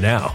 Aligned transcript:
now. 0.00 0.34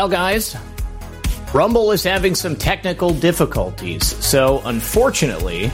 Well, 0.00 0.08
guys, 0.08 0.56
Rumble 1.52 1.92
is 1.92 2.02
having 2.02 2.34
some 2.34 2.56
technical 2.56 3.12
difficulties. 3.12 4.06
So, 4.24 4.62
unfortunately, 4.64 5.70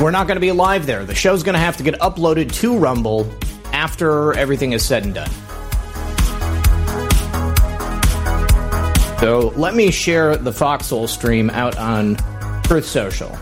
we're 0.00 0.12
not 0.12 0.28
going 0.28 0.36
to 0.36 0.40
be 0.40 0.52
live 0.52 0.86
there. 0.86 1.04
The 1.04 1.12
show's 1.12 1.42
going 1.42 1.54
to 1.54 1.58
have 1.58 1.76
to 1.78 1.82
get 1.82 1.98
uploaded 1.98 2.52
to 2.60 2.78
Rumble 2.78 3.28
after 3.72 4.32
everything 4.34 4.74
is 4.74 4.86
said 4.86 5.02
and 5.02 5.12
done. 5.12 5.30
So, 9.18 9.52
let 9.56 9.74
me 9.74 9.90
share 9.90 10.36
the 10.36 10.52
Foxhole 10.52 11.08
stream 11.08 11.50
out 11.50 11.76
on 11.76 12.16
Truth 12.62 12.86
Social. 12.86 13.36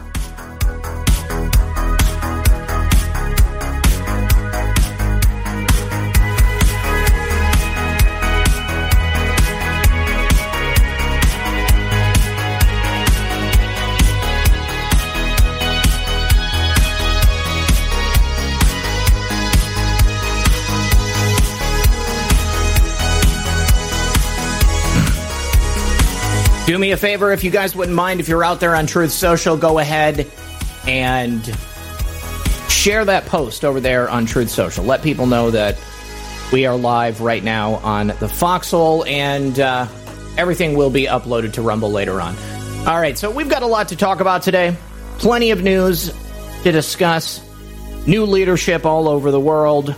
Do 26.72 26.78
me 26.78 26.92
a 26.92 26.96
favor 26.96 27.30
if 27.32 27.44
you 27.44 27.50
guys 27.50 27.76
wouldn't 27.76 27.94
mind, 27.94 28.18
if 28.18 28.28
you're 28.28 28.42
out 28.42 28.58
there 28.58 28.74
on 28.74 28.86
Truth 28.86 29.12
Social, 29.12 29.58
go 29.58 29.78
ahead 29.78 30.26
and 30.88 31.44
share 32.70 33.04
that 33.04 33.26
post 33.26 33.66
over 33.66 33.78
there 33.78 34.08
on 34.08 34.24
Truth 34.24 34.48
Social. 34.48 34.82
Let 34.82 35.02
people 35.02 35.26
know 35.26 35.50
that 35.50 35.76
we 36.50 36.64
are 36.64 36.74
live 36.74 37.20
right 37.20 37.44
now 37.44 37.74
on 37.74 38.06
the 38.06 38.26
Foxhole, 38.26 39.04
and 39.04 39.60
uh, 39.60 39.86
everything 40.38 40.74
will 40.74 40.88
be 40.88 41.04
uploaded 41.04 41.52
to 41.52 41.60
Rumble 41.60 41.90
later 41.90 42.22
on. 42.22 42.34
All 42.86 42.98
right, 42.98 43.18
so 43.18 43.30
we've 43.30 43.50
got 43.50 43.62
a 43.62 43.66
lot 43.66 43.88
to 43.88 43.96
talk 43.96 44.20
about 44.20 44.40
today. 44.40 44.74
Plenty 45.18 45.50
of 45.50 45.62
news 45.62 46.10
to 46.62 46.72
discuss. 46.72 47.46
New 48.06 48.24
leadership 48.24 48.86
all 48.86 49.08
over 49.08 49.30
the 49.30 49.38
world. 49.38 49.94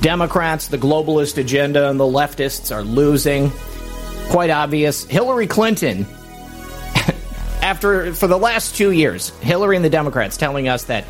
Democrats, 0.00 0.66
the 0.66 0.78
globalist 0.78 1.38
agenda, 1.38 1.88
and 1.88 2.00
the 2.00 2.04
leftists 2.04 2.74
are 2.74 2.82
losing 2.82 3.52
quite 4.28 4.50
obvious. 4.50 5.04
Hillary 5.04 5.46
Clinton, 5.46 6.04
after 7.66 8.14
for 8.14 8.28
the 8.28 8.38
last 8.38 8.76
two 8.76 8.92
years, 8.92 9.30
Hillary 9.40 9.74
and 9.74 9.84
the 9.84 9.90
Democrats 9.90 10.36
telling 10.36 10.68
us 10.68 10.84
that 10.84 11.04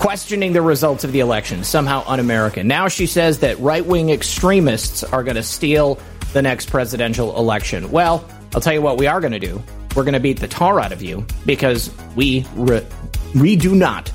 questioning 0.00 0.52
the 0.52 0.60
results 0.60 1.02
of 1.02 1.12
the 1.12 1.20
election 1.20 1.64
somehow 1.64 2.04
un-American. 2.06 2.68
Now 2.68 2.88
she 2.88 3.06
says 3.06 3.38
that 3.38 3.58
right-wing 3.58 4.10
extremists 4.10 5.02
are 5.02 5.24
going 5.24 5.36
to 5.36 5.42
steal 5.42 5.98
the 6.34 6.42
next 6.42 6.70
presidential 6.70 7.34
election. 7.38 7.90
Well, 7.90 8.28
I'll 8.54 8.60
tell 8.60 8.74
you 8.74 8.82
what 8.82 8.98
we 8.98 9.06
are 9.06 9.20
going 9.20 9.32
to 9.32 9.38
do. 9.38 9.62
We're 9.96 10.04
going 10.04 10.12
to 10.12 10.20
beat 10.20 10.40
the 10.40 10.46
tar 10.46 10.78
out 10.78 10.92
of 10.92 11.02
you 11.02 11.26
because 11.46 11.90
we 12.14 12.46
re- 12.54 12.86
we 13.34 13.56
do 13.56 13.74
not 13.74 14.12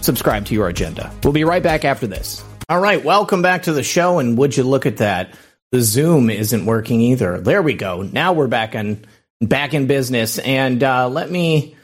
subscribe 0.00 0.46
to 0.46 0.54
your 0.54 0.68
agenda. 0.68 1.12
We'll 1.22 1.34
be 1.34 1.44
right 1.44 1.62
back 1.62 1.84
after 1.84 2.06
this. 2.06 2.42
All 2.70 2.80
right, 2.80 3.04
welcome 3.04 3.42
back 3.42 3.64
to 3.64 3.74
the 3.74 3.82
show 3.82 4.20
and 4.20 4.38
would 4.38 4.56
you 4.56 4.64
look 4.64 4.86
at 4.86 4.96
that? 4.96 5.34
the 5.72 5.80
Zoom 5.80 6.30
isn't 6.30 6.66
working 6.66 7.00
either. 7.00 7.40
There 7.40 7.62
we 7.62 7.74
go. 7.74 8.02
Now 8.02 8.32
we're 8.32 8.48
back 8.48 8.74
in 8.74 9.04
back 9.40 9.74
in 9.74 9.86
business. 9.86 10.38
And 10.38 10.82
uh, 10.82 11.08
let 11.08 11.30
me 11.30 11.76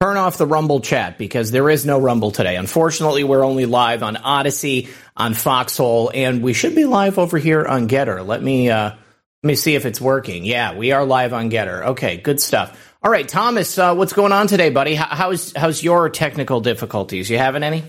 turn 0.00 0.16
off 0.16 0.36
the 0.36 0.46
Rumble 0.46 0.80
chat 0.80 1.18
because 1.18 1.50
there 1.50 1.70
is 1.70 1.86
no 1.86 1.98
Rumble 1.98 2.30
today. 2.30 2.56
Unfortunately, 2.56 3.24
we're 3.24 3.44
only 3.44 3.66
live 3.66 4.02
on 4.02 4.16
Odysee, 4.16 4.88
on 5.16 5.34
Foxhole, 5.34 6.10
and 6.12 6.42
we 6.42 6.52
should 6.52 6.74
be 6.74 6.84
live 6.84 7.18
over 7.18 7.38
here 7.38 7.64
on 7.64 7.88
Gettr. 7.88 8.26
Let 8.26 8.42
me 8.42 8.70
uh, 8.70 8.90
let 8.90 9.48
me 9.48 9.54
see 9.54 9.74
if 9.74 9.86
it's 9.86 10.00
working. 10.00 10.44
Yeah, 10.44 10.76
we 10.76 10.92
are 10.92 11.04
live 11.04 11.32
on 11.32 11.50
Gettr. 11.50 11.86
Okay, 11.88 12.16
good 12.16 12.40
stuff. 12.40 12.92
All 13.02 13.10
right, 13.10 13.28
Thomas, 13.28 13.78
uh, 13.78 13.94
what's 13.94 14.14
going 14.14 14.32
on 14.32 14.46
today, 14.46 14.70
buddy? 14.70 14.94
How's 14.94 15.52
how's 15.54 15.82
your 15.82 16.08
technical 16.08 16.60
difficulties? 16.60 17.28
You 17.30 17.38
having 17.38 17.62
any? 17.62 17.84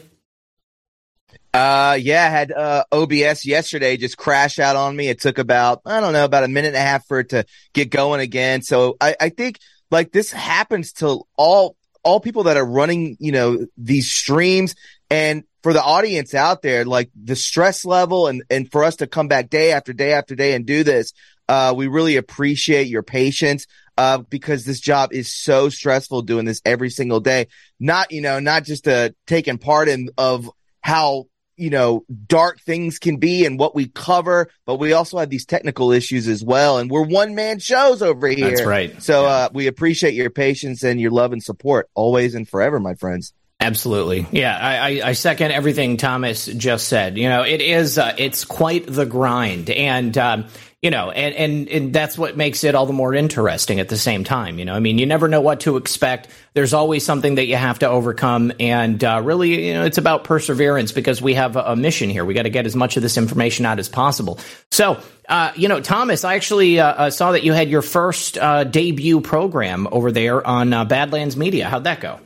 Uh, 1.55 1.93
yeah, 1.93 2.25
I 2.25 2.29
had 2.29 2.51
uh, 2.51 2.83
OBS 2.91 3.45
yesterday 3.45 3.95
just 3.95 4.17
crash 4.17 4.59
out 4.59 4.75
on 4.75 4.93
me. 4.93 5.07
It 5.07 5.21
took 5.21 5.37
about, 5.37 5.79
I 5.85 6.01
don't 6.01 6.11
know, 6.11 6.25
about 6.25 6.43
a 6.43 6.49
minute 6.49 6.69
and 6.69 6.75
a 6.75 6.81
half 6.81 7.07
for 7.07 7.19
it 7.21 7.29
to 7.29 7.45
get 7.73 7.89
going 7.89 8.19
again. 8.19 8.61
So 8.61 8.97
I, 8.99 9.15
I 9.21 9.29
think 9.29 9.59
like 9.89 10.11
this 10.11 10.33
happens 10.33 10.91
to 10.93 11.21
all, 11.37 11.77
all 12.03 12.19
people 12.19 12.43
that 12.43 12.57
are 12.57 12.65
running, 12.65 13.15
you 13.21 13.31
know, 13.31 13.67
these 13.77 14.11
streams 14.11 14.75
and 15.09 15.45
for 15.63 15.71
the 15.71 15.81
audience 15.81 16.33
out 16.33 16.61
there, 16.61 16.83
like 16.83 17.09
the 17.15 17.37
stress 17.37 17.85
level 17.85 18.27
and, 18.27 18.43
and 18.49 18.69
for 18.69 18.83
us 18.83 18.97
to 18.97 19.07
come 19.07 19.29
back 19.29 19.49
day 19.49 19.71
after 19.71 19.93
day 19.93 20.11
after 20.11 20.35
day 20.35 20.55
and 20.55 20.65
do 20.65 20.83
this, 20.83 21.13
uh, 21.47 21.73
we 21.73 21.87
really 21.87 22.17
appreciate 22.17 22.87
your 22.87 23.03
patience. 23.03 23.65
Uh, 23.97 24.17
because 24.17 24.65
this 24.65 24.81
job 24.81 25.13
is 25.13 25.33
so 25.33 25.69
stressful 25.69 26.21
doing 26.21 26.43
this 26.43 26.61
every 26.65 26.89
single 26.89 27.21
day. 27.21 27.47
Not, 27.79 28.11
you 28.11 28.19
know, 28.19 28.41
not 28.41 28.65
just, 28.65 28.89
uh, 28.89 29.11
taking 29.25 29.57
part 29.57 29.87
in 29.87 30.09
of 30.17 30.51
how 30.81 31.27
you 31.57 31.69
know, 31.69 32.05
dark 32.27 32.59
things 32.61 32.99
can 32.99 33.17
be 33.17 33.45
and 33.45 33.57
what 33.59 33.75
we 33.75 33.87
cover, 33.87 34.49
but 34.65 34.75
we 34.75 34.93
also 34.93 35.17
have 35.17 35.29
these 35.29 35.45
technical 35.45 35.91
issues 35.91 36.27
as 36.27 36.43
well. 36.43 36.77
And 36.77 36.89
we're 36.89 37.05
one 37.05 37.35
man 37.35 37.59
shows 37.59 38.01
over 38.01 38.27
here. 38.27 38.49
That's 38.49 38.65
right. 38.65 39.01
So, 39.01 39.23
yeah. 39.23 39.27
uh, 39.27 39.49
we 39.53 39.67
appreciate 39.67 40.13
your 40.13 40.29
patience 40.29 40.83
and 40.83 40.99
your 40.99 41.11
love 41.11 41.31
and 41.31 41.41
support 41.41 41.89
always 41.93 42.35
and 42.35 42.47
forever, 42.47 42.79
my 42.79 42.95
friends. 42.95 43.33
Absolutely. 43.59 44.27
Yeah, 44.31 44.57
I, 44.57 45.01
I, 45.01 45.13
second 45.13 45.51
everything 45.51 45.95
Thomas 45.95 46.45
just 46.45 46.89
said. 46.89 47.17
You 47.17 47.29
know, 47.29 47.43
it 47.43 47.61
is, 47.61 47.97
uh, 47.97 48.13
it's 48.17 48.43
quite 48.43 48.85
the 48.85 49.05
grind. 49.05 49.69
And, 49.69 50.17
um, 50.17 50.47
you 50.85 50.91
know, 50.91 51.09
and, 51.09 51.33
and, 51.33 51.67
and 51.67 51.93
that's 51.93 52.15
what 52.15 52.37
makes 52.37 52.63
it 52.63 52.75
all 52.75 52.85
the 52.85 52.93
more 52.93 53.11
interesting 53.15 53.79
at 53.79 53.89
the 53.89 53.97
same 53.97 54.23
time. 54.23 54.59
You 54.59 54.65
know, 54.65 54.75
I 54.75 54.79
mean, 54.79 54.99
you 54.99 55.07
never 55.07 55.27
know 55.27 55.41
what 55.41 55.61
to 55.61 55.77
expect. 55.77 56.27
There's 56.53 56.75
always 56.75 57.03
something 57.03 57.35
that 57.35 57.47
you 57.47 57.55
have 57.55 57.79
to 57.79 57.89
overcome. 57.89 58.51
And 58.59 59.03
uh, 59.03 59.19
really, 59.23 59.69
you 59.69 59.73
know, 59.73 59.83
it's 59.83 59.97
about 59.97 60.25
perseverance 60.25 60.91
because 60.91 61.23
we 61.23 61.33
have 61.33 61.55
a, 61.55 61.61
a 61.61 61.75
mission 61.75 62.11
here. 62.11 62.23
We 62.23 62.35
got 62.35 62.43
to 62.43 62.51
get 62.51 62.67
as 62.67 62.75
much 62.75 62.97
of 62.97 63.01
this 63.01 63.17
information 63.17 63.65
out 63.65 63.79
as 63.79 63.89
possible. 63.89 64.37
So, 64.69 65.01
uh, 65.27 65.53
you 65.55 65.69
know, 65.69 65.81
Thomas, 65.81 66.23
I 66.23 66.35
actually 66.35 66.79
uh, 66.79 66.85
uh 66.85 67.09
saw 67.09 67.31
that 67.31 67.41
you 67.41 67.53
had 67.53 67.67
your 67.67 67.81
first 67.81 68.37
uh, 68.37 68.63
debut 68.63 69.21
program 69.21 69.87
over 69.91 70.11
there 70.11 70.45
on 70.45 70.71
uh, 70.71 70.85
Badlands 70.85 71.35
Media. 71.35 71.67
How'd 71.67 71.85
that 71.85 71.99
go? 71.99 72.19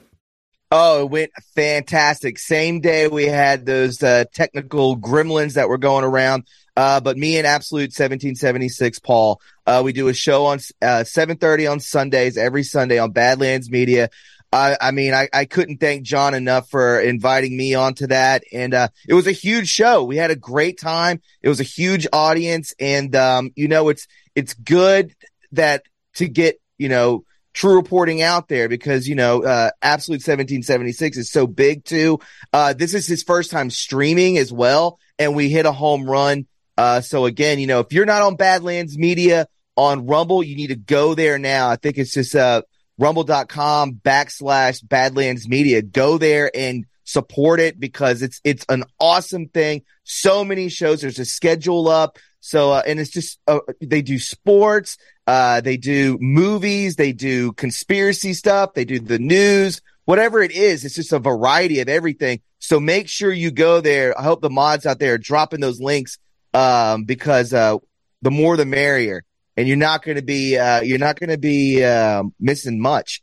Oh, 0.72 1.02
it 1.02 1.10
went 1.10 1.32
fantastic. 1.56 2.38
Same 2.38 2.80
day 2.80 3.08
we 3.08 3.26
had 3.26 3.66
those 3.66 4.04
uh, 4.04 4.26
technical 4.32 4.96
gremlins 4.98 5.54
that 5.54 5.68
were 5.68 5.80
going 5.80 6.04
around. 6.04 6.46
Uh, 6.78 7.00
but 7.00 7.18
me 7.18 7.38
and 7.38 7.48
Absolute 7.48 7.90
1776, 7.90 9.00
Paul, 9.00 9.42
uh, 9.66 9.82
we 9.84 9.94
do 9.94 10.10
a 10.10 10.14
show 10.14 10.46
on 10.46 10.60
uh, 10.82 11.04
7:30 11.04 11.72
on 11.72 11.80
Sundays 11.80 12.38
every 12.38 12.64
Sunday 12.64 13.00
on 13.00 13.12
Badlands 13.12 13.70
Media. 13.72 14.10
I, 14.54 14.78
I 14.80 14.92
mean, 14.92 15.14
I, 15.14 15.28
I 15.34 15.46
couldn't 15.46 15.78
thank 15.78 16.04
John 16.04 16.34
enough 16.34 16.70
for 16.70 17.00
inviting 17.00 17.58
me 17.58 17.74
onto 17.76 18.08
that, 18.08 18.44
and 18.54 18.74
uh, 18.74 18.88
it 19.08 19.14
was 19.14 19.28
a 19.28 19.32
huge 19.32 19.68
show. 19.68 20.04
We 20.04 20.18
had 20.18 20.32
a 20.32 20.36
great 20.36 20.80
time. 20.80 21.22
It 21.42 21.50
was 21.50 21.60
a 21.60 21.64
huge 21.64 22.08
audience, 22.14 22.74
and 22.80 23.16
um, 23.16 23.52
you 23.56 23.68
know, 23.68 23.90
it's 23.90 24.08
it's 24.36 24.54
good 24.54 25.16
that 25.52 25.84
to 26.16 26.28
get 26.28 26.62
you 26.78 26.90
know 26.90 27.26
true 27.60 27.75
reporting 27.75 28.22
out 28.22 28.48
there 28.48 28.70
because, 28.70 29.06
you 29.06 29.16
know, 29.16 29.44
uh, 29.44 29.70
Absolute 29.82 30.20
1776 30.20 31.18
is 31.18 31.30
so 31.30 31.46
big 31.46 31.84
too. 31.84 32.18
Uh, 32.54 32.72
this 32.72 32.94
is 32.94 33.06
his 33.06 33.22
first 33.22 33.51
time 33.51 33.70
streaming 33.70 34.38
as 34.38 34.50
well. 34.50 34.98
And 35.20 35.36
we 35.36 35.50
hit 35.50 35.66
a 35.66 35.74
home 35.74 36.10
run. 36.10 36.48
Uh, 36.78 37.01
so 37.01 37.25
again, 37.25 37.60
you 37.60 37.68
know, 37.68 37.82
if 37.82 37.92
you're 37.92 38.06
not 38.06 38.22
on 38.22 38.38
Badlands 38.38 38.98
Media 38.98 39.46
on 39.75 40.08
Rumble, 40.08 40.42
you 40.42 40.56
need 40.56 40.68
to 40.68 40.78
go 40.78 41.16
there 41.16 41.38
now. 41.38 41.70
I 41.70 41.75
think 41.75 41.98
it's 41.98 42.13
just, 42.13 42.34
uh, 42.34 42.62
rumble.com 42.98 43.96
backslash 43.96 44.88
Badlands 44.88 45.50
Media. 45.50 45.82
Go 45.82 46.18
there 46.18 46.50
and 46.56 46.86
support 47.04 47.60
it 47.60 47.78
because 47.78 48.22
it's, 48.22 48.39
it's 48.46 48.66
an 48.70 48.86
awesome 49.01 49.50
thing. 49.50 49.82
So 50.06 50.46
many 50.46 50.70
shows. 50.70 51.01
There's 51.01 51.20
a 51.20 51.25
schedule 51.25 51.89
up. 51.89 52.20
So, 52.39 52.72
uh, 52.72 52.84
and 52.88 53.01
it's 53.01 53.12
just, 53.12 53.38
uh, 53.48 53.60
they 53.82 54.01
do 54.01 54.18
sports, 54.18 54.98
uh, 55.30 55.62
they 55.62 55.78
do 55.78 56.18
movies, 56.20 56.96
they 56.96 57.14
do 57.14 57.52
conspiracy 57.52 58.34
stuff, 58.34 58.74
they 58.74 58.84
do 58.84 59.00
the 59.00 59.20
news, 59.20 59.80
whatever 60.06 60.42
it 60.42 60.50
is. 60.52 60.84
It's 60.84 60.96
just 60.96 61.14
a 61.14 61.20
variety 61.20 61.82
of 61.82 61.88
everything. 61.88 62.42
So 62.58 62.80
make 62.80 63.08
sure 63.08 63.32
you 63.32 63.52
go 63.52 63.80
there. 63.80 64.20
I 64.20 64.24
hope 64.24 64.42
the 64.42 64.50
mods 64.50 64.88
out 64.88 64.98
there 64.98 65.14
are 65.14 65.18
dropping 65.20 65.60
those 65.60 65.80
links, 65.80 66.18
um, 66.56 67.04
because, 67.04 67.54
uh, 67.54 67.78
the 68.24 68.32
more 68.32 68.58
the 68.58 68.66
merrier. 68.66 69.24
And 69.56 69.68
you're 69.68 69.78
not 69.78 70.02
going 70.02 70.18
to 70.18 70.24
be, 70.24 70.58
uh, 70.58 70.82
you're 70.82 70.98
not 70.98 71.20
going 71.20 71.30
to 71.30 71.38
be, 71.38 71.84
um, 71.84 72.34
missing 72.40 72.82
much 72.82 73.22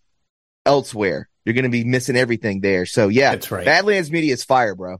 elsewhere. 0.64 1.28
You're 1.44 1.54
going 1.54 1.64
to 1.64 1.70
be 1.70 1.82
missing 1.82 2.14
everything 2.14 2.60
there. 2.60 2.86
So 2.86 3.08
yeah, 3.08 3.32
That's 3.32 3.50
right. 3.50 3.64
Badlands 3.64 4.12
Media 4.12 4.32
is 4.32 4.44
fire, 4.44 4.76
bro. 4.76 4.98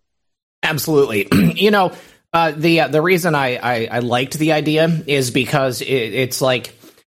Absolutely. 0.61 1.29
you 1.55 1.71
know, 1.71 1.93
uh, 2.33 2.51
the 2.51 2.81
uh, 2.81 2.89
the 2.89 3.01
reason 3.01 3.37
I, 3.37 3.57
I, 3.57 3.89
I 3.93 3.99
liked 4.01 4.37
the 4.37 4.53
idea 4.53 4.89
is 5.07 5.31
because 5.31 5.83
it, 5.83 5.87
it's 5.87 6.43
like 6.43 6.75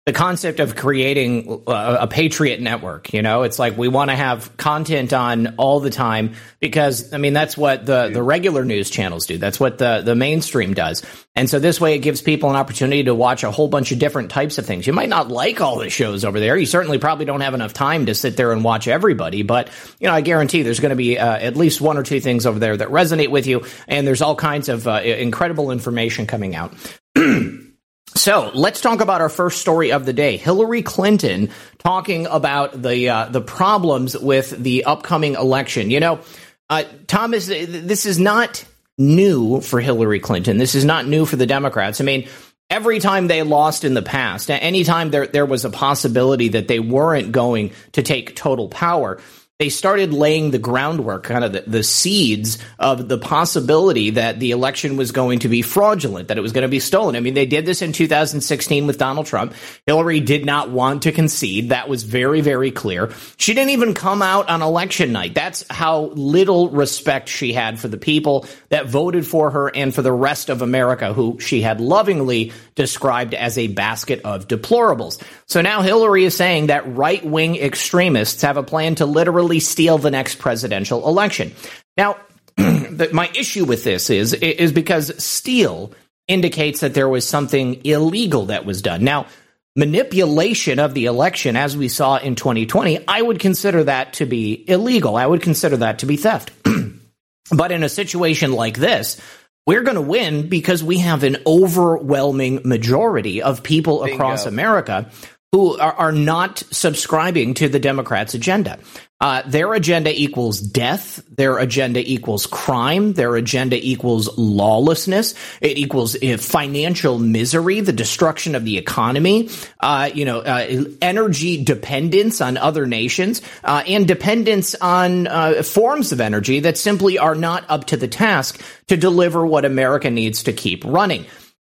the 0.09 0.15
concept 0.15 0.59
of 0.59 0.75
creating 0.75 1.65
a, 1.67 1.99
a 2.01 2.07
patriot 2.07 2.63
network. 2.63 3.13
You 3.13 3.21
know, 3.21 3.43
it's 3.43 3.59
like 3.59 3.77
we 3.77 3.89
want 3.89 4.09
to 4.09 4.17
have 4.17 4.57
content 4.57 5.13
on 5.13 5.57
all 5.59 5.81
the 5.81 5.91
time 5.91 6.33
because 6.61 7.13
I 7.13 7.19
mean 7.19 7.35
that's 7.35 7.59
what 7.59 7.85
the 7.85 8.09
the 8.09 8.23
regular 8.23 8.65
news 8.65 8.89
channels 8.89 9.27
do. 9.27 9.37
That's 9.37 9.61
what 9.61 9.77
the 9.77 10.01
the 10.03 10.15
mainstream 10.15 10.73
does. 10.73 11.05
And 11.37 11.51
so 11.51 11.59
this 11.59 11.79
way 11.79 11.95
it 11.95 11.99
gives 11.99 12.23
people 12.23 12.49
an 12.49 12.57
opportunity 12.57 13.05
to 13.05 13.15
watch 13.15 13.45
a 13.45 13.51
whole 13.51 13.69
bunch 13.69 13.93
of 13.93 13.99
different 13.99 14.31
types 14.31 14.57
of 14.57 14.65
things. 14.65 14.87
You 14.87 14.95
might 14.95 15.11
not 15.11 15.29
like 15.29 15.61
all 15.61 15.77
the 15.77 15.91
shows 15.91 16.25
over 16.25 16.41
there. 16.41 16.57
You 16.57 16.65
certainly 16.65 16.97
probably 16.97 17.27
don't 17.27 17.43
have 17.43 17.53
enough 17.53 17.75
time 17.75 18.07
to 18.07 18.15
sit 18.15 18.35
there 18.35 18.53
and 18.53 18.65
watch 18.65 18.89
everybody, 18.89 19.43
but 19.43 19.69
you 20.01 20.09
know, 20.09 20.15
I 20.15 20.23
guarantee 20.23 20.63
there's 20.63 20.81
going 20.81 20.89
to 20.89 20.97
be 20.97 21.19
uh, 21.19 21.37
at 21.37 21.55
least 21.55 21.83
one 21.83 21.99
or 21.99 22.03
two 22.03 22.21
things 22.21 22.47
over 22.47 22.59
there 22.59 22.79
that 22.79 22.89
resonate 22.89 23.31
with 23.31 23.47
you 23.47 23.67
and 23.87 24.07
there's 24.07 24.23
all 24.23 24.37
kinds 24.37 24.71
of 24.71 24.89
uh, 24.89 25.03
incredible 25.03 25.71
information 25.71 26.27
coming 26.27 26.57
out. 26.57 26.73
So 28.15 28.51
let's 28.55 28.81
talk 28.81 29.01
about 29.01 29.21
our 29.21 29.29
first 29.29 29.61
story 29.61 29.93
of 29.93 30.05
the 30.05 30.13
day. 30.13 30.37
Hillary 30.37 30.83
Clinton 30.83 31.51
talking 31.79 32.27
about 32.27 32.81
the 32.81 33.09
uh, 33.09 33.27
the 33.27 33.41
problems 33.41 34.19
with 34.19 34.51
the 34.51 34.85
upcoming 34.85 35.35
election. 35.35 35.91
You 35.91 36.01
know, 36.01 36.21
uh, 36.69 36.85
Thomas, 37.07 37.47
this 37.47 38.07
is 38.07 38.19
not 38.19 38.65
new 38.97 39.61
for 39.61 39.81
Hillary 39.81 40.21
Clinton. 40.21 40.59
This 40.59 40.75
is 40.75 40.85
not 40.85 41.07
new 41.07 41.27
for 41.27 41.37
the 41.37 41.47
Democrats. 41.47 42.01
I 42.01 42.05
mean, 42.05 42.29
every 42.69 42.99
time 42.99 43.29
they 43.29 43.43
lost 43.43 43.85
in 43.85 43.95
the 43.95 44.03
past, 44.03 44.51
anytime 44.51 45.11
there 45.11 45.27
there 45.27 45.47
was 45.47 45.65
a 45.65 45.71
possibility 45.71 46.49
that 46.49 46.69
they 46.69 46.81
weren't 46.81 47.33
going 47.33 47.73
to 47.93 48.03
take 48.03 48.35
total 48.35 48.69
power, 48.69 49.21
they 49.59 49.71
started 49.71 50.13
laying 50.13 50.53
the 50.53 50.59
groundwork, 50.59 51.25
kind 51.25 51.43
of 51.43 51.53
the, 51.53 51.65
the, 51.67 51.83
seeds 51.83 52.59
of 52.79 53.09
the 53.09 53.19
possibility 53.19 54.11
that 54.11 54.39
the 54.39 54.53
election 54.53 54.97
was 54.97 55.11
going 55.11 55.41
to 55.41 55.49
be 55.49 55.63
fraudulent, 55.63 56.29
that 56.29 56.39
it 56.39 56.43
was 56.43 56.53
going 56.53 56.63
to 56.63 56.69
be 56.69 56.79
stolen. 56.79 57.17
I 57.17 57.21
mean, 57.21 57.35
they 57.35 57.45
did 57.45 57.67
this 57.67 57.83
in 57.83 57.93
2016 57.93 58.87
with 58.87 58.99
Donald 58.99 59.27
Trump. 59.27 59.55
Hillary 59.85 60.21
did 60.21 60.47
not 60.47 60.71
want 60.71 61.03
to 61.03 61.13
concede. 61.13 61.71
That 61.71 61.89
was 61.89 62.05
very, 62.05 62.41
very 62.41 62.71
clear. 62.71 63.11
She 63.37 63.53
didn't 63.53 63.71
even 63.71 63.95
come 63.95 64.23
out 64.23 64.49
on 64.49 64.63
election 64.63 65.11
night. 65.11 65.35
That's 65.35 65.65
how 65.69 66.03
little 66.15 66.71
respect 66.71 67.29
she 67.29 67.53
had 67.53 67.81
for 67.81 67.89
the 67.89 67.99
people 67.99 68.47
that 68.69 68.87
voted 68.87 69.27
for 69.27 69.51
her 69.51 69.75
and 69.75 69.93
for 69.93 70.03
the 70.03 70.13
rest 70.13 70.51
of 70.51 70.63
America, 70.63 71.13
who 71.13 71.41
she 71.41 71.63
had 71.63 71.81
lovingly 71.81 72.53
described 72.77 73.35
as 73.35 73.59
a 73.59 73.67
basket 73.67 74.21
of 74.25 74.47
deplorables. 74.47 75.21
So 75.47 75.63
now 75.63 75.83
Hillary 75.83 76.25
is 76.25 76.37
saying 76.37 76.69
that 76.69 76.95
right 76.95 77.25
wing 77.25 77.57
extremists 77.57 78.43
have 78.43 78.57
a 78.57 78.63
plan 78.63 78.95
to 78.97 79.07
literally 79.07 79.48
steal 79.61 79.99
the 79.99 80.11
next 80.11 80.37
presidential 80.37 81.09
election. 81.09 81.53
Now, 81.97 82.19
the, 82.57 83.11
my 83.13 83.31
issue 83.35 83.65
with 83.65 83.85
this 83.85 84.11
is 84.11 84.35
is 84.35 84.73
because 84.73 85.23
steal 85.23 85.93
indicates 86.29 86.81
that 86.81 86.95
there 86.95 87.09
was 87.09 87.27
something 87.27 87.85
illegal 87.85 88.47
that 88.47 88.65
was 88.65 88.83
done. 88.83 89.03
Now, 89.03 89.27
manipulation 89.75 90.79
of 90.79 90.93
the 90.93 91.07
election, 91.07 91.57
as 91.57 91.77
we 91.77 91.89
saw 91.89 92.19
in 92.19 92.35
2020, 92.35 93.07
I 93.09 93.23
would 93.23 93.39
consider 93.39 93.85
that 93.85 94.15
to 94.15 94.27
be 94.27 94.65
illegal. 94.69 95.17
I 95.17 95.27
would 95.27 95.41
consider 95.43 95.79
that 95.79 96.01
to 96.01 96.07
be 96.07 96.17
theft. 96.17 96.51
but 97.53 97.73
in 97.73 97.83
a 97.83 97.89
situation 97.89 98.53
like 98.53 98.77
this, 98.77 99.21
we're 99.67 99.83
going 99.83 99.97
to 99.97 100.01
win 100.01 100.49
because 100.49 100.83
we 100.83 100.99
have 100.99 101.25
an 101.25 101.37
overwhelming 101.47 102.63
majority 102.65 103.43
of 103.43 103.63
people 103.63 104.01
Bingo. 104.01 104.15
across 104.15 104.47
America 104.47 105.11
who 105.53 105.79
are, 105.79 105.93
are, 105.93 106.13
not 106.13 106.63
subscribing 106.71 107.55
to 107.55 107.69
the 107.69 107.79
Democrats' 107.79 108.35
agenda. 108.35 108.79
Uh, 109.21 109.43
their 109.47 109.75
agenda 109.75 110.13
equals 110.15 110.61
death. 110.61 111.21
Their 111.29 111.59
agenda 111.59 112.01
equals 112.01 112.47
crime. 112.47 113.15
Their 113.15 113.35
agenda 113.35 113.77
equals 113.77 114.39
lawlessness. 114.39 115.35
It 115.61 115.77
equals 115.77 116.15
uh, 116.23 116.37
financial 116.39 117.19
misery, 117.19 117.81
the 117.81 117.93
destruction 117.93 118.55
of 118.55 118.65
the 118.65 118.79
economy, 118.79 119.51
uh, 119.81 120.11
you 120.15 120.25
know, 120.25 120.39
uh, 120.39 120.85
energy 121.03 121.65
dependence 121.65 122.41
on 122.41 122.57
other 122.57 122.87
nations, 122.87 123.43
uh, 123.65 123.83
and 123.89 124.07
dependence 124.07 124.77
on 124.77 125.27
uh, 125.27 125.65
forms 125.65 126.13
of 126.13 126.21
energy 126.21 126.61
that 126.61 126.79
simply 126.79 127.19
are 127.19 127.35
not 127.35 127.65
up 127.69 127.87
to 127.87 127.97
the 127.97 128.09
task 128.09 128.61
to 128.87 128.97
deliver 128.97 129.45
what 129.45 129.65
America 129.65 130.11
needs 130.11 130.45
to 130.45 130.53
keep 130.53 130.85
running. 130.85 131.27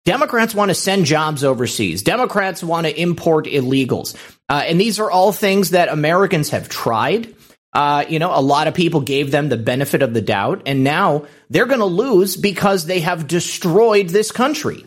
Democrats 0.06 0.54
want 0.54 0.70
to 0.70 0.76
send 0.76 1.06
jobs 1.06 1.44
overseas. 1.44 2.04
Democrats 2.04 2.64
want 2.64 2.86
to 2.86 3.02
import 3.02 3.46
illegals. 3.46 4.16
Uh, 4.48 4.64
and 4.66 4.80
these 4.80 5.00
are 5.00 5.10
all 5.10 5.32
things 5.32 5.72
that 5.72 5.90
Americans 5.90 6.50
have 6.50 6.70
tried. 6.70 7.34
Uh, 7.74 8.06
you 8.08 8.20
know, 8.20 8.32
a 8.34 8.42
lot 8.42 8.68
of 8.68 8.74
people 8.74 9.02
gave 9.02 9.32
them 9.32 9.50
the 9.50 9.58
benefit 9.58 10.02
of 10.02 10.14
the 10.14 10.22
doubt, 10.22 10.62
and 10.66 10.84
now 10.84 11.26
they're 11.50 11.66
going 11.66 11.80
to 11.80 11.86
lose 11.86 12.38
because 12.38 12.86
they 12.86 13.02
have 13.02 13.28
destroyed 13.28 14.10
this 14.10 14.32
country. 14.32 14.86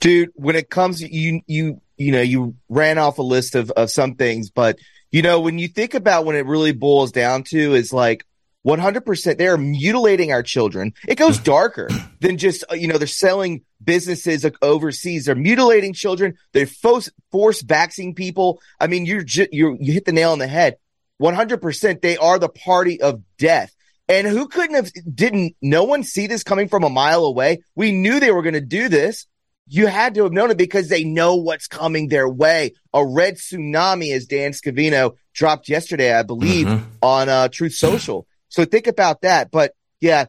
Dude, 0.00 0.30
when 0.34 0.56
it 0.56 0.70
comes, 0.70 1.02
you 1.02 1.42
you 1.46 1.80
you 1.98 2.12
know, 2.12 2.22
you 2.22 2.56
ran 2.68 2.98
off 2.98 3.18
a 3.18 3.22
list 3.22 3.54
of 3.54 3.70
of 3.72 3.90
some 3.90 4.14
things, 4.14 4.50
but 4.50 4.78
you 5.10 5.20
know, 5.20 5.40
when 5.40 5.58
you 5.58 5.68
think 5.68 5.92
about 5.92 6.24
when 6.24 6.34
it 6.34 6.46
really 6.46 6.72
boils 6.72 7.12
down 7.12 7.42
to 7.44 7.74
is 7.74 7.92
like 7.92 8.24
100% 8.66 9.38
they're 9.38 9.58
mutilating 9.58 10.32
our 10.32 10.42
children. 10.42 10.94
It 11.08 11.16
goes 11.16 11.38
darker 11.54 11.88
than 12.20 12.38
just, 12.38 12.64
uh, 12.70 12.74
you 12.74 12.88
know, 12.88 12.98
they're 12.98 13.06
selling 13.06 13.62
businesses 13.82 14.46
overseas. 14.60 15.24
They're 15.24 15.34
mutilating 15.34 15.92
children. 15.92 16.34
They're 16.52 16.66
force, 16.66 17.10
force 17.30 17.62
vaccinating 17.62 18.14
people. 18.14 18.60
I 18.78 18.86
mean, 18.86 19.06
you're, 19.06 19.24
ju- 19.24 19.48
you 19.50 19.76
you 19.80 19.92
hit 19.92 20.04
the 20.04 20.12
nail 20.12 20.32
on 20.32 20.38
the 20.38 20.46
head. 20.46 20.76
100% 21.20 22.00
they 22.00 22.16
are 22.16 22.38
the 22.38 22.48
party 22.48 23.00
of 23.00 23.22
death. 23.38 23.74
And 24.08 24.26
who 24.26 24.48
couldn't 24.48 24.74
have, 24.74 24.90
didn't 25.14 25.56
no 25.62 25.84
one 25.84 26.02
see 26.02 26.26
this 26.26 26.42
coming 26.42 26.68
from 26.68 26.84
a 26.84 26.90
mile 26.90 27.24
away? 27.24 27.62
We 27.74 27.92
knew 27.92 28.20
they 28.20 28.32
were 28.32 28.42
going 28.42 28.54
to 28.54 28.60
do 28.60 28.88
this. 28.88 29.26
You 29.68 29.86
had 29.86 30.14
to 30.16 30.24
have 30.24 30.32
known 30.32 30.50
it 30.50 30.58
because 30.58 30.88
they 30.88 31.04
know 31.04 31.36
what's 31.36 31.68
coming 31.68 32.08
their 32.08 32.28
way. 32.28 32.72
A 32.92 33.06
red 33.06 33.36
tsunami, 33.36 34.12
as 34.12 34.26
Dan 34.26 34.50
Scavino 34.50 35.14
dropped 35.32 35.68
yesterday, 35.68 36.12
I 36.12 36.24
believe, 36.24 36.66
mm-hmm. 36.66 36.84
on 37.00 37.28
uh, 37.28 37.48
Truth 37.48 37.74
Social. 37.74 38.26
So 38.52 38.66
think 38.66 38.86
about 38.86 39.22
that. 39.22 39.50
But 39.50 39.72
yeah, 40.00 40.26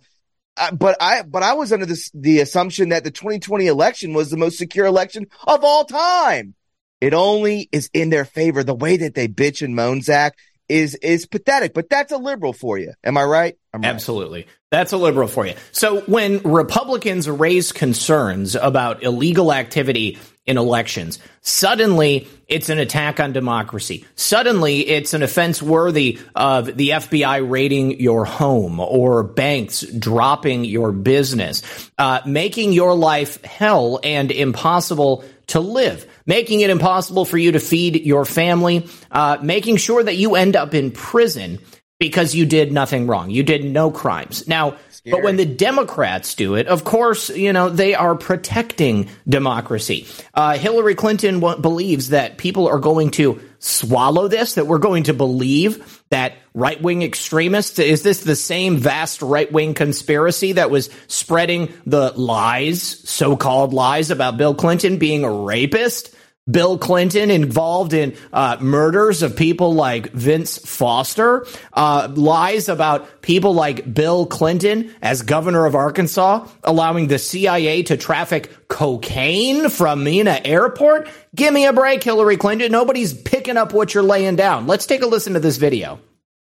uh, 0.55 0.71
but 0.71 0.95
I 1.01 1.23
but 1.23 1.43
I 1.43 1.53
was 1.53 1.73
under 1.73 1.85
this 1.85 2.09
the 2.13 2.39
assumption 2.39 2.89
that 2.89 3.03
the 3.03 3.11
2020 3.11 3.67
election 3.67 4.13
was 4.13 4.29
the 4.29 4.37
most 4.37 4.57
secure 4.57 4.85
election 4.85 5.27
of 5.45 5.63
all 5.63 5.83
time. 5.83 6.55
It 7.01 7.13
only 7.13 7.67
is 7.73 7.89
in 7.93 8.09
their 8.09 8.23
favor. 8.23 8.63
The 8.63 8.73
way 8.73 8.97
that 8.97 9.13
they 9.13 9.27
bitch 9.27 9.61
and 9.61 9.75
moan, 9.75 10.01
Zach, 10.01 10.37
is 10.69 10.95
is 10.95 11.25
pathetic. 11.25 11.73
But 11.73 11.89
that's 11.89 12.13
a 12.13 12.17
liberal 12.17 12.53
for 12.53 12.77
you. 12.77 12.93
Am 13.03 13.17
I 13.17 13.23
right? 13.23 13.57
right? 13.73 13.85
Absolutely. 13.85 14.47
That's 14.71 14.93
a 14.93 14.97
liberal 14.97 15.27
for 15.27 15.45
you. 15.45 15.55
So 15.73 15.99
when 16.01 16.39
Republicans 16.43 17.29
raise 17.29 17.73
concerns 17.73 18.55
about 18.55 19.03
illegal 19.03 19.51
activity 19.51 20.17
in 20.45 20.57
elections. 20.57 21.19
Suddenly, 21.41 22.27
it's 22.47 22.69
an 22.69 22.77
attack 22.77 23.19
on 23.19 23.31
democracy. 23.31 24.05
Suddenly, 24.15 24.87
it's 24.87 25.13
an 25.13 25.23
offense 25.23 25.61
worthy 25.61 26.19
of 26.35 26.65
the 26.75 26.89
FBI 26.89 27.49
raiding 27.49 27.99
your 27.99 28.25
home 28.25 28.79
or 28.79 29.23
banks 29.23 29.81
dropping 29.81 30.65
your 30.65 30.91
business, 30.91 31.89
uh, 31.97 32.19
making 32.25 32.73
your 32.73 32.93
life 32.93 33.43
hell 33.43 33.99
and 34.03 34.31
impossible 34.31 35.23
to 35.47 35.59
live, 35.59 36.05
making 36.25 36.61
it 36.61 36.69
impossible 36.69 37.25
for 37.25 37.37
you 37.37 37.53
to 37.53 37.59
feed 37.59 38.05
your 38.05 38.25
family, 38.25 38.87
uh, 39.11 39.37
making 39.41 39.77
sure 39.77 40.03
that 40.03 40.15
you 40.15 40.35
end 40.35 40.55
up 40.55 40.73
in 40.73 40.91
prison 40.91 41.59
because 41.99 42.35
you 42.35 42.45
did 42.45 42.71
nothing 42.73 43.07
wrong. 43.07 43.29
You 43.29 43.43
did 43.43 43.63
no 43.63 43.91
crimes. 43.91 44.45
Now, 44.47 44.75
Scary. 45.05 45.19
but 45.19 45.25
when 45.25 45.35
the 45.35 45.45
Democrats 45.45 46.33
do 46.35 46.55
it, 46.55 46.67
of 46.67 46.85
course, 46.85 47.29
you 47.29 47.51
know, 47.51 47.69
they 47.69 47.93
are 47.93 48.15
protecting 48.15 49.09
democracy. 49.27 50.07
Uh, 50.33 50.57
Hillary 50.57 50.95
Clinton 50.95 51.41
w- 51.41 51.61
believes 51.61 52.09
that 52.09 52.37
people 52.37 52.69
are 52.69 52.79
going 52.79 53.11
to 53.11 53.41
swallow 53.59 54.29
this, 54.29 54.55
that 54.55 54.65
we're 54.65 54.77
going 54.77 55.03
to 55.03 55.13
believe 55.13 56.01
that 56.09 56.35
right 56.53 56.81
wing 56.81 57.01
extremists, 57.01 57.79
is 57.79 58.01
this 58.01 58.21
the 58.21 58.35
same 58.35 58.77
vast 58.77 59.21
right 59.21 59.51
wing 59.51 59.73
conspiracy 59.73 60.53
that 60.53 60.71
was 60.71 60.89
spreading 61.07 61.73
the 61.85 62.13
lies, 62.15 62.81
so 62.81 63.35
called 63.35 63.73
lies 63.73 64.09
about 64.09 64.37
Bill 64.37 64.55
Clinton 64.55 64.99
being 64.99 65.25
a 65.25 65.31
rapist? 65.31 66.12
Bill 66.49 66.77
Clinton 66.77 67.31
involved 67.31 67.93
in 67.93 68.17
uh, 68.33 68.57
murders 68.59 69.23
of 69.23 69.35
people 69.37 69.73
like 69.73 70.11
Vince 70.11 70.57
Foster, 70.57 71.47
uh, 71.71 72.11
lies 72.13 72.67
about 72.67 73.21
people 73.21 73.53
like 73.53 73.93
Bill 73.93 74.25
Clinton 74.25 74.93
as 75.01 75.21
governor 75.21 75.65
of 75.65 75.73
Arkansas, 75.73 76.45
allowing 76.63 77.07
the 77.07 77.17
CIA 77.17 77.83
to 77.83 77.95
traffic 77.95 78.67
cocaine 78.67 79.69
from 79.69 80.03
Mena 80.03 80.41
Airport. 80.43 81.07
Give 81.33 81.53
me 81.53 81.65
a 81.65 81.71
break, 81.71 82.03
Hillary 82.03 82.35
Clinton. 82.35 82.71
Nobody's 82.71 83.13
picking 83.13 83.55
up 83.55 83.73
what 83.73 83.93
you're 83.93 84.03
laying 84.03 84.35
down. 84.35 84.67
Let's 84.67 84.85
take 84.85 85.01
a 85.01 85.07
listen 85.07 85.33
to 85.33 85.39
this 85.39 85.55
video. 85.55 86.01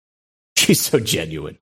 She's 0.57 0.81
so 0.81 0.99
genuine. 0.99 1.57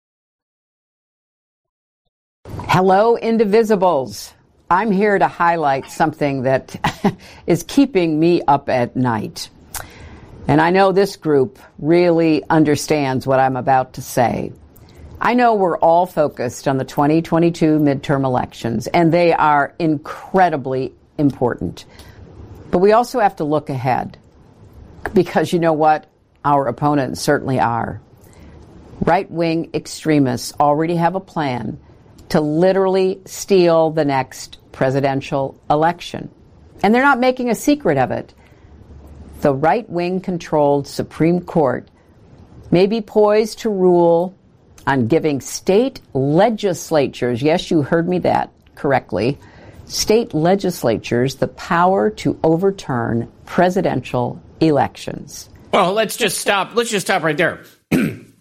Hello, 2.45 3.15
indivisibles. 3.15 4.33
I'm 4.69 4.91
here 4.91 5.17
to 5.17 5.27
highlight 5.27 5.91
something 5.91 6.43
that 6.43 6.75
is 7.47 7.63
keeping 7.63 8.19
me 8.19 8.41
up 8.41 8.69
at 8.69 8.95
night. 8.95 9.49
And 10.47 10.59
I 10.59 10.71
know 10.71 10.91
this 10.91 11.15
group 11.15 11.59
really 11.79 12.43
understands 12.49 13.25
what 13.25 13.39
I'm 13.39 13.55
about 13.55 13.93
to 13.93 14.01
say. 14.01 14.51
I 15.21 15.35
know 15.35 15.55
we're 15.55 15.77
all 15.77 16.05
focused 16.05 16.67
on 16.67 16.77
the 16.77 16.83
2022 16.83 17.79
midterm 17.79 18.25
elections, 18.25 18.87
and 18.87 19.13
they 19.13 19.31
are 19.31 19.73
incredibly 19.79 20.93
important. 21.17 21.85
But 22.71 22.79
we 22.79 22.91
also 22.91 23.19
have 23.19 23.37
to 23.37 23.43
look 23.43 23.69
ahead 23.69 24.17
because 25.13 25.53
you 25.53 25.59
know 25.59 25.73
what? 25.73 26.09
Our 26.43 26.67
opponents 26.67 27.21
certainly 27.21 27.59
are. 27.59 28.01
Right 29.01 29.29
wing 29.29 29.69
extremists 29.73 30.53
already 30.59 30.95
have 30.95 31.15
a 31.15 31.19
plan 31.19 31.79
to 32.33 32.41
literally 32.41 33.21
steal 33.25 33.91
the 33.91 34.03
next 34.03 34.57
presidential 34.71 35.55
election. 35.69 36.31
And 36.81 36.91
they're 36.91 37.03
not 37.03 37.19
making 37.19 37.51
a 37.51 37.55
secret 37.55 37.99
of 37.99 38.09
it. 38.09 38.33
The 39.41 39.53
right 39.53 39.87
wing 39.87 40.19
controlled 40.19 40.87
Supreme 40.87 41.41
Court 41.41 41.87
may 42.71 42.87
be 42.87 43.01
poised 43.01 43.59
to 43.59 43.69
rule 43.69 44.33
on 44.87 45.05
giving 45.05 45.41
state 45.41 46.01
legislatures, 46.15 47.43
yes, 47.43 47.69
you 47.69 47.83
heard 47.83 48.09
me 48.09 48.17
that 48.19 48.51
correctly, 48.73 49.37
state 49.85 50.33
legislatures 50.33 51.35
the 51.35 51.49
power 51.49 52.09
to 52.09 52.39
overturn 52.43 53.31
presidential 53.45 54.41
elections. 54.59 55.51
Well, 55.71 55.93
let's 55.93 56.17
just 56.17 56.39
stop. 56.39 56.73
Let's 56.73 56.89
just 56.89 57.05
stop 57.05 57.21
right 57.21 57.37
there. 57.37 57.63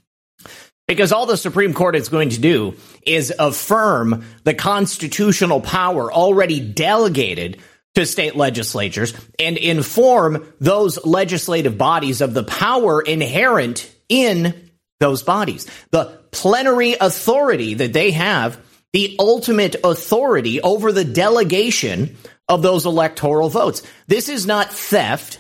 Because 0.89 1.13
all 1.13 1.27
the 1.27 1.37
Supreme 1.37 1.75
Court 1.75 1.97
is 1.97 2.09
going 2.09 2.31
to 2.31 2.41
do 2.41 2.75
is 3.07 3.33
affirm 3.39 4.25
the 4.45 4.55
constitutional 4.55 5.61
power 5.61 6.13
already 6.13 6.61
delegated 6.61 7.59
to 7.95 8.07
state 8.07 8.37
legislatures 8.37 9.15
and 9.39 9.57
inform 9.57 10.53
those 10.61 11.05
legislative 11.05 11.77
bodies 11.77 12.21
of 12.21 12.35
the 12.35 12.45
power 12.45 13.01
inherent 13.01 13.91
in 14.09 14.71
those 14.99 15.23
bodies. 15.23 15.67
The 15.91 16.21
plenary 16.31 16.95
authority 17.01 17.75
that 17.75 17.93
they 17.93 18.13
have, 18.13 18.59
the 18.93 19.17
ultimate 19.19 19.77
authority 19.85 20.61
over 20.61 20.93
the 20.93 21.05
delegation 21.05 22.17
of 22.49 22.63
those 22.63 22.87
electoral 22.87 23.49
votes. 23.49 23.83
This 24.07 24.29
is 24.29 24.47
not 24.47 24.73
theft. 24.73 25.39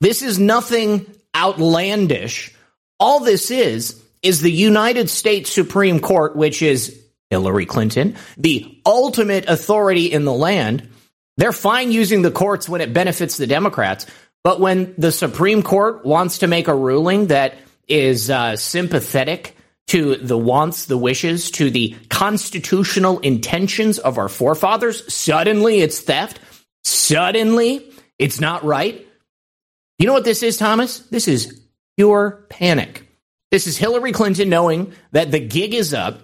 This 0.00 0.22
is 0.22 0.38
nothing 0.38 1.06
outlandish. 1.34 2.54
All 2.98 3.20
this 3.20 3.50
is 3.50 4.01
is 4.22 4.40
the 4.40 4.52
United 4.52 5.10
States 5.10 5.50
Supreme 5.50 6.00
Court, 6.00 6.36
which 6.36 6.62
is 6.62 6.98
Hillary 7.30 7.66
Clinton, 7.66 8.16
the 8.36 8.78
ultimate 8.84 9.48
authority 9.48 10.06
in 10.12 10.24
the 10.24 10.32
land. 10.32 10.88
They're 11.38 11.52
fine 11.52 11.90
using 11.90 12.22
the 12.22 12.30
courts 12.30 12.68
when 12.68 12.80
it 12.80 12.92
benefits 12.92 13.36
the 13.36 13.46
Democrats, 13.46 14.06
but 14.44 14.60
when 14.60 14.94
the 14.98 15.12
Supreme 15.12 15.62
Court 15.62 16.04
wants 16.04 16.38
to 16.38 16.46
make 16.46 16.68
a 16.68 16.74
ruling 16.74 17.28
that 17.28 17.56
is 17.88 18.30
uh, 18.30 18.56
sympathetic 18.56 19.56
to 19.88 20.16
the 20.16 20.38
wants, 20.38 20.86
the 20.86 20.98
wishes, 20.98 21.50
to 21.52 21.70
the 21.70 21.96
constitutional 22.08 23.18
intentions 23.20 23.98
of 23.98 24.18
our 24.18 24.28
forefathers, 24.28 25.12
suddenly 25.12 25.80
it's 25.80 26.00
theft. 26.00 26.38
Suddenly 26.84 27.90
it's 28.18 28.40
not 28.40 28.64
right. 28.64 29.06
You 29.98 30.06
know 30.06 30.12
what 30.12 30.24
this 30.24 30.42
is, 30.42 30.56
Thomas? 30.56 30.98
This 30.98 31.28
is 31.28 31.60
pure 31.96 32.46
panic. 32.48 33.01
This 33.52 33.66
is 33.66 33.76
Hillary 33.76 34.12
Clinton 34.12 34.48
knowing 34.48 34.94
that 35.10 35.30
the 35.30 35.38
gig 35.38 35.74
is 35.74 35.92
up. 35.92 36.22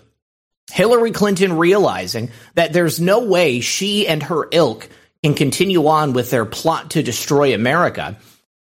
Hillary 0.72 1.10
Clinton 1.10 1.58
realizing 1.58 2.30
that 2.54 2.72
there's 2.72 3.00
no 3.00 3.24
way 3.24 3.60
she 3.60 4.08
and 4.08 4.22
her 4.22 4.48
ilk 4.50 4.88
can 5.22 5.34
continue 5.34 5.86
on 5.88 6.14
with 6.14 6.30
their 6.30 6.46
plot 6.46 6.92
to 6.92 7.02
destroy 7.02 7.54
America. 7.54 8.16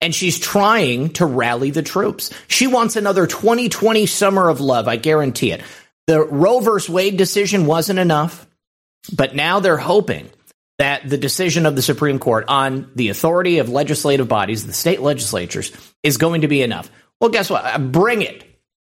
And 0.01 0.13
she's 0.13 0.37
trying 0.37 1.11
to 1.13 1.25
rally 1.25 1.71
the 1.71 1.81
troops. 1.81 2.33
She 2.49 2.67
wants 2.67 2.97
another 2.97 3.27
2020 3.27 4.05
summer 4.05 4.49
of 4.49 4.59
love. 4.59 4.89
I 4.89 4.97
guarantee 4.97 5.53
it. 5.53 5.61
The 6.07 6.21
Roe 6.21 6.59
versus 6.59 6.89
Wade 6.89 7.15
decision 7.15 7.65
wasn't 7.65 7.99
enough, 7.99 8.45
but 9.15 9.35
now 9.35 9.61
they're 9.61 9.77
hoping 9.77 10.29
that 10.79 11.07
the 11.07 11.17
decision 11.17 11.65
of 11.65 11.77
the 11.77 11.81
Supreme 11.81 12.19
Court 12.19 12.43
on 12.49 12.91
the 12.95 13.07
authority 13.07 13.59
of 13.59 13.69
legislative 13.69 14.27
bodies, 14.27 14.65
the 14.65 14.73
state 14.73 14.99
legislatures, 14.99 15.71
is 16.03 16.17
going 16.17 16.41
to 16.41 16.49
be 16.49 16.61
enough. 16.61 16.91
Well, 17.21 17.29
guess 17.29 17.49
what? 17.49 17.91
Bring 17.91 18.21
it. 18.21 18.48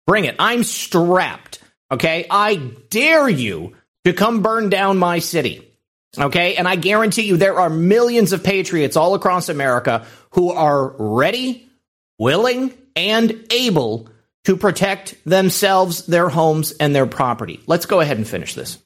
Bring 0.07 0.25
it. 0.25 0.37
I'm 0.39 0.65
strapped. 0.65 1.61
Okay. 1.91 2.27
I 2.31 2.57
dare 2.91 3.29
you 3.29 3.75
to 4.05 4.13
come 4.13 4.43
burn 4.43 4.69
down 4.69 4.99
my 4.99 5.19
city. 5.19 5.71
Okay. 6.19 6.57
And 6.57 6.69
I 6.69 6.77
guarantee 6.77 7.23
you 7.23 7.37
there 7.37 7.59
are 7.59 7.71
millions 7.71 8.33
of 8.33 8.45
patriots 8.45 8.97
all 8.97 9.15
across 9.15 9.49
America 9.49 10.07
who 10.31 10.53
are 10.53 10.95
ready, 10.99 11.69
willing, 12.19 12.73
and 12.97 13.47
able 13.51 14.09
to 14.45 14.57
protect 14.57 15.17
themselves, 15.25 16.07
their 16.07 16.29
homes, 16.29 16.73
and 16.73 16.95
their 16.95 17.07
property. 17.07 17.61
Let's 17.67 17.87
go 17.87 18.01
ahead 18.01 18.19
and 18.19 18.29
finish 18.29 18.55
this. 18.55 18.79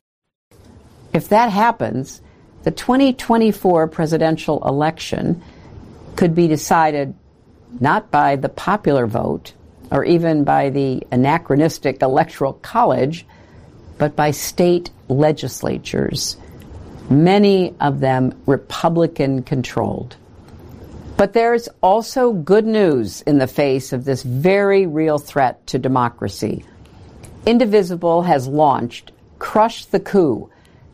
If 1.13 1.31
that 1.31 1.51
happens, 1.51 2.21
the 2.63 2.71
2024 2.71 3.89
presidential 3.89 4.67
election 4.67 5.43
could 6.17 6.35
be 6.35 6.49
decided 6.49 7.15
not 7.81 8.11
by 8.11 8.37
the 8.37 8.49
popular 8.49 9.07
vote, 9.07 9.53
or 9.91 10.05
even 10.05 10.45
by 10.45 10.71
the 10.71 11.07
anachronistic 11.11 12.03
Electoral 12.03 12.55
College, 12.55 13.27
but 13.97 14.15
by 14.15 14.31
state 14.31 14.91
legislatures, 15.09 16.37
many 17.11 17.75
of 17.81 18.01
them 18.01 18.41
Republican 18.47 19.43
controlled. 19.43 20.17
But 21.17 21.33
there's 21.33 21.69
also 21.83 22.33
good 22.33 22.65
news 22.65 23.23
in 23.23 23.39
the 23.39 23.49
face 23.49 23.93
of 23.93 24.05
this 24.05 24.23
very 24.23 24.87
real 24.87 25.19
threat 25.19 25.67
to 25.69 25.79
democracy. 25.79 26.65
Indivisible 27.45 28.23
has 28.23 28.47
launched 28.47 29.11
Crush 29.39 29.87
the 29.87 30.01
Coup 30.01 30.51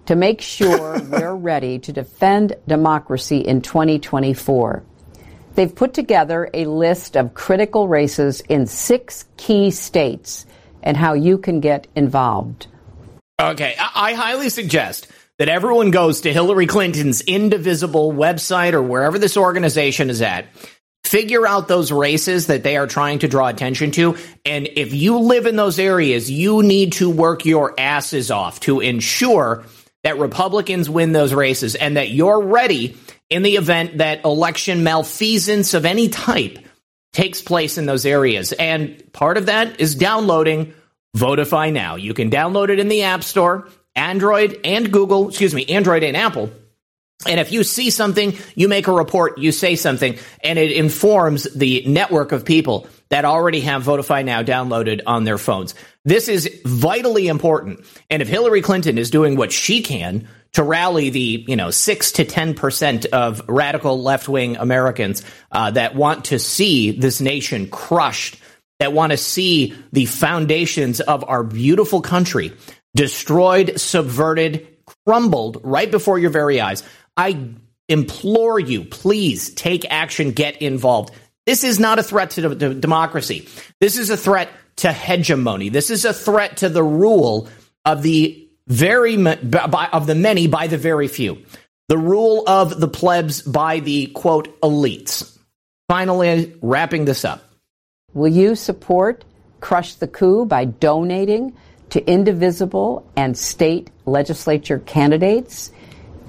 to 0.06 0.14
make 0.14 0.40
sure 0.40 0.98
we're 1.10 1.34
ready 1.34 1.78
to 1.80 1.92
defend 1.92 2.54
democracy 2.66 3.38
in 3.38 3.60
2024. 3.60 4.82
They've 5.54 5.74
put 5.74 5.94
together 5.94 6.50
a 6.52 6.66
list 6.66 7.16
of 7.16 7.34
critical 7.34 7.88
races 7.88 8.40
in 8.42 8.66
six 8.66 9.24
key 9.36 9.70
states 9.70 10.46
and 10.82 10.96
how 10.96 11.14
you 11.14 11.38
can 11.38 11.60
get 11.60 11.86
involved. 11.94 12.66
Okay, 13.40 13.74
I 13.78 14.14
highly 14.14 14.48
suggest 14.48 15.08
that 15.38 15.48
everyone 15.48 15.90
goes 15.90 16.20
to 16.22 16.32
Hillary 16.32 16.66
Clinton's 16.66 17.20
Indivisible 17.20 18.12
website 18.12 18.72
or 18.72 18.82
wherever 18.82 19.18
this 19.18 19.36
organization 19.36 20.10
is 20.10 20.22
at. 20.22 20.46
Figure 21.02 21.46
out 21.46 21.68
those 21.68 21.92
races 21.92 22.46
that 22.46 22.62
they 22.62 22.76
are 22.76 22.86
trying 22.86 23.18
to 23.20 23.28
draw 23.28 23.48
attention 23.48 23.90
to. 23.92 24.16
And 24.44 24.68
if 24.74 24.94
you 24.94 25.18
live 25.18 25.46
in 25.46 25.56
those 25.56 25.78
areas, 25.78 26.30
you 26.30 26.62
need 26.62 26.92
to 26.94 27.10
work 27.10 27.44
your 27.44 27.74
asses 27.78 28.30
off 28.30 28.60
to 28.60 28.80
ensure 28.80 29.64
that 30.02 30.18
Republicans 30.18 30.88
win 30.88 31.12
those 31.12 31.34
races 31.34 31.74
and 31.74 31.96
that 31.96 32.10
you're 32.10 32.40
ready 32.40 32.96
in 33.30 33.42
the 33.42 33.56
event 33.56 33.98
that 33.98 34.24
election 34.24 34.84
malfeasance 34.84 35.74
of 35.74 35.84
any 35.84 36.08
type 36.08 36.58
takes 37.12 37.40
place 37.40 37.78
in 37.78 37.86
those 37.86 38.04
areas. 38.04 38.52
And 38.52 39.12
part 39.12 39.36
of 39.36 39.46
that 39.46 39.80
is 39.80 39.94
downloading 39.94 40.74
Votify 41.16 41.72
Now. 41.72 41.96
You 41.96 42.12
can 42.12 42.30
download 42.30 42.70
it 42.70 42.80
in 42.80 42.88
the 42.88 43.02
App 43.02 43.22
Store, 43.22 43.68
Android 43.94 44.60
and 44.64 44.92
Google, 44.92 45.28
excuse 45.28 45.54
me, 45.54 45.64
Android 45.66 46.02
and 46.02 46.16
Apple. 46.16 46.50
And 47.26 47.40
if 47.40 47.52
you 47.52 47.62
see 47.62 47.90
something, 47.90 48.36
you 48.54 48.68
make 48.68 48.88
a 48.88 48.92
report, 48.92 49.38
you 49.38 49.52
say 49.52 49.76
something, 49.76 50.18
and 50.42 50.58
it 50.58 50.72
informs 50.72 51.44
the 51.44 51.84
network 51.86 52.32
of 52.32 52.44
people 52.44 52.88
that 53.08 53.24
already 53.24 53.60
have 53.60 53.84
Votify 53.84 54.24
Now 54.24 54.42
downloaded 54.42 55.02
on 55.06 55.24
their 55.24 55.38
phones. 55.38 55.74
This 56.04 56.28
is 56.28 56.60
vitally 56.64 57.28
important. 57.28 57.84
And 58.10 58.22
if 58.22 58.28
Hillary 58.28 58.62
Clinton 58.62 58.98
is 58.98 59.10
doing 59.10 59.36
what 59.36 59.52
she 59.52 59.82
can 59.82 60.28
to 60.52 60.62
rally 60.62 61.10
the, 61.10 61.44
you 61.48 61.56
know, 61.56 61.70
six 61.70 62.12
to 62.12 62.24
10% 62.24 63.06
of 63.06 63.42
radical 63.48 64.02
left 64.02 64.28
wing 64.28 64.56
Americans 64.56 65.22
uh, 65.50 65.70
that 65.72 65.94
want 65.94 66.26
to 66.26 66.38
see 66.38 66.92
this 66.92 67.20
nation 67.20 67.68
crushed, 67.68 68.38
that 68.78 68.92
want 68.92 69.12
to 69.12 69.16
see 69.16 69.74
the 69.92 70.06
foundations 70.06 71.00
of 71.00 71.24
our 71.28 71.42
beautiful 71.42 72.00
country 72.00 72.52
destroyed, 72.94 73.78
subverted, 73.80 74.68
crumbled 75.06 75.60
right 75.64 75.90
before 75.90 76.18
your 76.18 76.30
very 76.30 76.60
eyes. 76.60 76.82
I 77.16 77.50
implore 77.88 78.58
you, 78.58 78.84
please 78.84 79.52
take 79.54 79.84
action, 79.90 80.32
get 80.32 80.62
involved. 80.62 81.14
This 81.46 81.64
is 81.64 81.78
not 81.78 81.98
a 81.98 82.02
threat 82.02 82.30
to, 82.30 82.54
to 82.54 82.74
democracy. 82.74 83.48
This 83.80 83.98
is 83.98 84.10
a 84.10 84.16
threat 84.16 84.48
to 84.76 84.92
hegemony. 84.92 85.68
This 85.68 85.90
is 85.90 86.04
a 86.04 86.12
threat 86.12 86.58
to 86.58 86.68
the 86.68 86.82
rule 86.82 87.48
of 87.84 88.02
the 88.02 88.48
very 88.66 89.16
by, 89.16 89.88
of 89.92 90.06
the 90.06 90.14
many 90.14 90.46
by 90.46 90.66
the 90.66 90.78
very 90.78 91.08
few. 91.08 91.44
The 91.88 91.98
rule 91.98 92.44
of 92.46 92.80
the 92.80 92.88
plebs 92.88 93.42
by 93.42 93.80
the 93.80 94.06
quote 94.06 94.60
elites. 94.62 95.38
Finally, 95.86 96.54
wrapping 96.62 97.04
this 97.04 97.26
up. 97.26 97.44
Will 98.14 98.32
you 98.32 98.54
support 98.54 99.24
Crush 99.60 99.94
the 99.94 100.08
Coup 100.08 100.46
by 100.46 100.64
donating 100.64 101.54
to 101.90 102.04
indivisible 102.10 103.06
and 103.16 103.36
state 103.36 103.90
legislature 104.06 104.78
candidates? 104.78 105.70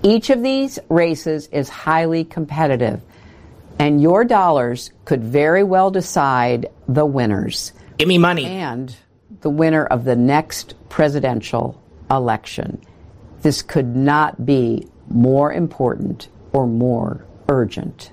Each 0.04 0.30
of 0.30 0.44
these 0.44 0.78
races 0.90 1.48
is 1.48 1.70
highly 1.70 2.26
competitive, 2.26 3.02
and 3.80 4.02
your 4.02 4.24
dollars 4.24 4.92
could 5.06 5.24
very 5.24 5.64
well 5.64 5.92
decide 5.92 6.68
the 6.88 7.06
winners. 7.06 7.74
Give 7.98 8.08
me 8.08 8.18
money. 8.18 8.46
And 8.46 8.96
the 9.42 9.50
winner 9.50 9.86
of 9.86 10.04
the 10.04 10.16
next 10.16 10.76
presidential 10.90 11.82
election. 12.10 12.82
This 13.42 13.62
could 13.62 13.96
not 13.96 14.46
be 14.46 14.88
more 15.08 15.52
important 15.52 16.30
or 16.54 16.68
more 16.68 17.26
urgent. 17.50 18.12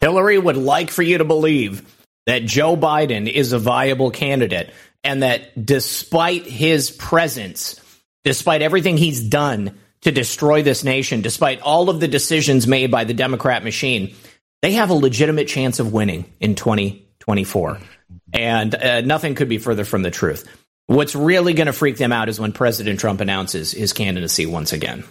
Hillary 0.00 0.38
would 0.38 0.56
like 0.56 0.90
for 0.90 1.02
you 1.02 1.18
to 1.18 1.24
believe 1.24 1.88
that 2.26 2.44
Joe 2.44 2.76
Biden 2.76 3.30
is 3.30 3.52
a 3.52 3.58
viable 3.58 4.10
candidate 4.10 4.72
and 5.04 5.22
that 5.22 5.64
despite 5.64 6.44
his 6.44 6.90
presence, 6.90 7.80
despite 8.24 8.62
everything 8.62 8.96
he's 8.96 9.22
done 9.22 9.78
to 10.02 10.12
destroy 10.12 10.62
this 10.62 10.84
nation, 10.84 11.22
despite 11.22 11.60
all 11.60 11.88
of 11.88 12.00
the 12.00 12.08
decisions 12.08 12.66
made 12.66 12.90
by 12.90 13.04
the 13.04 13.14
Democrat 13.14 13.64
machine, 13.64 14.14
they 14.60 14.72
have 14.72 14.90
a 14.90 14.94
legitimate 14.94 15.48
chance 15.48 15.80
of 15.80 15.92
winning 15.92 16.32
in 16.40 16.54
2024. 16.54 17.78
And 18.32 18.74
uh, 18.74 19.00
nothing 19.00 19.34
could 19.34 19.48
be 19.48 19.58
further 19.58 19.84
from 19.84 20.02
the 20.02 20.10
truth. 20.10 20.48
What's 20.86 21.14
really 21.14 21.54
going 21.54 21.66
to 21.66 21.72
freak 21.72 21.96
them 21.96 22.12
out 22.12 22.28
is 22.28 22.40
when 22.40 22.52
President 22.52 23.00
Trump 23.00 23.20
announces 23.20 23.72
his 23.72 23.92
candidacy 23.92 24.46
once 24.46 24.72
again. 24.72 25.04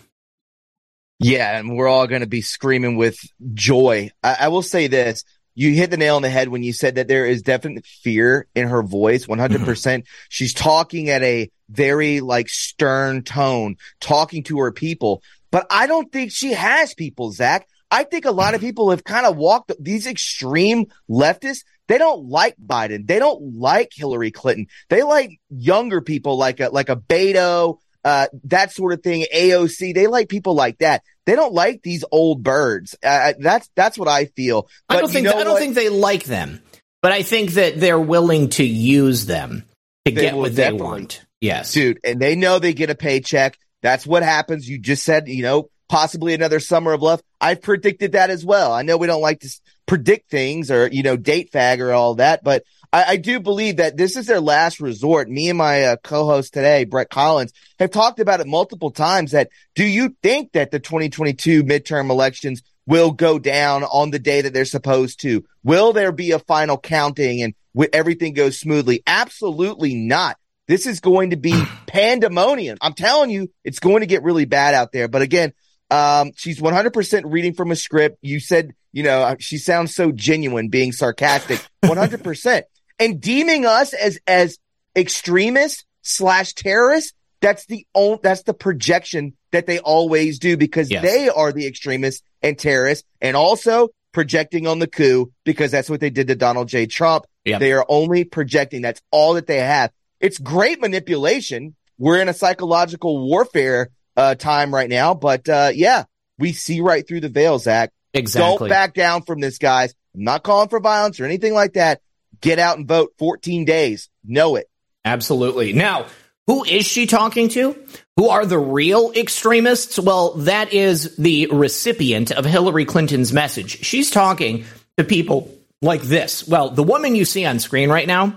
Yeah, 1.20 1.60
and 1.60 1.76
we're 1.76 1.88
all 1.88 2.08
going 2.08 2.22
to 2.22 2.28
be 2.28 2.42
screaming 2.42 2.98
with 2.98 3.20
joy. 3.54 4.10
I, 4.24 4.38
I, 4.42 4.48
will 4.48 4.64
say 4.64 4.88
this. 4.88 5.24
You 5.54 5.74
hit 5.74 5.92
the 5.92 5.98
nail 5.98 6.16
on 6.16 6.22
the 6.22 6.30
head 6.30 6.50
when 6.50 6.64
you 6.64 6.74
said 6.74 6.96
that 6.96 7.08
there 7.08 7.26
is 7.26 7.42
definite 7.42 7.86
fear 7.86 8.48
in 8.56 8.68
her 8.68 8.84
voice. 8.84 9.26
100%. 9.26 9.50
Mm-hmm. 9.50 9.66
percent 9.66 10.08
She's 10.30 10.54
talking 10.54 11.10
at 11.10 11.24
a 11.24 11.50
very 11.70 12.22
like 12.22 12.50
stern 12.50 13.24
tone, 13.24 13.78
talking 14.00 14.44
to 14.44 14.60
her 14.60 14.72
people. 14.72 15.24
But 15.52 15.68
I 15.70 15.88
don't 15.88 16.12
think 16.12 16.32
she 16.32 16.54
has 16.54 16.94
people, 16.94 17.32
Zach. 17.32 17.68
I 17.90 18.06
think 18.06 18.24
a 18.24 18.32
lot 18.32 18.56
of 18.56 18.62
people 18.62 18.92
have 18.92 19.04
kind 19.04 19.26
of 19.26 19.36
walked 19.36 19.74
these 19.78 20.08
extreme 20.08 20.86
leftists. 21.10 21.66
They 21.88 21.98
don't 21.98 22.30
like 22.30 22.56
Biden. 22.56 23.06
They 23.06 23.20
don't 23.20 23.58
like 23.60 23.92
Hillary 23.94 24.32
Clinton. 24.32 24.68
They 24.88 25.04
like 25.04 25.42
younger 25.50 26.00
people 26.00 26.38
like 26.38 26.62
a, 26.62 26.70
like 26.70 26.88
a 26.88 26.96
Beto, 26.96 27.80
uh, 28.04 28.28
that 28.46 28.72
sort 28.72 28.94
of 28.94 29.04
thing. 29.04 29.26
AOC. 29.34 29.94
They 29.94 30.08
like 30.08 30.30
people 30.30 30.56
like 30.56 30.80
that. 30.80 31.04
They 31.26 31.36
don't 31.36 31.54
like 31.54 31.82
these 31.82 32.04
old 32.12 32.44
birds. 32.44 32.96
Uh, 33.04 33.34
that's, 33.40 33.70
that's 33.76 33.98
what 33.98 34.08
I 34.08 34.26
feel. 34.26 34.68
But 34.88 34.98
I 34.98 35.02
don't 35.02 35.12
think, 35.12 35.28
I 35.28 35.44
don't 35.44 35.60
think 35.60 35.76
they 35.76 35.90
like 35.90 36.24
them, 36.24 36.62
but 37.02 37.12
I 37.12 37.24
think 37.24 37.52
that 37.52 37.80
they're 37.80 38.00
willing 38.00 38.50
to 38.50 38.64
use 38.64 39.26
them 39.26 39.66
to 40.06 40.12
they 40.12 40.22
get 40.22 40.36
what 40.36 40.56
they 40.56 40.72
want. 40.72 41.24
Yes. 41.40 41.74
Dude. 41.74 42.00
And 42.04 42.20
they 42.20 42.36
know 42.36 42.60
they 42.60 42.74
get 42.74 42.90
a 42.90 42.96
paycheck. 42.96 43.58
That's 43.82 44.06
what 44.06 44.24
happens. 44.24 44.68
You 44.68 44.80
just 44.80 45.04
said, 45.04 45.28
you 45.28 45.44
know, 45.44 45.70
possibly 45.90 46.34
another 46.34 46.60
summer 46.60 46.94
of 46.94 47.02
love. 47.02 47.22
I've 47.40 47.62
predicted 47.62 48.14
that 48.14 48.30
as 48.30 48.46
well. 48.46 48.72
I 48.72 48.84
know 48.84 48.98
we 48.98 49.08
don't 49.08 49.22
like 49.22 49.42
to 49.42 49.60
predict 49.88 50.30
things 50.30 50.72
or, 50.72 50.88
you 50.88 51.04
know, 51.04 51.18
date 51.18 51.52
fag 51.52 51.80
or 51.80 51.92
all 51.92 52.16
that, 52.16 52.44
but 52.44 52.64
I, 52.94 53.04
I 53.10 53.18
do 53.18 53.40
believe 53.40 53.78
that 53.78 53.98
this 53.98 54.16
is 54.16 54.28
their 54.28 54.42
last 54.42 54.80
resort. 54.80 55.30
Me 55.30 55.50
and 55.50 55.58
my 55.58 55.84
uh, 55.84 55.96
co-host 55.98 56.54
today, 56.54 56.86
Brett 56.86 57.10
Collins, 57.10 57.54
have 57.80 57.92
talked 57.92 58.20
about 58.20 58.40
it 58.40 58.48
multiple 58.48 58.92
times 58.92 59.32
that 59.32 59.50
do 59.76 59.84
you 59.84 60.16
think 60.22 60.52
that 60.54 60.72
the 60.72 60.80
2022 60.80 61.64
midterm 61.64 62.10
elections 62.10 62.62
will 62.86 63.12
go 63.12 63.40
down 63.40 63.84
on 63.84 64.12
the 64.12 64.20
day 64.20 64.42
that 64.42 64.54
they're 64.54 64.66
supposed 64.66 65.22
to? 65.22 65.44
Will 65.64 65.94
there 65.94 66.12
be 66.12 66.32
a 66.32 66.40
final 66.40 66.78
counting 66.78 67.42
and 67.42 67.54
everything 67.94 68.34
goes 68.34 68.60
smoothly? 68.60 69.04
Absolutely 69.06 69.96
not. 69.96 70.38
This 70.68 70.86
is 70.86 71.00
going 71.00 71.32
to 71.32 71.38
be 71.38 71.54
pandemonium. 71.88 72.78
I'm 72.82 72.94
telling 72.94 73.30
you, 73.30 73.52
it's 73.64 73.80
going 73.80 74.02
to 74.02 74.08
get 74.08 74.24
really 74.24 74.46
bad 74.46 74.74
out 74.74 74.92
there. 74.92 75.08
But 75.08 75.22
again, 75.22 75.54
um, 75.90 76.32
she's 76.36 76.60
100% 76.60 77.24
reading 77.26 77.54
from 77.54 77.72
a 77.72 77.76
script. 77.76 78.18
You 78.22 78.40
said, 78.40 78.74
you 78.94 79.04
know, 79.04 79.22
uh, 79.22 79.36
she 79.40 79.58
sounds 79.58 79.94
so 79.94 80.12
genuine 80.12 80.70
being 80.70 80.92
sarcastic. 80.92 81.66
100%. 81.84 82.64
And 83.02 83.20
deeming 83.20 83.66
us 83.66 83.94
as, 83.94 84.20
as 84.28 84.58
extremists 84.96 85.86
slash 86.02 86.54
terrorists. 86.54 87.14
That's 87.42 87.66
the 87.66 87.88
only, 87.96 88.20
that's 88.22 88.44
the 88.44 88.54
projection 88.54 89.34
that 89.52 89.66
they 89.66 89.80
always 89.80 90.38
do 90.38 90.58
because 90.58 90.92
yes. 90.92 91.04
they 91.04 91.28
are 91.28 91.52
the 91.52 91.66
extremists 91.66 92.22
and 92.42 92.58
terrorists 92.58 93.04
and 93.20 93.36
also 93.36 93.90
projecting 94.12 94.68
on 94.68 94.78
the 94.80 94.88
coup 94.88 95.32
because 95.44 95.72
that's 95.72 95.90
what 95.90 96.00
they 96.00 96.12
did 96.12 96.28
to 96.28 96.36
Donald 96.36 96.68
J. 96.68 96.86
Trump. 96.86 97.26
Yep. 97.46 97.60
They 97.60 97.74
are 97.74 97.86
only 97.90 98.24
projecting. 98.26 98.84
That's 98.84 99.02
all 99.10 99.34
that 99.34 99.48
they 99.48 99.58
have. 99.58 99.92
It's 100.20 100.38
great 100.38 100.80
manipulation. 100.80 101.76
We're 101.98 102.22
in 102.22 102.30
a 102.30 102.34
psychological 102.34 103.28
warfare 103.28 103.90
uh, 104.16 104.36
time 104.36 104.74
right 104.74 104.90
now. 104.90 105.16
But 105.16 105.50
uh, 105.50 105.72
yeah, 105.74 106.04
we 106.38 106.54
see 106.54 106.82
right 106.82 107.08
through 107.08 107.22
the 107.22 107.30
veil, 107.30 107.58
Zach. 107.58 107.92
Exactly. 108.14 108.68
Don't 108.68 108.70
back 108.70 108.94
down 108.94 109.24
from 109.24 109.40
this, 109.40 109.58
guys. 109.58 109.96
I'm 110.14 110.24
not 110.26 110.44
calling 110.44 110.70
for 110.70 110.80
violence 110.80 111.20
or 111.20 111.26
anything 111.26 111.54
like 111.54 111.74
that. 111.74 112.02
Get 112.42 112.60
out 112.60 112.78
and 112.78 112.88
vote 112.88 113.14
14 113.18 113.66
days. 113.66 114.10
Know 114.24 114.56
it. 114.56 114.70
Absolutely. 115.06 115.74
Now, 115.74 116.08
who 116.48 116.64
is 116.64 116.86
she 116.86 117.06
talking 117.06 117.50
to? 117.50 117.76
Who 118.18 118.30
are 118.30 118.46
the 118.46 118.60
real 118.60 119.12
extremists? 119.16 120.00
Well, 120.00 120.34
that 120.34 120.74
is 120.74 121.16
the 121.16 121.48
recipient 121.48 122.32
of 122.32 122.46
Hillary 122.46 122.86
Clinton's 122.86 123.32
message. 123.32 123.84
She's 123.84 124.12
talking 124.12 124.66
to 124.98 125.04
people 125.04 125.56
like 125.82 126.02
this. 126.02 126.48
Well, 126.48 126.70
the 126.70 126.84
woman 126.84 127.16
you 127.16 127.26
see 127.26 127.46
on 127.46 127.60
screen 127.60 127.90
right 127.90 128.08
now, 128.08 128.36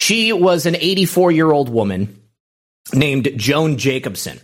she 0.00 0.32
was 0.32 0.66
an 0.66 0.76
84 0.76 1.32
year 1.32 1.50
old 1.50 1.68
woman 1.68 2.20
named 2.94 3.28
Joan 3.36 3.76
Jacobson. 3.76 4.40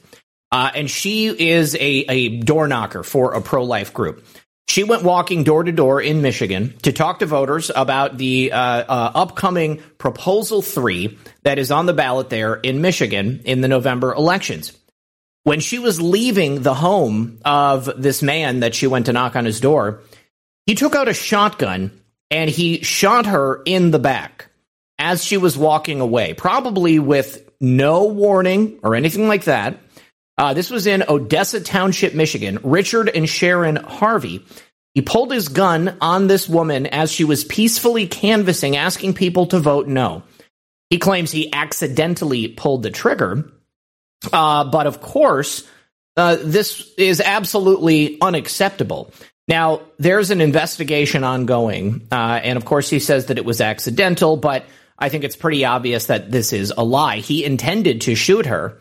Uh, 0.53 0.71
and 0.75 0.91
she 0.91 1.27
is 1.27 1.75
a, 1.75 1.79
a 1.81 2.29
door 2.39 2.69
knocker 2.69 3.03
for 3.03 3.35
a 3.35 3.41
pro 3.41 3.65
life 3.65 3.93
group. 3.93 4.25
She 4.69 4.83
went 4.83 5.05
walking 5.05 5.45
door 5.45 5.63
to 5.63 5.73
door 5.73 6.03
in 6.03 6.23
Michigan 6.23 6.75
to 6.83 6.93
talk 6.93 7.21
to 7.21 7.27
voters 7.27 7.71
about 7.75 8.19
the 8.19 8.53
uh, 8.53 8.59
uh, 8.59 9.13
upcoming 9.15 9.81
Proposal 9.99 10.61
3 10.61 11.17
that 11.45 11.59
is 11.59 11.71
on 11.71 11.87
the 11.87 11.93
ballot 11.93 12.31
there 12.31 12.55
in 12.55 12.81
Michigan 12.81 13.43
in 13.45 13.61
the 13.61 13.69
November 13.69 14.13
elections. 14.13 14.73
When 15.45 15.61
she 15.61 15.79
was 15.79 16.01
leaving 16.01 16.63
the 16.63 16.75
home 16.75 17.39
of 17.45 17.89
this 17.97 18.21
man 18.23 18.61
that 18.61 18.75
she 18.75 18.89
went 18.89 19.07
to 19.07 19.13
knock 19.13 19.37
on 19.37 19.45
his 19.45 19.61
door, 19.61 20.03
he 20.67 20.75
took 20.75 20.97
out 20.97 21.07
a 21.07 21.15
shotgun 21.15 21.93
and 22.33 22.51
he 22.51 22.83
shot 22.83 23.27
her 23.27 23.63
in 23.65 23.93
the 23.93 24.01
back 24.01 24.47
as 24.99 25.25
she 25.25 25.37
was 25.37 25.57
walking 25.57 26.01
away, 26.01 26.35
probably 26.35 26.99
with 26.99 27.49
no 27.61 28.07
warning 28.07 28.81
or 28.83 28.97
anything 28.97 29.29
like 29.29 29.45
that. 29.45 29.79
Uh, 30.39 30.55
this 30.55 30.71
was 30.71 30.87
in 30.87 31.05
Odessa 31.09 31.61
Township, 31.61 32.15
Michigan. 32.15 32.59
Richard 32.63 33.09
and 33.09 33.29
Sharon 33.29 33.77
Harvey. 33.77 34.45
He 34.95 35.03
pulled 35.03 35.31
his 35.31 35.49
gun 35.49 35.97
on 36.01 36.27
this 36.27 36.49
woman 36.49 36.87
as 36.87 37.13
she 37.13 37.25
was 37.25 37.45
peacefully 37.45 38.07
canvassing, 38.07 38.77
asking 38.77 39.15
people 39.15 39.47
to 39.49 39.61
vote 39.61 39.87
no. 39.87 40.23
He 40.91 40.99
claims 40.99 41.31
he 41.31 41.53
accidentally 41.53 42.49
pulled 42.49 42.83
the 42.83 42.91
trigger. 42.91 43.51
Uh, 44.33 44.65
but 44.65 44.87
of 44.87 45.01
course, 45.01 45.69
uh, 46.17 46.37
this 46.41 46.93
is 46.97 47.21
absolutely 47.21 48.19
unacceptable. 48.21 49.13
Now, 49.49 49.83
there's 49.99 50.31
an 50.31 50.41
investigation 50.41 51.25
ongoing. 51.25 52.09
Uh, 52.11 52.41
and 52.43 52.57
of 52.57 52.65
course, 52.65 52.89
he 52.89 52.99
says 52.99 53.27
that 53.27 53.39
it 53.39 53.45
was 53.45 53.61
accidental, 53.61 54.37
but 54.37 54.65
I 54.99 55.09
think 55.09 55.25
it's 55.25 55.37
pretty 55.37 55.65
obvious 55.65 56.07
that 56.07 56.31
this 56.31 56.53
is 56.53 56.73
a 56.77 56.83
lie. 56.83 57.19
He 57.19 57.45
intended 57.45 58.03
to 58.03 58.15
shoot 58.15 58.47
her. 58.47 58.79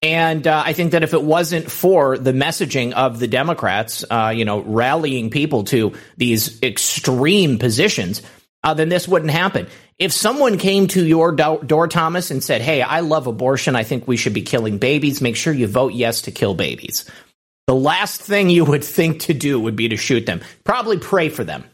And 0.00 0.46
uh, 0.46 0.62
I 0.64 0.74
think 0.74 0.92
that 0.92 1.02
if 1.02 1.12
it 1.12 1.22
wasn't 1.22 1.70
for 1.70 2.16
the 2.18 2.32
messaging 2.32 2.92
of 2.92 3.18
the 3.18 3.26
Democrats, 3.26 4.04
uh, 4.08 4.32
you 4.34 4.44
know, 4.44 4.60
rallying 4.60 5.30
people 5.30 5.64
to 5.64 5.94
these 6.16 6.62
extreme 6.62 7.58
positions, 7.58 8.22
uh, 8.62 8.74
then 8.74 8.88
this 8.88 9.08
wouldn't 9.08 9.32
happen. 9.32 9.66
If 9.98 10.12
someone 10.12 10.58
came 10.58 10.86
to 10.88 11.04
your 11.04 11.32
do- 11.32 11.62
door, 11.66 11.88
Thomas, 11.88 12.30
and 12.30 12.44
said, 12.44 12.60
Hey, 12.60 12.80
I 12.82 13.00
love 13.00 13.26
abortion. 13.26 13.74
I 13.74 13.82
think 13.82 14.06
we 14.06 14.16
should 14.16 14.34
be 14.34 14.42
killing 14.42 14.78
babies. 14.78 15.20
Make 15.20 15.36
sure 15.36 15.52
you 15.52 15.66
vote 15.66 15.94
yes 15.94 16.22
to 16.22 16.30
kill 16.30 16.54
babies. 16.54 17.10
The 17.66 17.74
last 17.74 18.20
thing 18.20 18.50
you 18.50 18.64
would 18.64 18.84
think 18.84 19.20
to 19.22 19.34
do 19.34 19.60
would 19.60 19.76
be 19.76 19.88
to 19.88 19.96
shoot 19.96 20.26
them. 20.26 20.42
Probably 20.62 20.98
pray 20.98 21.28
for 21.28 21.42
them. 21.42 21.64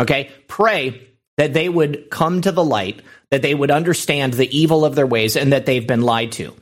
Okay? 0.00 0.30
Pray 0.48 1.08
that 1.36 1.54
they 1.54 1.68
would 1.68 2.10
come 2.10 2.40
to 2.40 2.50
the 2.50 2.64
light, 2.64 3.02
that 3.30 3.42
they 3.42 3.54
would 3.54 3.70
understand 3.70 4.34
the 4.34 4.56
evil 4.56 4.84
of 4.84 4.96
their 4.96 5.06
ways, 5.06 5.36
and 5.36 5.52
that 5.52 5.64
they've 5.64 5.86
been 5.86 6.02
lied 6.02 6.32
to. 6.32 6.54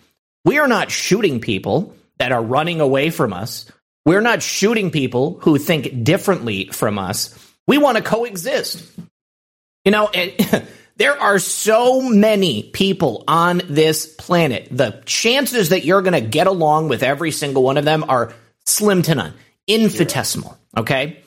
We 0.47 0.61
are 0.61 0.69
not 0.69 0.93
shooting 0.93 1.41
people 1.41 1.97
that 2.19 2.31
are 2.31 2.43
running 2.43 2.81
away 2.81 3.11
from 3.11 3.33
us. 3.33 3.71
We're 4.05 4.21
not 4.21 4.45
shooting 4.45 4.93
people 4.93 5.41
who 5.41 5.59
think 5.59 6.05
differently 6.05 6.69
from 6.69 7.01
us. 7.01 7.37
We 7.67 7.79
want 7.79 7.97
to 7.97 8.03
coexist. 8.05 8.89
You 9.85 9.91
know, 9.91 10.09
it, 10.15 10.65
there 10.97 11.21
are 11.21 11.41
so 11.41 12.01
many 12.01 12.63
people 12.63 13.25
on 13.27 13.61
this 13.69 14.07
planet. 14.07 14.69
The 14.71 15.03
chances 15.05 15.71
that 15.71 15.85
you're 15.85 16.03
going 16.03 16.13
to 16.13 16.21
get 16.21 16.47
along 16.47 16.91
with 16.91 17.03
every 17.03 17.33
single 17.33 17.65
one 17.65 17.77
of 17.77 17.85
them 17.85 18.05
are 18.09 18.33
slim 18.67 19.03
to 19.03 19.17
none, 19.17 19.35
infinitesimal. 19.67 20.57
Okay. 20.77 21.25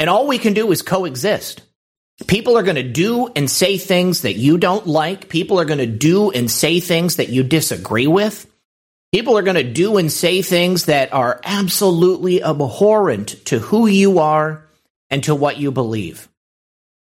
And 0.00 0.10
all 0.10 0.26
we 0.26 0.38
can 0.38 0.52
do 0.54 0.72
is 0.72 0.82
coexist. 0.82 1.62
People 2.26 2.58
are 2.58 2.62
going 2.62 2.76
to 2.76 2.82
do 2.82 3.28
and 3.28 3.50
say 3.50 3.78
things 3.78 4.22
that 4.22 4.34
you 4.34 4.58
don't 4.58 4.86
like. 4.86 5.28
People 5.28 5.60
are 5.60 5.64
going 5.64 5.78
to 5.78 5.86
do 5.86 6.30
and 6.30 6.50
say 6.50 6.80
things 6.80 7.16
that 7.16 7.28
you 7.28 7.42
disagree 7.42 8.08
with. 8.08 8.46
People 9.12 9.38
are 9.38 9.42
going 9.42 9.56
to 9.56 9.62
do 9.62 9.96
and 9.96 10.10
say 10.12 10.42
things 10.42 10.86
that 10.86 11.12
are 11.12 11.40
absolutely 11.44 12.42
abhorrent 12.42 13.44
to 13.46 13.58
who 13.58 13.86
you 13.86 14.18
are 14.18 14.66
and 15.10 15.24
to 15.24 15.34
what 15.34 15.58
you 15.58 15.70
believe. 15.70 16.28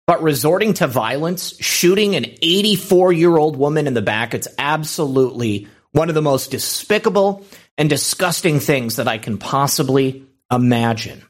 But 0.07 0.23
resorting 0.23 0.75
to 0.75 0.87
violence, 0.87 1.57
shooting 1.61 2.15
an 2.15 2.27
84 2.43 3.13
year 3.13 3.37
old 3.37 3.57
woman 3.57 3.87
in 3.87 3.95
the 3.95 4.03
back, 4.03 4.35
it's 4.35 4.49
absolutely 4.59 5.69
one 5.93 6.09
of 6.09 6.15
the 6.15 6.23
most 6.23 6.51
despicable 6.51 7.45
and 7.79 7.89
disgusting 7.89 8.61
things 8.61 8.97
that 8.97 9.09
I 9.09 9.19
can 9.19 9.39
possibly 9.39 10.27
imagine. 10.51 11.23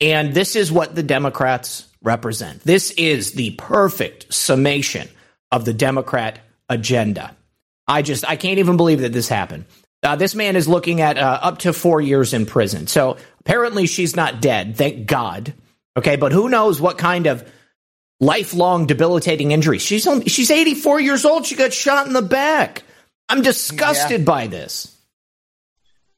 And 0.00 0.32
this 0.32 0.56
is 0.56 0.70
what 0.70 0.94
the 0.94 1.02
Democrats 1.02 1.86
represent. 2.02 2.62
This 2.62 2.90
is 2.92 3.32
the 3.32 3.50
perfect 3.52 4.32
summation 4.32 5.08
of 5.50 5.64
the 5.64 5.72
Democrat 5.72 6.38
agenda. 6.68 7.36
I 7.86 8.02
just, 8.02 8.28
I 8.28 8.36
can't 8.36 8.58
even 8.58 8.76
believe 8.76 9.00
that 9.00 9.12
this 9.12 9.28
happened. 9.28 9.64
Uh, 10.02 10.14
this 10.14 10.34
man 10.34 10.54
is 10.54 10.68
looking 10.68 11.00
at 11.00 11.18
uh, 11.18 11.40
up 11.42 11.58
to 11.58 11.72
four 11.72 12.00
years 12.00 12.32
in 12.32 12.46
prison. 12.46 12.86
So 12.86 13.16
apparently 13.40 13.86
she's 13.86 14.14
not 14.14 14.40
dead, 14.40 14.76
thank 14.76 15.06
God. 15.06 15.54
Okay, 15.96 16.16
but 16.16 16.30
who 16.30 16.48
knows 16.48 16.80
what 16.80 16.98
kind 16.98 17.26
of 17.26 17.50
lifelong 18.20 18.86
debilitating 18.86 19.50
injury. 19.50 19.78
She's 19.78 20.06
only, 20.06 20.28
she's 20.28 20.50
84 20.50 21.00
years 21.00 21.24
old. 21.24 21.46
She 21.46 21.56
got 21.56 21.72
shot 21.72 22.06
in 22.06 22.12
the 22.12 22.22
back. 22.22 22.84
I'm 23.28 23.42
disgusted 23.42 24.20
yeah. 24.20 24.24
by 24.24 24.46
this. 24.46 24.96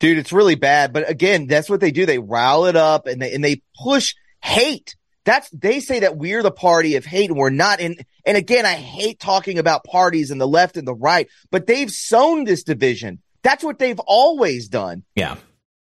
Dude, 0.00 0.18
it's 0.18 0.32
really 0.32 0.54
bad. 0.54 0.92
But 0.92 1.08
again, 1.08 1.46
that's 1.46 1.70
what 1.70 1.80
they 1.80 1.90
do. 1.92 2.06
They 2.06 2.18
rile 2.18 2.64
it 2.64 2.76
up 2.76 3.06
and 3.06 3.22
they, 3.22 3.32
and 3.34 3.44
they 3.44 3.62
push 3.82 4.14
hate. 4.42 4.96
That's, 5.24 5.48
they 5.50 5.80
say 5.80 6.00
that 6.00 6.16
we're 6.16 6.42
the 6.42 6.50
party 6.50 6.96
of 6.96 7.04
hate 7.04 7.30
and 7.30 7.38
we're 7.38 7.50
not 7.50 7.78
in. 7.80 7.96
And 8.24 8.36
again, 8.36 8.64
I 8.64 8.72
hate 8.72 9.20
talking 9.20 9.58
about 9.58 9.84
parties 9.84 10.30
and 10.30 10.40
the 10.40 10.48
left 10.48 10.78
and 10.78 10.88
the 10.88 10.94
right, 10.94 11.28
but 11.50 11.66
they've 11.66 11.90
sown 11.90 12.44
this 12.44 12.62
division. 12.64 13.20
That's 13.42 13.62
what 13.62 13.78
they've 13.78 14.00
always 14.00 14.68
done. 14.68 15.04
Yeah. 15.14 15.36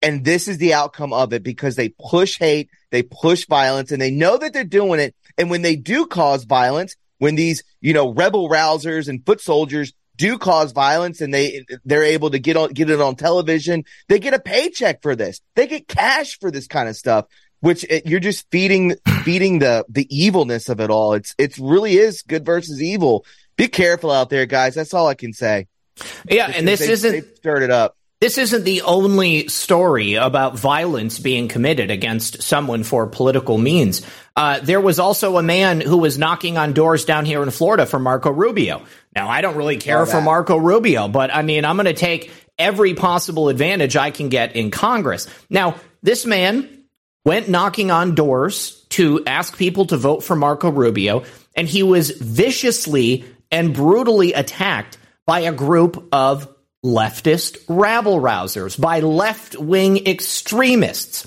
And 0.01 0.25
this 0.25 0.49
is 0.49 0.59
the 0.59 0.75
outcome 0.75 1.13
of 1.13 1.33
it 1.33 1.43
because 1.43 1.77
they 1.77 1.89
push 1.89 2.39
hate, 2.39 2.69
they 2.91 3.03
push 3.03 3.47
violence, 3.47 3.91
and 3.91 4.01
they 4.01 4.11
know 4.11 4.37
that 4.37 4.53
they're 4.53 4.63
doing 4.63 5.01
it. 5.01 5.15
And 5.37 5.51
when 5.51 5.63
they 5.63 5.77
do 5.77 6.07
cause 6.07 6.45
violence, 6.45 6.95
when 7.19 7.35
these, 7.35 7.65
you 7.81 7.95
know, 7.95 8.13
rebel 8.13 8.49
rousers 8.49 9.09
and 9.09 9.25
foot 9.25 9.41
soldiers 9.41 9.93
do 10.17 10.39
cause 10.39 10.73
violence 10.73 11.21
and 11.21 11.33
they 11.33 11.65
they're 11.85 12.05
able 12.05 12.31
to 12.31 12.39
get 12.39 12.57
on 12.57 12.71
get 12.71 12.91
it 12.91 13.01
on 13.01 13.17
television, 13.17 13.85
they 14.09 14.19
get 14.19 14.35
a 14.35 14.39
paycheck 14.39 15.03
for 15.03 15.17
this. 15.17 15.41
They 15.55 15.67
get 15.67 15.89
cash 15.89 16.39
for 16.39 16.51
this 16.51 16.67
kind 16.67 16.89
of 16.89 16.97
stuff, 16.97 17.27
which 17.61 17.85
it, 17.85 18.07
you're 18.07 18.21
just 18.21 18.47
feeding 18.51 18.97
feeding 19.25 19.59
the 19.59 19.85
the 19.89 20.07
evilness 20.15 20.69
of 20.69 20.81
it 20.81 20.91
all. 20.91 21.15
It's 21.15 21.35
it 21.39 21.59
really 21.59 21.97
is 21.97 22.23
good 22.23 22.45
versus 22.45 22.83
evil. 22.83 23.25
Be 23.57 23.69
careful 23.69 24.11
out 24.11 24.31
there, 24.31 24.47
guys. 24.47 24.75
That's 24.75 24.95
all 24.95 25.07
I 25.07 25.15
can 25.15 25.33
say. 25.33 25.67
Yeah, 26.29 26.51
and 26.53 26.67
this 26.67 26.81
they, 26.81 26.93
isn't 26.93 27.13
they 27.13 27.21
stirred 27.37 27.63
it 27.63 27.71
up. 27.71 27.97
This 28.21 28.39
isn't 28.39 28.65
the 28.65 28.83
only 28.83 29.49
story 29.49 30.15
about 30.15 30.59
violence 30.59 31.19
being 31.19 31.47
committed 31.47 31.91
against 31.91 32.43
someone 32.43 32.83
for 32.83 33.07
political 33.07 33.59
means. 33.59 34.01
Uh, 34.35 34.61
there 34.61 34.81
was 34.81 34.99
also 34.99 35.37
a 35.37 35.43
man 35.43 35.83
who 35.83 35.99
was 35.99 36.17
knocking 36.17 36.57
on 36.57 36.73
doors 36.73 37.05
down 37.05 37.27
here 37.27 37.43
in 37.43 37.51
Florida 37.51 37.85
for 37.85 37.99
Marco 37.99 38.31
Rubio. 38.31 38.83
Now, 39.15 39.29
I 39.29 39.41
don't 39.41 39.57
really 39.57 39.77
care 39.77 40.05
for 40.07 40.21
Marco 40.21 40.57
Rubio, 40.57 41.09
but 41.09 41.33
I 41.33 41.43
mean, 41.43 41.65
I'm 41.65 41.77
going 41.77 41.87
to 41.87 41.93
take 41.95 42.31
every 42.59 42.95
possible 42.95 43.49
advantage 43.49 43.97
I 43.97 44.11
can 44.11 44.29
get 44.29 44.57
in 44.57 44.71
Congress. 44.71 45.29
Now, 45.49 45.77
this 46.03 46.27
man 46.27 46.85
went 47.25 47.49
knocking 47.49 47.91
on 47.91 48.15
doors 48.15 48.85
to 48.91 49.25
ask 49.27 49.57
people 49.57 49.87
to 49.87 49.97
vote 49.97 50.23
for 50.23 50.37
Marco 50.37 50.71
Rubio, 50.71 51.25
and 51.57 51.69
he 51.69 51.83
was 51.83 52.11
viciously 52.11 53.25
and 53.51 53.73
brutally 53.73 54.33
attacked 54.33 54.99
by 55.27 55.41
a 55.41 55.53
group 55.53 56.09
of 56.13 56.49
leftist 56.85 57.57
rabble 57.69 58.21
rousers, 58.21 58.79
by 58.79 59.01
left 59.01 59.57
wing 59.57 60.07
extremists. 60.07 61.27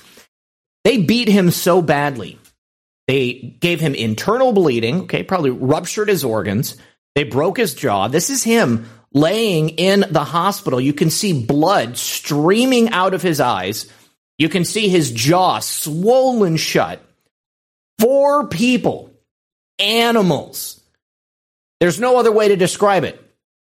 They 0.84 0.98
beat 0.98 1.28
him 1.28 1.52
so 1.52 1.82
badly. 1.82 2.38
They 3.08 3.58
gave 3.60 3.80
him 3.80 3.96
internal 3.96 4.54
bleeding, 4.54 5.02
okay, 5.04 5.24
probably 5.24 5.50
ruptured 5.52 6.10
his 6.10 6.24
organs. 6.24 6.78
They 7.18 7.24
broke 7.24 7.58
his 7.58 7.74
jaw. 7.74 8.10
This 8.10 8.30
is 8.30 8.44
him 8.44 8.88
laying 9.12 9.70
in 9.70 10.06
the 10.08 10.24
hospital. 10.24 10.80
You 10.80 10.94
can 10.94 11.10
see 11.10 11.44
blood 11.44 11.98
streaming 11.98 12.90
out 12.90 13.16
of 13.16 13.24
his 13.24 13.40
eyes. 13.40 13.92
You 14.38 14.50
can 14.50 14.64
see 14.64 14.88
his 14.88 15.10
jaw 15.10 15.58
swollen 15.58 16.58
shut. 16.58 17.02
Four 17.98 18.50
people, 18.50 19.10
animals. 19.80 20.80
There's 21.80 22.00
no 22.00 22.20
other 22.20 22.32
way 22.32 22.50
to 22.50 22.56
describe 22.56 23.04
it. 23.04 23.20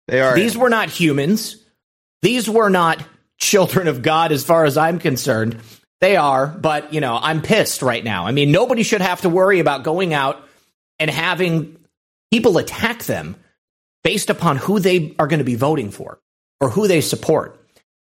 They 0.08 0.22
are. 0.22 0.34
These 0.34 0.58
were 0.58 0.70
not 0.70 0.90
humans. 0.90 1.58
These 2.24 2.50
were 2.50 2.72
not 2.72 3.04
children 3.38 3.88
of 3.88 4.02
God 4.02 4.32
as 4.32 4.44
far 4.44 4.66
as 4.66 4.76
I'm 4.76 4.98
concerned. 4.98 5.62
They 6.02 6.16
are, 6.16 6.48
but 6.48 6.96
you 6.96 7.00
know, 7.00 7.16
I'm 7.22 7.44
pissed 7.44 7.84
right 7.84 8.04
now. 8.04 8.26
I 8.26 8.32
mean, 8.32 8.52
nobody 8.52 8.82
should 8.82 9.02
have 9.02 9.22
to 9.22 9.30
worry 9.30 9.60
about 9.60 9.84
going 9.84 10.16
out 10.16 10.44
and 10.98 11.12
having 11.12 11.78
people 12.32 12.58
attack 12.58 13.04
them 13.04 13.36
based 14.04 14.30
upon 14.30 14.58
who 14.58 14.80
they 14.80 15.16
are 15.18 15.28
going 15.28 15.40
to 15.40 15.46
be 15.46 15.56
voting 15.56 15.92
for 15.92 16.20
or 16.62 16.70
who 16.70 16.88
they 16.88 17.02
support. 17.02 17.60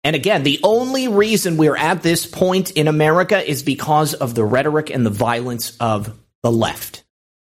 And 0.04 0.16
again, 0.16 0.42
the 0.42 0.60
only 0.62 1.08
reason 1.08 1.56
we're 1.56 1.76
at 1.76 2.02
this 2.02 2.26
point 2.26 2.72
in 2.72 2.88
America 2.88 3.48
is 3.48 3.62
because 3.62 4.14
of 4.14 4.34
the 4.34 4.44
rhetoric 4.44 4.90
and 4.90 5.06
the 5.06 5.10
violence 5.10 5.76
of 5.78 6.18
the 6.42 6.50
left. 6.50 7.04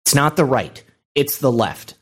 It's 0.06 0.16
not 0.16 0.36
the 0.36 0.46
right, 0.46 0.82
it's 1.16 1.40
the 1.40 1.52
left. 1.52 1.96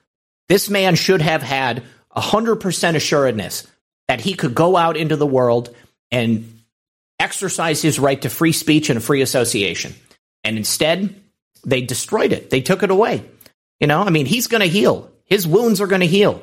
This 0.47 0.69
man 0.69 0.95
should 0.95 1.21
have 1.21 1.41
had 1.41 1.83
100% 2.15 2.95
assuredness 2.95 3.67
that 4.07 4.21
he 4.21 4.35
could 4.35 4.53
go 4.53 4.77
out 4.77 4.97
into 4.97 5.15
the 5.15 5.25
world 5.25 5.75
and 6.11 6.59
exercise 7.19 7.81
his 7.81 7.97
right 7.97 8.21
to 8.21 8.29
free 8.29 8.51
speech 8.51 8.89
and 8.89 9.03
free 9.03 9.21
association. 9.21 9.95
And 10.43 10.57
instead, 10.57 11.19
they 11.65 11.81
destroyed 11.81 12.31
it. 12.31 12.51
They 12.51 12.61
took 12.61 12.83
it 12.83 12.91
away. 12.91 13.25
You 13.79 13.87
know, 13.87 14.01
I 14.01 14.09
mean, 14.09 14.25
he's 14.25 14.47
going 14.47 14.61
to 14.61 14.67
heal. 14.67 15.11
His 15.25 15.47
wounds 15.47 15.81
are 15.81 15.87
going 15.87 16.01
to 16.01 16.07
heal. 16.07 16.41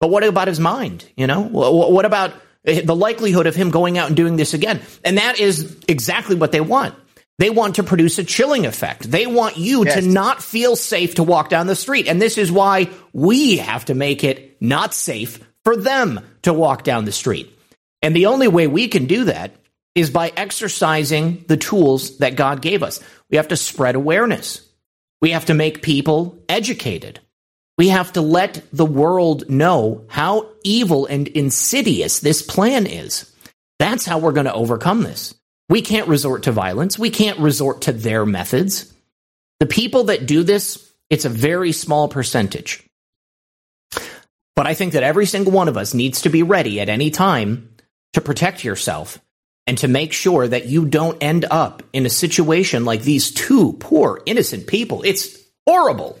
But 0.00 0.10
what 0.10 0.24
about 0.24 0.48
his 0.48 0.60
mind? 0.60 1.04
You 1.16 1.26
know, 1.26 1.42
what 1.42 2.04
about 2.04 2.32
eh, 2.64 2.82
the 2.82 2.96
likelihood 2.96 3.46
of 3.46 3.54
him 3.54 3.70
going 3.70 3.98
out 3.98 4.08
and 4.08 4.16
doing 4.16 4.36
this 4.36 4.54
again? 4.54 4.80
And 5.04 5.18
that 5.18 5.40
is 5.40 5.76
exactly 5.88 6.36
what 6.36 6.52
they 6.52 6.60
want. 6.60 6.94
They 7.38 7.50
want 7.50 7.76
to 7.76 7.84
produce 7.84 8.18
a 8.18 8.24
chilling 8.24 8.66
effect. 8.66 9.08
They 9.08 9.26
want 9.26 9.56
you 9.56 9.84
yes. 9.84 9.94
to 9.94 10.08
not 10.08 10.42
feel 10.42 10.74
safe 10.74 11.16
to 11.16 11.22
walk 11.22 11.48
down 11.48 11.68
the 11.68 11.76
street. 11.76 12.08
And 12.08 12.20
this 12.20 12.36
is 12.36 12.50
why 12.50 12.90
we 13.12 13.58
have 13.58 13.84
to 13.86 13.94
make 13.94 14.24
it 14.24 14.60
not 14.60 14.92
safe 14.92 15.40
for 15.64 15.76
them 15.76 16.20
to 16.42 16.52
walk 16.52 16.82
down 16.82 17.04
the 17.04 17.12
street. 17.12 17.56
And 18.02 18.14
the 18.14 18.26
only 18.26 18.48
way 18.48 18.66
we 18.66 18.88
can 18.88 19.06
do 19.06 19.24
that 19.24 19.52
is 19.94 20.10
by 20.10 20.32
exercising 20.36 21.44
the 21.48 21.56
tools 21.56 22.18
that 22.18 22.36
God 22.36 22.60
gave 22.62 22.82
us. 22.82 23.00
We 23.30 23.36
have 23.36 23.48
to 23.48 23.56
spread 23.56 23.94
awareness. 23.94 24.67
We 25.20 25.30
have 25.30 25.46
to 25.46 25.54
make 25.54 25.82
people 25.82 26.38
educated. 26.48 27.20
We 27.76 27.88
have 27.88 28.12
to 28.14 28.20
let 28.20 28.62
the 28.72 28.86
world 28.86 29.48
know 29.48 30.04
how 30.08 30.50
evil 30.64 31.06
and 31.06 31.28
insidious 31.28 32.20
this 32.20 32.42
plan 32.42 32.86
is. 32.86 33.32
That's 33.78 34.04
how 34.04 34.18
we're 34.18 34.32
going 34.32 34.46
to 34.46 34.54
overcome 34.54 35.02
this. 35.02 35.34
We 35.68 35.82
can't 35.82 36.08
resort 36.08 36.44
to 36.44 36.52
violence. 36.52 36.98
We 36.98 37.10
can't 37.10 37.38
resort 37.38 37.82
to 37.82 37.92
their 37.92 38.26
methods. 38.26 38.92
The 39.60 39.66
people 39.66 40.04
that 40.04 40.26
do 40.26 40.42
this, 40.42 40.92
it's 41.10 41.24
a 41.24 41.30
very 41.30 41.72
small 41.72 42.08
percentage. 42.08 42.84
But 44.56 44.66
I 44.66 44.74
think 44.74 44.94
that 44.94 45.04
every 45.04 45.26
single 45.26 45.52
one 45.52 45.68
of 45.68 45.76
us 45.76 45.94
needs 45.94 46.22
to 46.22 46.30
be 46.30 46.42
ready 46.42 46.80
at 46.80 46.88
any 46.88 47.10
time 47.10 47.70
to 48.14 48.20
protect 48.20 48.64
yourself 48.64 49.20
and 49.68 49.76
to 49.76 49.86
make 49.86 50.14
sure 50.14 50.48
that 50.48 50.64
you 50.64 50.86
don't 50.86 51.22
end 51.22 51.44
up 51.50 51.82
in 51.92 52.06
a 52.06 52.10
situation 52.10 52.86
like 52.86 53.02
these 53.02 53.30
two 53.30 53.74
poor 53.74 54.22
innocent 54.24 54.66
people. 54.66 55.02
It's 55.04 55.36
horrible. 55.66 56.18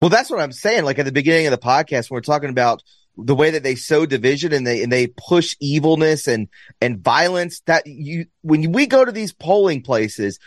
Well, 0.00 0.08
that's 0.08 0.28
what 0.28 0.40
I'm 0.40 0.50
saying. 0.50 0.84
Like 0.84 0.98
at 0.98 1.04
the 1.04 1.12
beginning 1.12 1.46
of 1.46 1.52
the 1.52 1.58
podcast, 1.58 2.10
when 2.10 2.16
we're 2.16 2.22
talking 2.22 2.50
about 2.50 2.82
the 3.16 3.36
way 3.36 3.50
that 3.50 3.62
they 3.62 3.76
sow 3.76 4.04
division 4.04 4.52
and 4.52 4.66
they 4.66 4.82
and 4.82 4.90
they 4.90 5.06
push 5.06 5.54
evilness 5.60 6.26
and 6.26 6.48
and 6.80 6.98
violence 6.98 7.60
that 7.66 7.86
you 7.86 8.26
when 8.40 8.72
we 8.72 8.86
go 8.86 9.04
to 9.04 9.12
these 9.12 9.32
polling 9.32 9.82
places 9.82 10.38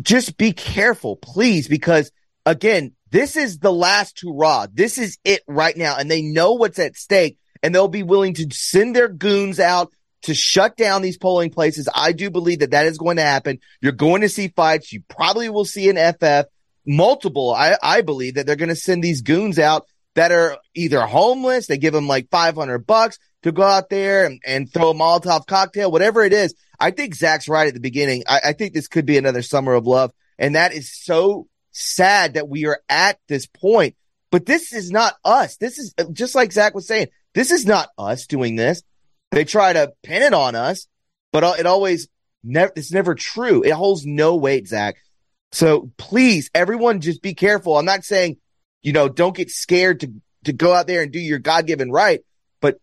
just 0.00 0.38
be 0.38 0.50
careful 0.50 1.16
please 1.16 1.68
because 1.68 2.10
again 2.46 2.92
this 3.10 3.36
is 3.36 3.58
the 3.58 3.70
last 3.70 4.22
hurrah 4.22 4.66
this 4.72 4.96
is 4.96 5.18
it 5.22 5.42
right 5.46 5.76
now 5.76 5.98
and 5.98 6.10
they 6.10 6.22
know 6.22 6.54
what's 6.54 6.78
at 6.78 6.96
stake 6.96 7.36
and 7.62 7.74
they'll 7.74 7.88
be 7.88 8.02
willing 8.02 8.32
to 8.32 8.48
send 8.50 8.96
their 8.96 9.08
goons 9.08 9.60
out 9.60 9.92
to 10.24 10.34
shut 10.34 10.76
down 10.76 11.00
these 11.00 11.16
polling 11.16 11.50
places 11.50 11.88
i 11.94 12.12
do 12.12 12.30
believe 12.30 12.58
that 12.58 12.72
that 12.72 12.86
is 12.86 12.98
going 12.98 13.16
to 13.16 13.22
happen 13.22 13.58
you're 13.80 13.92
going 13.92 14.20
to 14.20 14.28
see 14.28 14.48
fights 14.48 14.92
you 14.92 15.02
probably 15.08 15.48
will 15.48 15.64
see 15.64 15.88
an 15.88 15.96
ff 15.96 16.46
multiple 16.86 17.52
i 17.54 17.76
i 17.82 18.02
believe 18.02 18.34
that 18.34 18.46
they're 18.46 18.56
going 18.56 18.68
to 18.68 18.76
send 18.76 19.02
these 19.02 19.22
goons 19.22 19.58
out 19.58 19.86
that 20.14 20.32
are 20.32 20.58
either 20.74 21.00
homeless. 21.02 21.66
They 21.66 21.78
give 21.78 21.92
them 21.92 22.08
like 22.08 22.30
500 22.30 22.86
bucks 22.86 23.18
to 23.42 23.52
go 23.52 23.62
out 23.62 23.90
there 23.90 24.26
and, 24.26 24.40
and 24.46 24.72
throw 24.72 24.90
a 24.90 24.94
Molotov 24.94 25.46
cocktail, 25.46 25.90
whatever 25.90 26.22
it 26.22 26.32
is. 26.32 26.54
I 26.80 26.90
think 26.90 27.14
Zach's 27.14 27.48
right 27.48 27.68
at 27.68 27.74
the 27.74 27.80
beginning. 27.80 28.24
I, 28.26 28.40
I 28.46 28.52
think 28.52 28.72
this 28.72 28.88
could 28.88 29.06
be 29.06 29.18
another 29.18 29.42
summer 29.42 29.74
of 29.74 29.86
love. 29.86 30.12
And 30.38 30.54
that 30.54 30.72
is 30.72 30.92
so 30.92 31.48
sad 31.72 32.34
that 32.34 32.48
we 32.48 32.66
are 32.66 32.80
at 32.88 33.18
this 33.28 33.46
point. 33.46 33.96
But 34.30 34.46
this 34.46 34.72
is 34.72 34.90
not 34.90 35.14
us. 35.24 35.56
This 35.56 35.78
is 35.78 35.94
just 36.12 36.34
like 36.34 36.52
Zach 36.52 36.74
was 36.74 36.86
saying. 36.86 37.08
This 37.34 37.50
is 37.50 37.66
not 37.66 37.88
us 37.98 38.26
doing 38.26 38.56
this. 38.56 38.82
They 39.34 39.44
try 39.44 39.72
to 39.72 39.92
pin 40.02 40.22
it 40.22 40.32
on 40.32 40.54
us, 40.54 40.86
but 41.32 41.44
uh, 41.44 41.54
it 41.58 41.66
always 41.66 42.08
never, 42.42 42.72
it's 42.76 42.92
never 42.92 43.14
true. 43.14 43.62
It 43.62 43.72
holds 43.72 44.06
no 44.06 44.36
weight, 44.36 44.68
Zach. 44.68 44.96
So 45.52 45.90
please, 45.96 46.50
everyone 46.54 47.00
just 47.00 47.22
be 47.22 47.34
careful. 47.34 47.76
I'm 47.76 47.84
not 47.84 48.04
saying 48.04 48.38
you 48.84 48.92
know, 48.92 49.08
don't 49.08 49.34
get 49.34 49.50
scared 49.50 50.00
to, 50.00 50.12
to 50.44 50.52
go 50.52 50.72
out 50.72 50.86
there 50.86 51.02
and 51.02 51.10
do 51.10 51.18
your 51.18 51.40
God 51.40 51.66
given 51.66 51.90
right, 51.90 52.20
but 52.60 52.78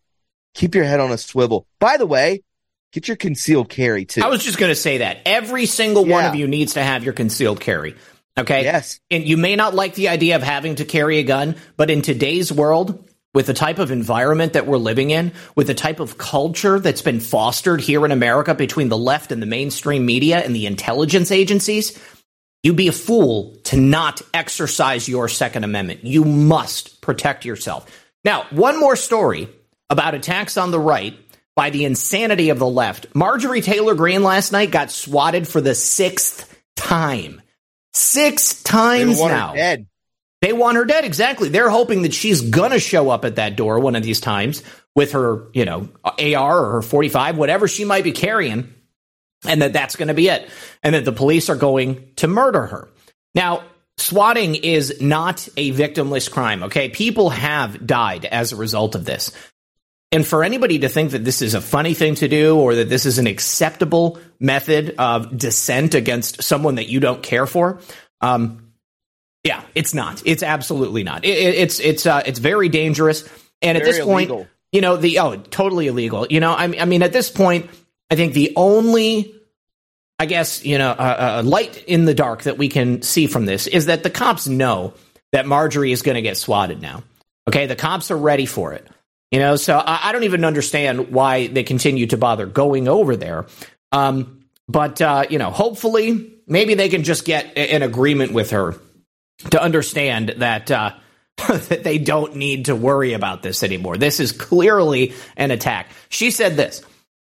keep 0.54 0.76
your 0.76 0.84
head 0.84 1.00
on 1.00 1.12
a 1.12 1.18
swivel. 1.18 1.68
By 1.80 1.96
the 1.96 2.08
way, 2.08 2.44
get 2.92 3.08
your 3.08 3.16
concealed 3.16 3.70
carry 3.70 4.04
too. 4.04 4.22
I 4.22 4.28
was 4.28 4.44
just 4.44 4.58
going 4.58 4.72
to 4.72 4.76
say 4.76 4.98
that 4.98 5.20
every 5.26 5.68
single 5.68 6.06
yeah. 6.06 6.14
one 6.16 6.26
of 6.26 6.36
you 6.36 6.48
needs 6.48 6.74
to 6.74 6.84
have 6.84 7.06
your 7.06 7.14
concealed 7.14 7.62
carry. 7.62 7.96
Okay. 8.38 8.64
Yes. 8.64 9.00
And 9.12 9.28
you 9.28 9.38
may 9.38 9.56
not 9.56 9.76
like 9.76 9.94
the 9.94 10.10
idea 10.10 10.36
of 10.36 10.44
having 10.44 10.76
to 10.76 10.86
carry 10.86 11.20
a 11.20 11.24
gun, 11.24 11.56
but 11.78 11.92
in 11.92 12.02
today's 12.02 12.52
world, 12.52 13.08
with 13.34 13.46
the 13.46 13.54
type 13.54 13.80
of 13.80 13.92
environment 13.92 14.54
that 14.54 14.68
we're 14.68 14.78
living 14.78 15.12
in, 15.12 15.32
with 15.56 15.68
the 15.68 15.74
type 15.74 16.00
of 16.00 16.18
culture 16.18 16.80
that's 16.80 17.02
been 17.02 17.20
fostered 17.20 17.82
here 17.82 18.06
in 18.06 18.12
America 18.12 18.54
between 18.54 18.90
the 18.90 18.98
left 18.98 19.32
and 19.32 19.42
the 19.42 19.46
mainstream 19.46 20.06
media 20.06 20.40
and 20.40 20.56
the 20.56 20.66
intelligence 20.66 21.32
agencies, 21.32 21.98
You'd 22.64 22.76
be 22.76 22.90
a 22.90 22.94
fool 22.94 23.56
to 23.66 23.78
not 23.78 24.22
exercise 24.34 25.10
your 25.10 25.28
Second 25.28 25.64
Amendment. 25.64 26.04
You 26.04 26.24
must 26.24 27.02
protect 27.02 27.44
yourself. 27.44 27.90
Now, 28.24 28.46
one 28.52 28.80
more 28.80 28.96
story 28.96 29.50
about 29.90 30.14
attacks 30.14 30.58
on 30.58 30.70
the 30.70 30.80
right 30.80 31.18
by 31.56 31.72
the 31.72 31.86
insanity 31.86 32.50
of 32.50 32.60
the 32.60 32.68
left. 32.68 33.08
Marjorie 33.16 33.62
Taylor 33.62 33.96
Greene 33.96 34.22
last 34.22 34.52
night 34.52 34.70
got 34.70 34.92
swatted 34.92 35.48
for 35.48 35.60
the 35.60 35.74
sixth 35.74 36.56
time. 36.76 37.42
Six 37.94 38.62
times 38.62 39.20
now. 39.20 39.56
dead. 39.56 39.88
They 40.42 40.54
want 40.54 40.78
her 40.78 40.86
dead. 40.86 41.06
Exactly. 41.06 41.50
They're 41.50 41.70
hoping 41.70 42.02
that 42.02 42.14
she's 42.14 42.42
gonna 42.42 42.80
show 42.80 43.10
up 43.10 43.26
at 43.26 43.36
that 43.36 43.56
door 43.56 43.80
one 43.80 43.96
of 43.96 44.04
these 44.04 44.20
times 44.20 44.64
with 44.96 45.14
her, 45.14 45.48
you 45.54 45.66
know, 45.66 45.90
AR 46.04 46.66
or 46.66 46.72
her 46.74 46.82
45, 46.82 47.38
whatever 47.38 47.68
she 47.68 47.86
might 47.86 48.04
be 48.04 48.12
carrying 48.12 48.74
and 49.46 49.62
that 49.62 49.74
that's 49.74 49.96
going 49.96 50.08
to 50.08 50.14
be 50.14 50.30
it, 50.30 50.50
and 50.84 50.96
that 50.96 51.06
the 51.06 51.12
police 51.12 51.50
are 51.50 51.56
going 51.56 52.12
to 52.18 52.28
murder 52.28 52.66
her. 52.68 52.90
Now, 53.34 53.64
swatting 53.98 54.56
is 54.56 55.02
not 55.02 55.48
a 55.58 55.72
victimless 55.72 56.30
crime, 56.30 56.64
okay? 56.64 56.90
People 56.90 57.30
have 57.30 57.86
died 57.86 58.26
as 58.26 58.52
a 58.52 58.56
result 58.56 58.96
of 58.96 59.06
this. 59.06 59.32
And 60.12 60.28
for 60.28 60.44
anybody 60.44 60.80
to 60.80 60.90
think 60.90 61.12
that 61.12 61.24
this 61.24 61.42
is 61.42 61.54
a 61.54 61.62
funny 61.62 61.94
thing 61.94 62.16
to 62.16 62.28
do 62.28 62.58
or 62.58 62.76
that 62.76 62.90
this 62.90 63.06
is 63.06 63.18
an 63.18 63.28
acceptable 63.28 64.20
method 64.40 64.96
of 64.98 65.38
dissent 65.38 65.96
against 65.96 66.44
someone 66.44 66.76
that 66.76 66.90
you 66.90 67.00
don't 67.00 67.24
care 67.24 67.48
for, 67.48 67.80
um, 68.20 68.71
yeah, 69.44 69.64
it's 69.74 69.94
not. 69.94 70.22
It's 70.26 70.44
absolutely 70.44 71.04
not. 71.04 71.26
It, 71.26 71.30
it's 71.30 71.80
it's 71.80 72.06
uh, 72.06 72.22
it's 72.26 72.40
very 72.40 72.70
dangerous. 72.70 73.24
And 73.62 73.78
very 73.78 73.78
at 73.78 73.84
this 73.84 74.04
point, 74.04 74.30
illegal. 74.30 74.48
you 74.72 74.82
know, 74.82 74.98
the 74.98 75.20
oh, 75.20 75.38
totally 75.38 75.88
illegal. 75.88 76.28
You 76.30 76.40
know, 76.40 76.52
I, 76.52 76.64
I 76.80 76.86
mean, 76.86 77.02
at 77.02 77.14
this 77.14 77.30
point, 77.30 77.70
I 78.10 78.16
think 78.16 78.34
the 78.34 78.54
only, 78.56 79.34
I 80.20 80.26
guess, 80.26 80.64
you 80.64 80.78
know, 80.78 80.90
uh, 80.90 81.42
uh, 81.42 81.44
light 81.44 81.84
in 81.86 82.06
the 82.06 82.14
dark 82.14 82.44
that 82.44 82.58
we 82.58 82.70
can 82.70 83.02
see 83.02 83.28
from 83.28 83.46
this 83.46 83.68
is 83.68 83.88
that 83.88 84.04
the 84.04 84.10
cops 84.10 84.48
know 84.48 84.94
that 85.32 85.48
Marjorie 85.48 85.92
is 85.92 86.02
going 86.02 86.16
to 86.16 86.22
get 86.22 86.38
swatted 86.38 86.82
now. 86.82 87.04
Okay, 87.48 87.66
the 87.66 87.76
cops 87.76 88.12
are 88.12 88.18
ready 88.18 88.46
for 88.46 88.74
it. 88.74 88.88
You 89.32 89.40
know, 89.40 89.56
so 89.56 89.78
I, 89.78 90.10
I 90.10 90.12
don't 90.12 90.24
even 90.24 90.46
understand 90.46 91.12
why 91.12 91.48
they 91.48 91.64
continue 91.64 92.06
to 92.08 92.18
bother 92.18 92.46
going 92.46 92.88
over 92.88 93.16
there. 93.16 93.46
Um, 93.92 94.46
but 94.68 95.02
uh, 95.02 95.26
you 95.30 95.40
know, 95.40 95.50
hopefully, 95.50 96.34
maybe 96.46 96.76
they 96.76 96.90
can 96.90 97.04
just 97.04 97.26
get 97.26 97.58
an 97.58 97.82
agreement 97.82 98.34
with 98.34 98.52
her 98.52 98.76
to 99.52 99.62
understand 99.62 100.36
that 100.38 100.72
uh, 100.72 100.94
that 101.48 101.84
they 101.84 101.98
don't 101.98 102.36
need 102.36 102.66
to 102.66 102.76
worry 102.76 103.14
about 103.14 103.42
this 103.44 103.64
anymore. 103.64 103.98
This 103.98 104.20
is 104.20 104.32
clearly 104.32 105.14
an 105.36 105.52
attack. 105.52 105.90
She 106.10 106.32
said 106.32 106.56
this. 106.56 106.84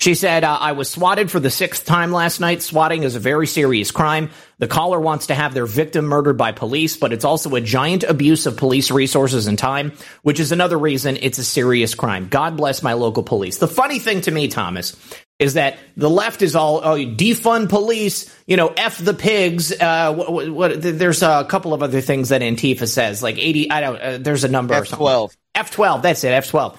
She 0.00 0.14
said, 0.14 0.44
uh, 0.44 0.56
I 0.60 0.72
was 0.72 0.88
swatted 0.88 1.28
for 1.28 1.40
the 1.40 1.50
sixth 1.50 1.84
time 1.84 2.12
last 2.12 2.38
night. 2.38 2.62
Swatting 2.62 3.02
is 3.02 3.16
a 3.16 3.20
very 3.20 3.48
serious 3.48 3.90
crime. 3.90 4.30
The 4.58 4.68
caller 4.68 5.00
wants 5.00 5.26
to 5.26 5.34
have 5.34 5.54
their 5.54 5.66
victim 5.66 6.04
murdered 6.04 6.38
by 6.38 6.52
police, 6.52 6.96
but 6.96 7.12
it's 7.12 7.24
also 7.24 7.56
a 7.56 7.60
giant 7.60 8.04
abuse 8.04 8.46
of 8.46 8.56
police 8.56 8.92
resources 8.92 9.48
and 9.48 9.58
time, 9.58 9.92
which 10.22 10.38
is 10.38 10.52
another 10.52 10.78
reason 10.78 11.18
it's 11.20 11.38
a 11.38 11.44
serious 11.44 11.96
crime. 11.96 12.28
God 12.28 12.56
bless 12.56 12.80
my 12.80 12.92
local 12.92 13.24
police. 13.24 13.58
The 13.58 13.66
funny 13.66 13.98
thing 13.98 14.20
to 14.20 14.30
me, 14.30 14.46
Thomas, 14.46 14.94
is 15.38 15.54
that 15.54 15.78
the 15.96 16.10
left 16.10 16.42
is 16.42 16.56
all 16.56 16.80
oh, 16.82 16.96
defund 16.96 17.68
police, 17.68 18.34
you 18.46 18.56
know, 18.56 18.72
f 18.76 18.98
the 18.98 19.14
pigs. 19.14 19.72
Uh, 19.72 20.12
what, 20.14 20.48
what, 20.50 20.82
there's 20.82 21.22
a 21.22 21.46
couple 21.48 21.72
of 21.72 21.82
other 21.82 22.00
things 22.00 22.30
that 22.30 22.40
Antifa 22.40 22.88
says, 22.88 23.22
like 23.22 23.38
eighty. 23.38 23.70
I 23.70 23.80
don't. 23.80 24.00
Uh, 24.00 24.18
there's 24.18 24.44
a 24.44 24.48
number. 24.48 24.74
F 24.74 24.88
twelve. 24.88 25.36
F 25.54 25.70
twelve. 25.70 26.02
That's 26.02 26.24
it. 26.24 26.32
F 26.32 26.48
twelve. 26.48 26.78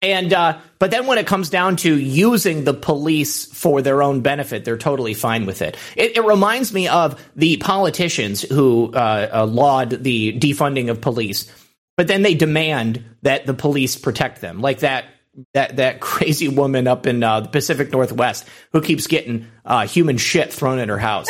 And 0.00 0.32
uh, 0.34 0.58
but 0.78 0.90
then 0.90 1.06
when 1.06 1.16
it 1.16 1.26
comes 1.26 1.48
down 1.48 1.76
to 1.76 1.98
using 1.98 2.64
the 2.64 2.74
police 2.74 3.46
for 3.46 3.80
their 3.80 4.02
own 4.02 4.20
benefit, 4.20 4.64
they're 4.64 4.76
totally 4.76 5.14
fine 5.14 5.46
with 5.46 5.62
it. 5.62 5.78
It, 5.96 6.18
it 6.18 6.24
reminds 6.24 6.74
me 6.74 6.88
of 6.88 7.22
the 7.36 7.56
politicians 7.56 8.42
who 8.42 8.92
uh, 8.92 9.30
uh, 9.32 9.46
laud 9.46 10.02
the 10.02 10.38
defunding 10.38 10.90
of 10.90 11.00
police, 11.00 11.50
but 11.96 12.06
then 12.06 12.20
they 12.20 12.34
demand 12.34 13.02
that 13.22 13.46
the 13.46 13.54
police 13.54 13.96
protect 13.96 14.42
them, 14.42 14.60
like 14.60 14.80
that 14.80 15.06
that 15.52 15.76
that 15.76 16.00
crazy 16.00 16.48
woman 16.48 16.86
up 16.86 17.06
in 17.06 17.22
uh, 17.22 17.40
the 17.40 17.48
Pacific 17.48 17.90
Northwest 17.90 18.46
who 18.72 18.80
keeps 18.80 19.06
getting 19.06 19.46
uh, 19.64 19.86
human 19.86 20.16
shit 20.16 20.52
thrown 20.52 20.78
at 20.78 20.88
her 20.88 20.98
house. 20.98 21.28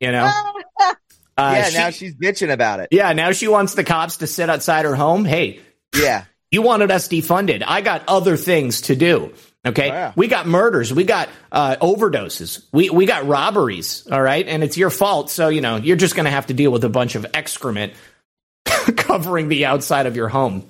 You 0.00 0.12
know. 0.12 0.30
Uh, 1.36 1.52
yeah, 1.54 1.68
she, 1.68 1.78
now 1.78 1.90
she's 1.90 2.14
bitching 2.16 2.52
about 2.52 2.80
it. 2.80 2.88
Yeah, 2.90 3.12
now 3.12 3.30
she 3.30 3.46
wants 3.46 3.74
the 3.74 3.84
cops 3.84 4.16
to 4.16 4.26
sit 4.26 4.50
outside 4.50 4.84
her 4.84 4.96
home. 4.96 5.24
Hey, 5.24 5.60
yeah, 5.96 6.24
you 6.50 6.62
wanted 6.62 6.90
us 6.90 7.06
defunded. 7.06 7.62
I 7.64 7.80
got 7.80 8.02
other 8.08 8.36
things 8.36 8.80
to 8.82 8.96
do. 8.96 9.32
Okay. 9.64 9.90
Oh, 9.90 9.94
yeah. 9.94 10.12
We 10.16 10.28
got 10.28 10.46
murders. 10.46 10.92
We 10.92 11.04
got 11.04 11.28
uh, 11.52 11.76
overdoses. 11.76 12.66
We, 12.72 12.90
we 12.90 13.06
got 13.06 13.26
robberies. 13.26 14.06
All 14.10 14.22
right. 14.22 14.46
And 14.46 14.62
it's 14.62 14.76
your 14.76 14.90
fault. 14.90 15.30
So, 15.30 15.48
you 15.48 15.60
know, 15.60 15.76
you're 15.76 15.96
just 15.96 16.14
going 16.14 16.24
to 16.24 16.30
have 16.30 16.46
to 16.46 16.54
deal 16.54 16.70
with 16.70 16.84
a 16.84 16.88
bunch 16.88 17.16
of 17.16 17.26
excrement 17.34 17.92
covering 18.64 19.48
the 19.48 19.66
outside 19.66 20.06
of 20.06 20.16
your 20.16 20.28
home. 20.28 20.68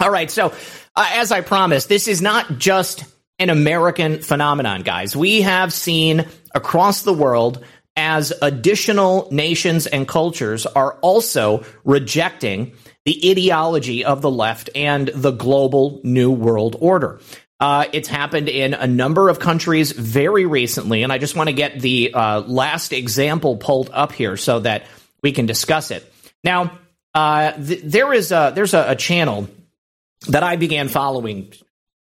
All 0.00 0.10
right. 0.10 0.30
So, 0.30 0.52
uh, 0.94 1.10
as 1.14 1.32
I 1.32 1.40
promised, 1.40 1.88
this 1.88 2.08
is 2.08 2.22
not 2.22 2.58
just 2.58 3.04
an 3.38 3.50
American 3.50 4.20
phenomenon, 4.20 4.82
guys. 4.82 5.14
We 5.14 5.42
have 5.42 5.72
seen 5.72 6.26
across 6.54 7.02
the 7.02 7.12
world 7.12 7.64
as 7.96 8.32
additional 8.42 9.28
nations 9.32 9.86
and 9.86 10.06
cultures 10.06 10.66
are 10.66 10.94
also 11.00 11.64
rejecting 11.84 12.72
the 13.04 13.30
ideology 13.30 14.04
of 14.04 14.22
the 14.22 14.30
left 14.30 14.70
and 14.74 15.08
the 15.08 15.32
global 15.32 16.00
new 16.04 16.30
world 16.30 16.76
order. 16.78 17.20
Uh, 17.60 17.86
it's 17.92 18.06
happened 18.06 18.48
in 18.48 18.72
a 18.72 18.86
number 18.86 19.28
of 19.28 19.40
countries 19.40 19.90
very 19.90 20.46
recently, 20.46 21.02
and 21.02 21.12
I 21.12 21.18
just 21.18 21.34
want 21.34 21.48
to 21.48 21.52
get 21.52 21.80
the 21.80 22.14
uh, 22.14 22.40
last 22.42 22.92
example 22.92 23.56
pulled 23.56 23.90
up 23.92 24.12
here 24.12 24.36
so 24.36 24.60
that 24.60 24.86
we 25.22 25.32
can 25.32 25.46
discuss 25.46 25.90
it. 25.90 26.12
Now, 26.44 26.78
uh, 27.14 27.52
th- 27.52 27.80
there 27.82 28.12
is 28.12 28.30
a, 28.30 28.52
there's 28.54 28.74
a, 28.74 28.90
a, 28.90 28.94
channel 28.94 29.48
that 30.26 30.42
I 30.42 30.56
began 30.56 30.88
following 30.88 31.52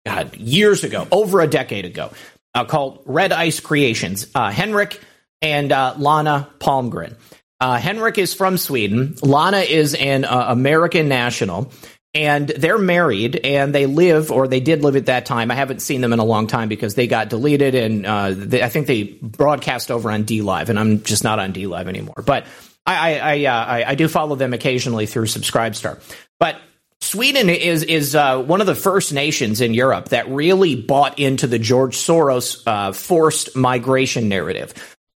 God, 0.05 0.35
years 0.35 0.83
ago, 0.83 1.07
over 1.11 1.41
a 1.41 1.47
decade 1.47 1.85
ago, 1.85 2.11
uh, 2.53 2.65
called 2.65 3.03
Red 3.05 3.31
Ice 3.31 3.59
Creations. 3.59 4.27
Uh, 4.33 4.51
Henrik 4.51 4.99
and 5.41 5.71
uh, 5.71 5.95
Lana 5.97 6.49
Palmgren. 6.59 7.15
Uh, 7.59 7.77
Henrik 7.77 8.17
is 8.17 8.33
from 8.33 8.57
Sweden. 8.57 9.15
Lana 9.21 9.59
is 9.59 9.93
an 9.93 10.25
uh, 10.25 10.45
American 10.49 11.07
national. 11.07 11.71
And 12.13 12.49
they're 12.49 12.77
married 12.77 13.37
and 13.37 13.73
they 13.73 13.85
live, 13.85 14.33
or 14.33 14.45
they 14.45 14.59
did 14.59 14.83
live 14.83 14.97
at 14.97 15.05
that 15.05 15.25
time. 15.25 15.49
I 15.49 15.55
haven't 15.55 15.81
seen 15.81 16.01
them 16.01 16.11
in 16.11 16.19
a 16.19 16.25
long 16.25 16.47
time 16.47 16.67
because 16.67 16.93
they 16.93 17.07
got 17.07 17.29
deleted 17.29 17.73
and 17.73 18.05
uh, 18.05 18.31
they, 18.35 18.61
I 18.61 18.67
think 18.67 18.87
they 18.87 19.03
broadcast 19.03 19.89
over 19.89 20.11
on 20.11 20.25
DLive, 20.25 20.67
and 20.67 20.77
I'm 20.77 21.03
just 21.03 21.23
not 21.23 21.39
on 21.39 21.53
DLive 21.53 21.87
anymore. 21.87 22.21
But 22.25 22.47
I 22.85 23.17
I 23.17 23.45
I, 23.45 23.89
I 23.91 23.95
do 23.95 24.09
follow 24.09 24.35
them 24.35 24.53
occasionally 24.53 25.05
through 25.05 25.27
Subscribestar, 25.27 26.01
but 26.37 26.57
Sweden 27.01 27.49
is 27.49 27.83
is 27.83 28.15
uh, 28.15 28.39
one 28.41 28.61
of 28.61 28.67
the 28.67 28.75
first 28.75 29.11
nations 29.11 29.59
in 29.59 29.73
Europe 29.73 30.09
that 30.09 30.29
really 30.29 30.75
bought 30.75 31.17
into 31.17 31.47
the 31.47 31.57
George 31.57 31.97
Soros 31.97 32.61
uh, 32.67 32.93
forced 32.93 33.55
migration 33.55 34.29
narrative. 34.29 34.73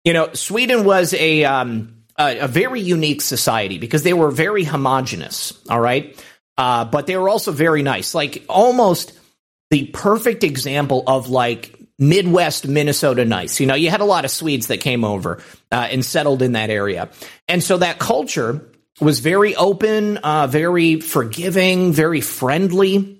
You 0.05 0.13
know, 0.13 0.33
Sweden 0.33 0.85
was 0.85 1.13
a, 1.13 1.45
um, 1.45 2.03
a, 2.17 2.39
a 2.39 2.47
very 2.47 2.81
unique 2.81 3.21
society 3.21 3.77
because 3.77 4.03
they 4.03 4.13
were 4.13 4.31
very 4.31 4.63
homogenous. 4.63 5.53
All 5.69 5.79
right, 5.79 6.17
uh, 6.57 6.85
but 6.85 7.05
they 7.05 7.17
were 7.17 7.27
also 7.27 7.51
very 7.51 7.83
nice, 7.83 8.15
like 8.15 8.45
almost 8.47 9.17
the 9.69 9.87
perfect 9.87 10.45
example 10.45 11.03
of 11.05 11.29
like 11.29 11.77
Midwest 11.99 12.65
Minnesota 12.65 13.25
nice. 13.25 13.59
You 13.59 13.67
know, 13.67 13.75
you 13.75 13.89
had 13.89 14.01
a 14.01 14.05
lot 14.05 14.23
of 14.23 14.31
Swedes 14.31 14.67
that 14.67 14.79
came 14.79 15.03
over 15.03 15.43
uh, 15.69 15.87
and 15.91 16.03
settled 16.05 16.41
in 16.41 16.53
that 16.53 16.69
area, 16.69 17.09
and 17.49 17.61
so 17.61 17.77
that 17.77 17.99
culture 17.99 18.69
was 19.01 19.19
very 19.19 19.55
open, 19.55 20.17
uh, 20.17 20.47
very 20.47 20.99
forgiving, 20.99 21.93
very 21.93 22.21
friendly. 22.21 23.19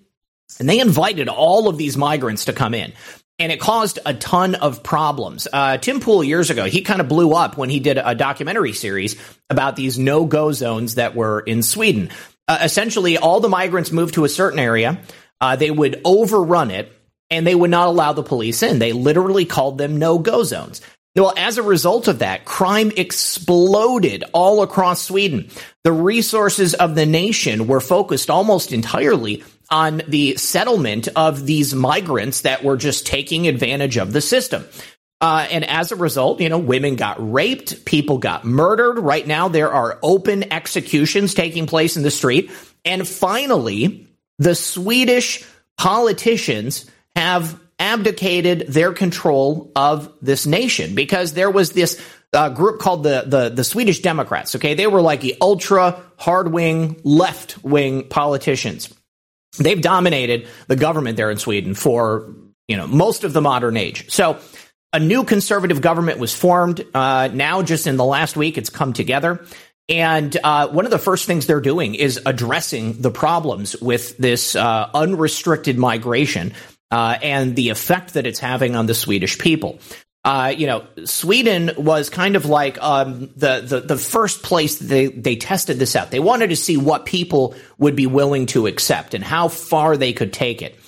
And 0.59 0.69
they 0.69 0.79
invited 0.79 1.29
all 1.29 1.67
of 1.67 1.77
these 1.77 1.97
migrants 1.97 2.45
to 2.45 2.53
come 2.53 2.73
in. 2.73 2.93
And 3.39 3.51
it 3.51 3.59
caused 3.59 3.97
a 4.05 4.13
ton 4.13 4.55
of 4.55 4.83
problems. 4.83 5.47
Uh, 5.51 5.77
Tim 5.77 5.99
Pool 5.99 6.23
years 6.23 6.51
ago, 6.51 6.65
he 6.65 6.81
kind 6.81 7.01
of 7.01 7.07
blew 7.07 7.33
up 7.33 7.57
when 7.57 7.69
he 7.69 7.79
did 7.79 7.97
a 7.97 8.13
documentary 8.13 8.73
series 8.73 9.15
about 9.49 9.75
these 9.75 9.97
no 9.97 10.25
go 10.25 10.51
zones 10.51 10.95
that 10.95 11.15
were 11.15 11.39
in 11.39 11.63
Sweden. 11.63 12.11
Uh, 12.47 12.59
essentially, 12.61 13.17
all 13.17 13.39
the 13.39 13.49
migrants 13.49 13.91
moved 13.91 14.13
to 14.15 14.25
a 14.25 14.29
certain 14.29 14.59
area, 14.59 14.99
uh, 15.41 15.55
they 15.55 15.71
would 15.71 15.99
overrun 16.05 16.69
it, 16.69 16.91
and 17.31 17.47
they 17.47 17.55
would 17.55 17.71
not 17.71 17.87
allow 17.87 18.13
the 18.13 18.21
police 18.21 18.61
in. 18.61 18.77
They 18.77 18.93
literally 18.93 19.45
called 19.45 19.79
them 19.79 19.97
no 19.97 20.19
go 20.19 20.43
zones. 20.43 20.81
Well, 21.15 21.33
as 21.37 21.59
a 21.59 21.63
result 21.63 22.07
of 22.07 22.19
that, 22.19 22.43
crime 22.43 22.91
exploded 22.97 24.23
all 24.33 24.63
across 24.63 25.03
Sweden. 25.03 25.49
The 25.83 25.91
resources 25.91 26.73
of 26.73 26.95
the 26.95 27.05
nation 27.05 27.67
were 27.67 27.81
focused 27.81 28.31
almost 28.31 28.73
entirely 28.73 29.43
on 29.69 30.01
the 30.07 30.35
settlement 30.37 31.09
of 31.15 31.45
these 31.45 31.75
migrants 31.75 32.41
that 32.41 32.63
were 32.63 32.77
just 32.77 33.05
taking 33.05 33.47
advantage 33.47 33.97
of 33.97 34.11
the 34.11 34.21
system. 34.21 34.65
Uh, 35.21 35.47
and 35.51 35.63
as 35.63 35.91
a 35.91 35.95
result, 35.95 36.41
you 36.41 36.49
know, 36.49 36.57
women 36.57 36.95
got 36.95 37.31
raped, 37.31 37.85
people 37.85 38.17
got 38.17 38.43
murdered. 38.43 38.99
Right 38.99 39.25
now, 39.25 39.47
there 39.47 39.71
are 39.71 39.99
open 40.03 40.51
executions 40.51 41.33
taking 41.33 41.67
place 41.67 41.95
in 41.95 42.03
the 42.03 42.11
street. 42.11 42.51
And 42.83 43.07
finally, 43.07 44.07
the 44.39 44.55
Swedish 44.55 45.45
politicians 45.77 46.89
have 47.15 47.59
abdicated 47.79 48.67
their 48.67 48.93
control 48.93 49.71
of 49.75 50.11
this 50.21 50.45
nation 50.45 50.95
because 50.95 51.33
there 51.33 51.51
was 51.51 51.71
this 51.71 52.01
uh, 52.33 52.49
group 52.49 52.79
called 52.79 53.03
the, 53.03 53.23
the 53.27 53.49
the 53.49 53.63
Swedish 53.63 53.99
Democrats. 54.01 54.55
Okay, 54.55 54.73
they 54.73 54.87
were 54.87 55.01
like 55.01 55.21
the 55.21 55.35
ultra 55.39 56.01
hard 56.17 56.51
wing 56.51 56.99
left 57.03 57.63
wing 57.63 58.07
politicians. 58.07 58.93
They've 59.59 59.81
dominated 59.81 60.47
the 60.67 60.75
government 60.75 61.15
there 61.15 61.29
in 61.29 61.37
Sweden 61.37 61.75
for 61.75 62.33
you 62.67 62.77
know 62.77 62.87
most 62.87 63.23
of 63.23 63.33
the 63.33 63.41
modern 63.41 63.77
age. 63.77 64.09
So 64.11 64.39
a 64.91 64.99
new 64.99 65.23
conservative 65.23 65.81
government 65.81 66.19
was 66.19 66.33
formed. 66.33 66.85
Uh, 66.93 67.29
now, 67.33 67.61
just 67.63 67.87
in 67.87 67.97
the 67.97 68.05
last 68.05 68.35
week, 68.35 68.57
it's 68.57 68.69
come 68.69 68.93
together. 68.93 69.43
And 69.89 70.35
uh, 70.43 70.69
one 70.69 70.85
of 70.85 70.91
the 70.91 70.99
first 70.99 71.25
things 71.25 71.45
they're 71.45 71.59
doing 71.59 71.95
is 71.95 72.21
addressing 72.25 73.01
the 73.01 73.11
problems 73.11 73.75
with 73.81 74.17
this 74.17 74.55
uh, 74.55 74.89
unrestricted 74.93 75.77
migration 75.77 76.53
uh, 76.93 77.17
and 77.23 77.55
the 77.55 77.69
effect 77.69 78.13
that 78.13 78.27
it's 78.27 78.37
having 78.37 78.75
on 78.75 78.85
the 78.85 78.93
Swedish 78.93 79.39
people. 79.39 79.79
Uh, 80.23 80.53
you 80.55 80.67
know, 80.67 80.85
Sweden 81.05 81.71
was 81.75 82.11
kind 82.11 82.35
of 82.35 82.45
like 82.45 82.79
um, 82.81 83.31
the, 83.35 83.61
the 83.61 83.79
the 83.81 83.97
first 83.97 84.43
place 84.43 84.77
they 84.77 85.07
they 85.07 85.35
tested 85.35 85.79
this 85.79 85.95
out. 85.95 86.11
They 86.11 86.19
wanted 86.19 86.51
to 86.51 86.55
see 86.55 86.77
what 86.77 87.07
people 87.07 87.55
would 87.79 87.95
be 87.95 88.05
willing 88.05 88.45
to 88.47 88.67
accept 88.67 89.15
and 89.15 89.23
how 89.23 89.47
far 89.47 89.97
they 89.97 90.13
could 90.13 90.31
take 90.31 90.61
it. 90.61 90.79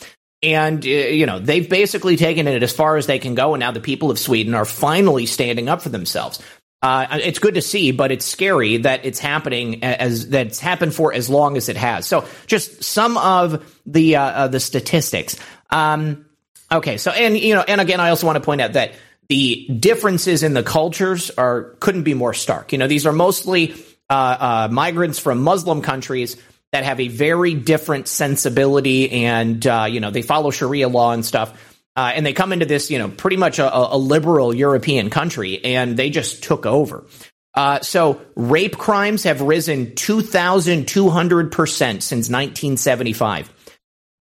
And 0.43 0.85
uh, 0.85 0.89
you 0.89 1.25
know, 1.25 1.39
they've 1.39 1.67
basically 1.67 2.17
taken 2.17 2.47
it 2.47 2.61
as 2.61 2.71
far 2.71 2.97
as 2.97 3.07
they 3.07 3.17
can 3.17 3.33
go, 3.33 3.55
and 3.55 3.59
now 3.59 3.71
the 3.71 3.81
people 3.81 4.11
of 4.11 4.19
Sweden 4.19 4.53
are 4.53 4.63
finally 4.63 5.25
standing 5.25 5.69
up 5.69 5.81
for 5.81 5.89
themselves. 5.89 6.39
Uh, 6.85 7.17
it's 7.23 7.39
good 7.39 7.55
to 7.55 7.63
see, 7.63 7.89
but 7.89 8.11
it's 8.11 8.25
scary 8.25 8.77
that 8.77 9.05
it's 9.05 9.17
happening 9.17 9.83
as 9.83 10.29
that's 10.29 10.59
happened 10.59 10.93
for 10.93 11.11
as 11.11 11.27
long 11.27 11.57
as 11.57 11.67
it 11.67 11.75
has. 11.75 12.05
So, 12.05 12.27
just 12.45 12.83
some 12.83 13.17
of 13.17 13.81
the 13.87 14.17
uh, 14.17 14.21
uh, 14.21 14.47
the 14.49 14.59
statistics. 14.59 15.35
Um, 15.71 16.27
okay, 16.71 16.97
so 16.97 17.09
and 17.09 17.35
you 17.35 17.55
know, 17.55 17.63
and 17.67 17.81
again, 17.81 17.99
I 17.99 18.11
also 18.11 18.27
want 18.27 18.35
to 18.35 18.41
point 18.41 18.61
out 18.61 18.73
that 18.73 18.93
the 19.29 19.65
differences 19.79 20.43
in 20.43 20.53
the 20.53 20.61
cultures 20.61 21.31
are 21.31 21.75
couldn't 21.79 22.03
be 22.03 22.13
more 22.13 22.35
stark. 22.35 22.71
You 22.71 22.77
know, 22.77 22.87
these 22.87 23.07
are 23.07 23.13
mostly 23.13 23.73
uh, 24.07 24.13
uh, 24.13 24.69
migrants 24.71 25.17
from 25.17 25.41
Muslim 25.41 25.81
countries 25.81 26.37
that 26.71 26.83
have 26.83 26.99
a 26.99 27.07
very 27.07 27.55
different 27.55 28.07
sensibility, 28.07 29.09
and 29.09 29.65
uh, 29.65 29.87
you 29.89 30.01
know, 30.01 30.11
they 30.11 30.21
follow 30.21 30.51
Sharia 30.51 30.87
law 30.87 31.13
and 31.13 31.25
stuff. 31.25 31.74
Uh, 31.95 32.11
and 32.13 32.25
they 32.25 32.33
come 32.33 32.51
into 32.51 32.65
this, 32.65 32.91
you 32.91 32.99
know, 32.99 33.07
pretty 33.07 33.37
much 33.37 33.57
a, 33.59 33.73
a 33.73 33.95
liberal 33.97 34.53
European 34.53 35.09
country, 35.09 35.63
and 35.63 35.95
they 35.95 36.09
just 36.09 36.43
took 36.43 36.65
over. 36.65 37.05
Uh, 37.53 37.79
so 37.81 38.21
rape 38.35 38.77
crimes 38.77 39.23
have 39.23 39.39
risen 39.41 39.91
2,200% 39.91 41.79
since 41.79 42.29
1975. 42.29 43.49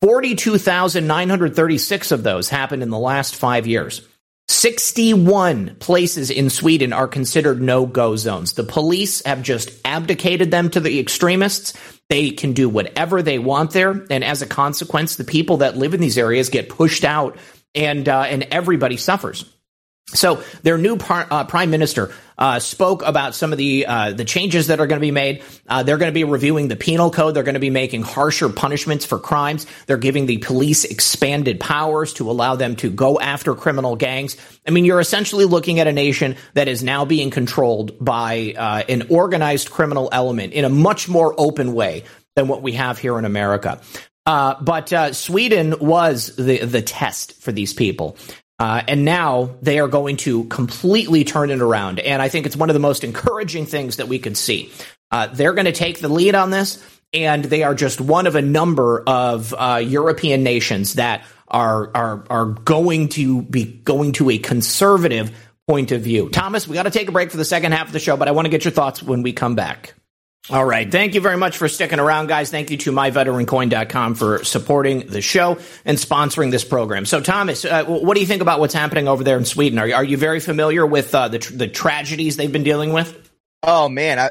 42,936 0.02 2.12
of 2.12 2.22
those 2.22 2.48
happened 2.48 2.84
in 2.84 2.90
the 2.90 2.98
last 2.98 3.34
five 3.34 3.66
years. 3.66 4.06
61 4.48 5.74
places 5.80 6.30
in 6.30 6.50
Sweden 6.50 6.92
are 6.92 7.08
considered 7.08 7.60
no 7.60 7.84
go 7.84 8.14
zones. 8.14 8.52
The 8.52 8.62
police 8.62 9.24
have 9.24 9.42
just 9.42 9.72
abdicated 9.84 10.52
them 10.52 10.70
to 10.70 10.78
the 10.78 11.00
extremists. 11.00 11.72
They 12.08 12.30
can 12.30 12.52
do 12.52 12.68
whatever 12.68 13.22
they 13.22 13.40
want 13.40 13.72
there. 13.72 14.06
And 14.08 14.22
as 14.22 14.42
a 14.42 14.46
consequence, 14.46 15.16
the 15.16 15.24
people 15.24 15.56
that 15.58 15.76
live 15.76 15.94
in 15.94 16.00
these 16.00 16.18
areas 16.18 16.48
get 16.48 16.68
pushed 16.68 17.04
out 17.04 17.36
and, 17.76 18.08
uh, 18.08 18.22
and 18.22 18.48
everybody 18.50 18.96
suffers. 18.96 19.44
So 20.14 20.42
their 20.62 20.78
new 20.78 20.96
par- 20.96 21.26
uh, 21.28 21.44
prime 21.44 21.70
minister 21.70 22.12
uh, 22.38 22.60
spoke 22.60 23.02
about 23.02 23.34
some 23.34 23.50
of 23.50 23.58
the 23.58 23.86
uh, 23.86 24.12
the 24.12 24.24
changes 24.24 24.68
that 24.68 24.78
are 24.78 24.86
going 24.86 25.00
to 25.00 25.04
be 25.04 25.10
made. 25.10 25.42
Uh, 25.68 25.82
they're 25.82 25.98
going 25.98 26.10
to 26.10 26.14
be 26.14 26.22
reviewing 26.22 26.68
the 26.68 26.76
penal 26.76 27.10
code. 27.10 27.34
They're 27.34 27.42
going 27.42 27.54
to 27.54 27.60
be 27.60 27.70
making 27.70 28.02
harsher 28.02 28.48
punishments 28.48 29.04
for 29.04 29.18
crimes. 29.18 29.66
They're 29.86 29.96
giving 29.96 30.26
the 30.26 30.38
police 30.38 30.84
expanded 30.84 31.58
powers 31.58 32.12
to 32.14 32.30
allow 32.30 32.54
them 32.54 32.76
to 32.76 32.90
go 32.90 33.18
after 33.18 33.56
criminal 33.56 33.96
gangs. 33.96 34.36
I 34.64 34.70
mean, 34.70 34.84
you're 34.84 35.00
essentially 35.00 35.44
looking 35.44 35.80
at 35.80 35.88
a 35.88 35.92
nation 35.92 36.36
that 36.54 36.68
is 36.68 36.84
now 36.84 37.04
being 37.04 37.30
controlled 37.30 37.96
by 37.98 38.54
uh, 38.56 38.84
an 38.88 39.08
organized 39.10 39.70
criminal 39.70 40.08
element 40.12 40.52
in 40.52 40.64
a 40.64 40.70
much 40.70 41.08
more 41.08 41.34
open 41.36 41.72
way 41.72 42.04
than 42.36 42.46
what 42.46 42.62
we 42.62 42.72
have 42.72 42.98
here 42.98 43.18
in 43.18 43.24
America. 43.24 43.80
Uh, 44.26 44.60
but 44.60 44.92
uh, 44.92 45.12
Sweden 45.12 45.74
was 45.80 46.34
the 46.36 46.58
the 46.58 46.82
test 46.82 47.40
for 47.40 47.52
these 47.52 47.72
people. 47.72 48.16
Uh, 48.58 48.82
and 48.88 49.04
now 49.04 49.54
they 49.60 49.78
are 49.78 49.88
going 49.88 50.16
to 50.16 50.44
completely 50.44 51.24
turn 51.24 51.50
it 51.50 51.60
around. 51.60 52.00
And 52.00 52.22
I 52.22 52.30
think 52.30 52.46
it's 52.46 52.56
one 52.56 52.70
of 52.70 52.74
the 52.74 52.80
most 52.80 53.04
encouraging 53.04 53.66
things 53.66 53.96
that 53.96 54.08
we 54.08 54.18
could 54.18 54.36
see. 54.36 54.72
Uh, 55.10 55.26
they're 55.26 55.52
going 55.52 55.66
to 55.66 55.72
take 55.72 56.00
the 56.00 56.08
lead 56.08 56.34
on 56.34 56.50
this, 56.50 56.82
and 57.12 57.44
they 57.44 57.62
are 57.62 57.74
just 57.74 58.00
one 58.00 58.26
of 58.26 58.34
a 58.34 58.42
number 58.42 59.02
of 59.06 59.54
uh, 59.56 59.76
European 59.84 60.42
nations 60.42 60.94
that 60.94 61.24
are 61.48 61.90
are 61.94 62.24
are 62.28 62.46
going 62.46 63.08
to 63.10 63.42
be 63.42 63.64
going 63.64 64.12
to 64.12 64.30
a 64.30 64.38
conservative 64.38 65.30
point 65.68 65.92
of 65.92 66.00
view. 66.00 66.28
Thomas, 66.30 66.66
we 66.66 66.74
got 66.74 66.84
to 66.84 66.90
take 66.90 67.08
a 67.08 67.12
break 67.12 67.30
for 67.30 67.36
the 67.36 67.44
second 67.44 67.72
half 67.72 67.88
of 67.88 67.92
the 67.92 67.98
show, 67.98 68.16
but 68.16 68.28
I 68.28 68.30
want 68.30 68.46
to 68.46 68.50
get 68.50 68.64
your 68.64 68.72
thoughts 68.72 69.02
when 69.02 69.22
we 69.22 69.32
come 69.32 69.54
back. 69.54 69.94
All 70.48 70.64
right. 70.64 70.90
Thank 70.90 71.14
you 71.14 71.20
very 71.20 71.36
much 71.36 71.56
for 71.56 71.68
sticking 71.68 71.98
around, 71.98 72.28
guys. 72.28 72.50
Thank 72.50 72.70
you 72.70 72.76
to 72.78 72.92
myveterancoin.com 72.92 74.14
for 74.14 74.44
supporting 74.44 75.08
the 75.08 75.20
show 75.20 75.58
and 75.84 75.98
sponsoring 75.98 76.52
this 76.52 76.64
program. 76.64 77.04
So, 77.04 77.20
Thomas, 77.20 77.64
uh, 77.64 77.84
what 77.84 78.14
do 78.14 78.20
you 78.20 78.26
think 78.26 78.42
about 78.42 78.60
what's 78.60 78.74
happening 78.74 79.08
over 79.08 79.24
there 79.24 79.38
in 79.38 79.44
Sweden? 79.44 79.78
Are, 79.80 79.92
are 79.92 80.04
you 80.04 80.16
very 80.16 80.38
familiar 80.38 80.86
with 80.86 81.12
uh, 81.14 81.28
the, 81.28 81.38
the 81.38 81.66
tragedies 81.66 82.36
they've 82.36 82.52
been 82.52 82.62
dealing 82.62 82.92
with? 82.92 83.28
Oh, 83.64 83.88
man. 83.88 84.20
I, 84.20 84.30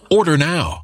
Order 0.11 0.37
now. 0.37 0.83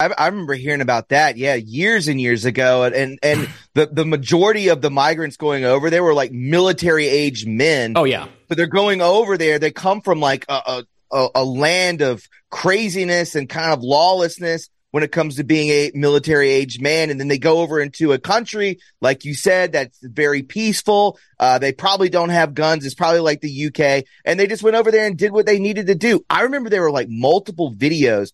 I, 0.00 0.10
I 0.16 0.26
remember 0.28 0.54
hearing 0.54 0.80
about 0.80 1.08
that, 1.08 1.36
yeah, 1.36 1.54
years 1.54 2.06
and 2.06 2.20
years 2.20 2.44
ago, 2.44 2.84
and 2.84 3.18
and 3.22 3.48
the 3.74 3.86
the 3.86 4.04
majority 4.04 4.68
of 4.68 4.80
the 4.80 4.90
migrants 4.90 5.36
going 5.36 5.64
over 5.64 5.90
there 5.90 6.04
were 6.04 6.14
like 6.14 6.32
military 6.32 7.08
aged 7.08 7.48
men. 7.48 7.94
Oh 7.96 8.04
yeah, 8.04 8.28
but 8.48 8.56
they're 8.56 8.66
going 8.66 9.00
over 9.00 9.36
there. 9.36 9.58
They 9.58 9.72
come 9.72 10.00
from 10.00 10.20
like 10.20 10.44
a 10.48 10.84
a, 11.10 11.28
a 11.34 11.44
land 11.44 12.02
of 12.02 12.26
craziness 12.50 13.34
and 13.34 13.48
kind 13.48 13.72
of 13.72 13.82
lawlessness 13.82 14.68
when 14.90 15.02
it 15.02 15.12
comes 15.12 15.36
to 15.36 15.44
being 15.44 15.68
a 15.68 15.90
military 15.94 16.50
aged 16.50 16.80
man. 16.80 17.10
And 17.10 17.20
then 17.20 17.28
they 17.28 17.38
go 17.38 17.58
over 17.58 17.80
into 17.80 18.12
a 18.12 18.18
country, 18.18 18.78
like 19.02 19.24
you 19.24 19.34
said, 19.34 19.72
that's 19.72 19.98
very 20.02 20.42
peaceful. 20.42 21.18
Uh, 21.38 21.58
they 21.58 21.72
probably 21.72 22.08
don't 22.08 22.30
have 22.30 22.54
guns. 22.54 22.86
It's 22.86 22.94
probably 22.94 23.20
like 23.20 23.42
the 23.42 23.66
UK. 23.66 24.04
And 24.24 24.40
they 24.40 24.46
just 24.46 24.62
went 24.62 24.76
over 24.76 24.90
there 24.90 25.06
and 25.06 25.18
did 25.18 25.32
what 25.32 25.44
they 25.44 25.58
needed 25.58 25.88
to 25.88 25.94
do. 25.94 26.24
I 26.30 26.42
remember 26.42 26.70
there 26.70 26.82
were 26.82 26.90
like 26.90 27.08
multiple 27.10 27.72
videos 27.74 28.32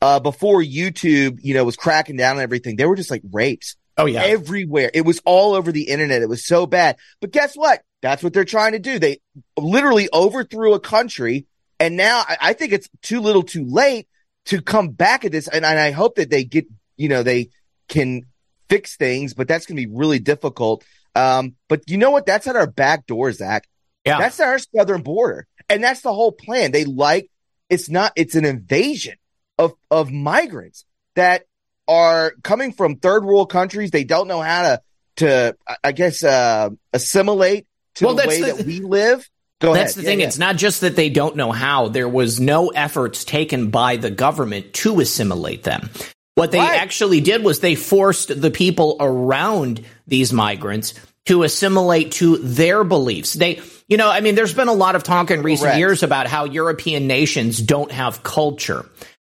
uh, 0.00 0.20
before 0.20 0.62
YouTube, 0.62 1.38
you 1.42 1.54
know, 1.54 1.64
was 1.64 1.76
cracking 1.76 2.16
down 2.16 2.36
on 2.36 2.42
everything, 2.42 2.76
there 2.76 2.88
were 2.88 2.96
just 2.96 3.10
like 3.10 3.22
rapes. 3.32 3.76
Oh 3.96 4.06
yeah. 4.06 4.22
Everywhere. 4.22 4.90
It 4.92 5.02
was 5.02 5.20
all 5.24 5.54
over 5.54 5.72
the 5.72 5.88
internet. 5.88 6.22
It 6.22 6.28
was 6.28 6.46
so 6.46 6.66
bad. 6.66 6.96
But 7.20 7.30
guess 7.30 7.54
what? 7.54 7.82
That's 8.02 8.22
what 8.22 8.32
they're 8.34 8.44
trying 8.44 8.72
to 8.72 8.78
do. 8.78 8.98
They 8.98 9.20
literally 9.56 10.08
overthrew 10.12 10.74
a 10.74 10.80
country. 10.80 11.46
And 11.80 11.96
now 11.96 12.22
I, 12.26 12.36
I 12.40 12.52
think 12.52 12.72
it's 12.72 12.88
too 13.02 13.20
little 13.20 13.42
too 13.42 13.64
late 13.64 14.06
to 14.46 14.60
come 14.60 14.90
back 14.90 15.24
at 15.24 15.32
this. 15.32 15.48
And, 15.48 15.64
and 15.64 15.78
I 15.78 15.92
hope 15.92 16.16
that 16.16 16.30
they 16.30 16.44
get, 16.44 16.66
you 16.96 17.08
know, 17.08 17.22
they 17.22 17.48
can 17.88 18.22
fix 18.68 18.96
things, 18.96 19.34
but 19.34 19.48
that's 19.48 19.66
going 19.66 19.76
to 19.76 19.86
be 19.86 19.94
really 19.94 20.18
difficult. 20.18 20.84
Um, 21.14 21.54
but 21.68 21.88
you 21.88 21.96
know 21.96 22.10
what? 22.10 22.26
That's 22.26 22.46
at 22.46 22.56
our 22.56 22.66
back 22.66 23.06
door, 23.06 23.32
Zach. 23.32 23.66
Yeah. 24.04 24.18
That's 24.18 24.38
our 24.40 24.58
southern 24.58 25.02
border. 25.02 25.46
And 25.68 25.82
that's 25.82 26.02
the 26.02 26.12
whole 26.12 26.32
plan. 26.32 26.70
They 26.70 26.84
like, 26.84 27.30
it's 27.70 27.88
not, 27.88 28.12
it's 28.14 28.34
an 28.34 28.44
invasion 28.44 29.14
of 29.58 29.74
of 29.90 30.10
migrants 30.10 30.84
that 31.14 31.44
are 31.88 32.34
coming 32.42 32.72
from 32.72 32.96
third 32.96 33.24
world 33.24 33.50
countries. 33.50 33.90
They 33.90 34.04
don't 34.04 34.28
know 34.28 34.42
how 34.42 34.62
to 34.62 34.82
to 35.16 35.56
I 35.82 35.92
guess 35.92 36.22
uh, 36.22 36.70
assimilate 36.92 37.66
to 37.96 38.06
well, 38.06 38.14
the 38.14 38.28
way 38.28 38.40
the, 38.42 38.52
that 38.52 38.66
we 38.66 38.80
live. 38.80 39.28
Go 39.60 39.72
that's 39.72 39.94
ahead. 39.94 40.04
the 40.04 40.06
thing. 40.06 40.20
Yeah, 40.20 40.26
it's 40.26 40.38
not 40.38 40.56
just 40.56 40.82
that 40.82 40.96
they 40.96 41.08
don't 41.08 41.36
know 41.36 41.50
how. 41.50 41.88
There 41.88 42.08
was 42.08 42.38
no 42.38 42.68
efforts 42.68 43.24
taken 43.24 43.70
by 43.70 43.96
the 43.96 44.10
government 44.10 44.74
to 44.74 45.00
assimilate 45.00 45.62
them. 45.62 45.88
What 46.34 46.52
they 46.52 46.58
right. 46.58 46.78
actually 46.78 47.22
did 47.22 47.42
was 47.42 47.60
they 47.60 47.74
forced 47.74 48.38
the 48.38 48.50
people 48.50 48.98
around 49.00 49.82
these 50.06 50.34
migrants 50.34 50.92
to 51.24 51.42
assimilate 51.42 52.12
to 52.12 52.36
their 52.36 52.84
beliefs. 52.84 53.32
They, 53.32 53.62
you 53.88 53.96
know, 53.96 54.10
I 54.10 54.20
mean, 54.20 54.34
there's 54.34 54.52
been 54.52 54.68
a 54.68 54.74
lot 54.74 54.96
of 54.96 55.02
talk 55.02 55.30
in 55.30 55.42
recent 55.42 55.68
Correct. 55.68 55.78
years 55.78 56.02
about 56.02 56.26
how 56.26 56.44
European 56.44 57.06
nations 57.06 57.58
don't 57.58 57.90
have 57.90 58.22
culture. 58.22 58.84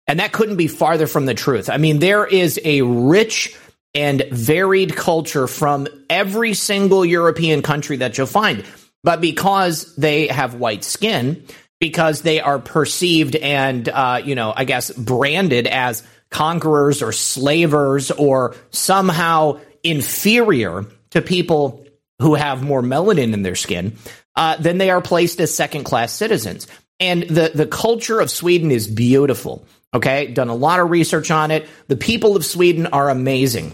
And 0.09 0.20
that 0.20 0.32
couldn't 0.32 0.56
be 0.56 0.68
farther 0.68 1.06
from 1.06 1.26
the 1.26 1.34
truth. 1.34 1.68
I 1.68 1.76
mean, 1.76 1.98
there 1.98 2.26
is 2.26 2.59
a 2.64 2.82
rich 2.82 3.54
and 3.94 4.24
varied 4.30 4.96
culture 4.96 5.46
from 5.46 5.86
every 6.09 6.54
single 6.54 7.04
European 7.04 7.62
country 7.62 7.98
that 7.98 8.16
you'll 8.16 8.26
find. 8.26 8.64
But 9.04 9.20
because 9.20 9.94
they 9.96 10.28
have 10.28 10.54
white 10.54 10.82
skin, 10.82 11.44
because 11.78 12.22
they 12.22 12.40
are 12.40 12.59
perceived 12.59 13.36
and, 13.36 13.88
uh, 13.88 14.20
you 14.24 14.34
know, 14.34 14.52
I 14.56 14.64
guess 14.64 14.90
branded 14.90 15.66
as 15.66 16.02
conquerors 16.30 17.02
or 17.02 17.12
slavers 17.12 18.11
or 18.11 18.56
somehow 18.70 19.61
inferior 19.82 20.86
to 21.11 21.22
people 21.22 21.86
who 22.20 22.34
have 22.34 22.62
more 22.62 22.82
melanin 22.82 23.32
in 23.32 23.42
their 23.42 23.54
skin, 23.54 23.96
uh, 24.34 24.56
then 24.56 24.78
they 24.78 24.90
are 24.90 25.00
placed 25.00 25.40
as 25.40 25.54
second 25.54 25.84
class 25.84 26.12
citizens. 26.12 26.66
And 27.00 27.22
the, 27.22 27.52
the 27.54 27.66
culture 27.66 28.20
of 28.20 28.30
Sweden 28.30 28.70
is 28.70 28.88
beautiful. 28.88 29.64
Okay, 29.95 30.26
done 30.26 30.49
a 30.49 30.55
lot 30.55 30.80
of 30.80 30.91
research 30.91 31.30
on 31.30 31.51
it. 31.51 31.66
The 31.89 31.97
people 31.97 32.36
of 32.36 32.45
Sweden 32.45 32.86
are 32.86 33.09
amazing. 33.09 33.72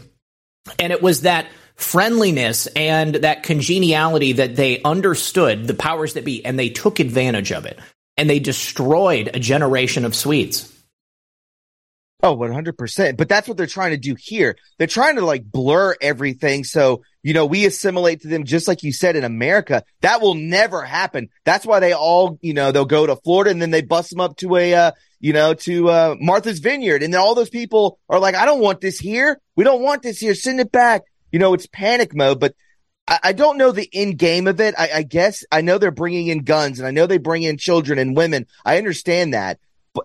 And 0.78 0.92
it 0.92 1.02
was 1.02 1.22
that 1.22 1.46
friendliness 1.74 2.66
and 2.68 3.16
that 3.16 3.42
congeniality 3.42 4.32
that 4.32 4.56
they 4.56 4.80
understood 4.82 5.66
the 5.66 5.74
powers 5.74 6.14
that 6.14 6.24
be 6.24 6.44
and 6.44 6.58
they 6.58 6.68
took 6.68 7.00
advantage 7.00 7.52
of 7.52 7.66
it 7.66 7.78
and 8.16 8.30
they 8.30 8.38
destroyed 8.38 9.30
a 9.34 9.40
generation 9.40 10.04
of 10.04 10.14
Swedes. 10.14 10.73
Oh, 12.24 12.38
100%. 12.38 13.18
But 13.18 13.28
that's 13.28 13.46
what 13.46 13.58
they're 13.58 13.66
trying 13.66 13.90
to 13.90 13.98
do 13.98 14.16
here. 14.18 14.56
They're 14.78 14.86
trying 14.86 15.16
to 15.16 15.26
like 15.26 15.44
blur 15.44 15.94
everything. 16.00 16.64
So, 16.64 17.02
you 17.22 17.34
know, 17.34 17.44
we 17.44 17.66
assimilate 17.66 18.22
to 18.22 18.28
them 18.28 18.44
just 18.44 18.66
like 18.66 18.82
you 18.82 18.94
said 18.94 19.14
in 19.14 19.24
America. 19.24 19.84
That 20.00 20.22
will 20.22 20.32
never 20.32 20.82
happen. 20.86 21.28
That's 21.44 21.66
why 21.66 21.80
they 21.80 21.92
all, 21.92 22.38
you 22.40 22.54
know, 22.54 22.72
they'll 22.72 22.86
go 22.86 23.06
to 23.06 23.16
Florida 23.16 23.50
and 23.50 23.60
then 23.60 23.70
they 23.70 23.82
bust 23.82 24.08
them 24.08 24.20
up 24.20 24.38
to 24.38 24.56
a, 24.56 24.72
uh, 24.72 24.92
you 25.20 25.34
know, 25.34 25.52
to, 25.52 25.90
uh, 25.90 26.14
Martha's 26.18 26.60
Vineyard. 26.60 27.02
And 27.02 27.12
then 27.12 27.20
all 27.20 27.34
those 27.34 27.50
people 27.50 27.98
are 28.08 28.18
like, 28.18 28.34
I 28.34 28.46
don't 28.46 28.62
want 28.62 28.80
this 28.80 28.98
here. 28.98 29.38
We 29.54 29.64
don't 29.64 29.82
want 29.82 30.00
this 30.00 30.18
here. 30.18 30.34
Send 30.34 30.60
it 30.60 30.72
back. 30.72 31.02
You 31.30 31.38
know, 31.38 31.52
it's 31.52 31.66
panic 31.66 32.14
mode, 32.14 32.40
but 32.40 32.54
I, 33.06 33.18
I 33.22 33.32
don't 33.34 33.58
know 33.58 33.70
the 33.70 33.90
end 33.92 34.16
game 34.16 34.46
of 34.46 34.60
it. 34.60 34.74
I, 34.78 34.88
I 34.94 35.02
guess 35.02 35.44
I 35.52 35.60
know 35.60 35.76
they're 35.76 35.90
bringing 35.90 36.28
in 36.28 36.44
guns 36.44 36.78
and 36.78 36.88
I 36.88 36.90
know 36.90 37.06
they 37.06 37.18
bring 37.18 37.42
in 37.42 37.58
children 37.58 37.98
and 37.98 38.16
women. 38.16 38.46
I 38.64 38.78
understand 38.78 39.34
that 39.34 39.58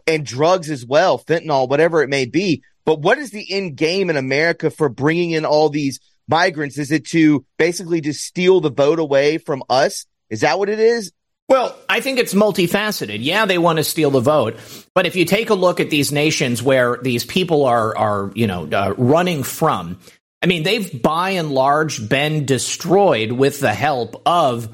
and 0.07 0.25
drugs 0.25 0.69
as 0.69 0.85
well, 0.85 1.19
fentanyl, 1.19 1.69
whatever 1.69 2.01
it 2.01 2.09
may 2.09 2.25
be. 2.25 2.63
But 2.85 3.01
what 3.01 3.17
is 3.17 3.31
the 3.31 3.51
end 3.51 3.75
game 3.75 4.09
in 4.09 4.17
America 4.17 4.69
for 4.69 4.89
bringing 4.89 5.31
in 5.31 5.45
all 5.45 5.69
these 5.69 5.99
migrants? 6.27 6.77
Is 6.77 6.91
it 6.91 7.05
to 7.07 7.45
basically 7.57 8.01
just 8.01 8.23
steal 8.23 8.61
the 8.61 8.71
vote 8.71 8.99
away 8.99 9.37
from 9.37 9.63
us? 9.69 10.05
Is 10.29 10.41
that 10.41 10.59
what 10.59 10.69
it 10.69 10.79
is? 10.79 11.11
Well, 11.47 11.75
I 11.89 11.99
think 11.99 12.19
it's 12.19 12.35
multifaceted. 12.35 13.19
Yeah, 13.21 13.45
they 13.45 13.57
want 13.57 13.77
to 13.77 13.83
steal 13.83 14.11
the 14.11 14.19
vote, 14.19 14.57
but 14.93 15.07
if 15.07 15.15
you 15.15 15.25
take 15.25 15.49
a 15.49 15.55
look 15.55 15.79
at 15.79 15.89
these 15.89 16.11
nations 16.11 16.61
where 16.61 16.97
these 17.01 17.25
people 17.25 17.65
are 17.65 17.97
are 17.97 18.31
you 18.35 18.45
know 18.45 18.69
uh, 18.71 18.93
running 18.99 19.41
from, 19.41 19.97
I 20.43 20.45
mean, 20.45 20.61
they've 20.61 21.01
by 21.01 21.31
and 21.31 21.51
large 21.51 22.07
been 22.07 22.45
destroyed 22.45 23.31
with 23.31 23.59
the 23.59 23.73
help 23.73 24.21
of 24.27 24.69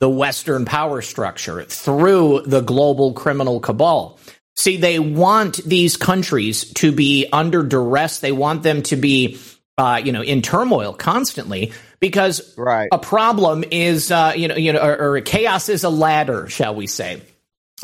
the 0.00 0.10
Western 0.10 0.64
power 0.64 1.00
structure 1.00 1.64
through 1.64 2.42
the 2.44 2.60
global 2.60 3.12
criminal 3.14 3.60
cabal. 3.60 4.18
See, 4.56 4.78
they 4.78 4.98
want 4.98 5.56
these 5.64 5.96
countries 5.96 6.72
to 6.74 6.92
be 6.92 7.26
under 7.32 7.62
duress. 7.62 8.20
They 8.20 8.32
want 8.32 8.62
them 8.62 8.82
to 8.84 8.96
be, 8.96 9.38
uh, 9.76 10.00
you 10.02 10.12
know, 10.12 10.22
in 10.22 10.40
turmoil 10.40 10.94
constantly 10.94 11.72
because 12.00 12.56
right. 12.56 12.88
a 12.90 12.98
problem 12.98 13.64
is, 13.70 14.10
uh, 14.10 14.32
you 14.34 14.48
know, 14.48 14.56
you 14.56 14.72
know, 14.72 14.80
or, 14.80 15.16
or 15.16 15.20
chaos 15.20 15.68
is 15.68 15.84
a 15.84 15.90
ladder, 15.90 16.48
shall 16.48 16.74
we 16.74 16.86
say? 16.86 17.20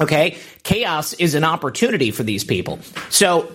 Okay, 0.01 0.39
chaos 0.63 1.13
is 1.13 1.35
an 1.35 1.45
opportunity 1.45 2.11
for 2.11 2.23
these 2.23 2.45
people. 2.45 2.79
So 3.11 3.53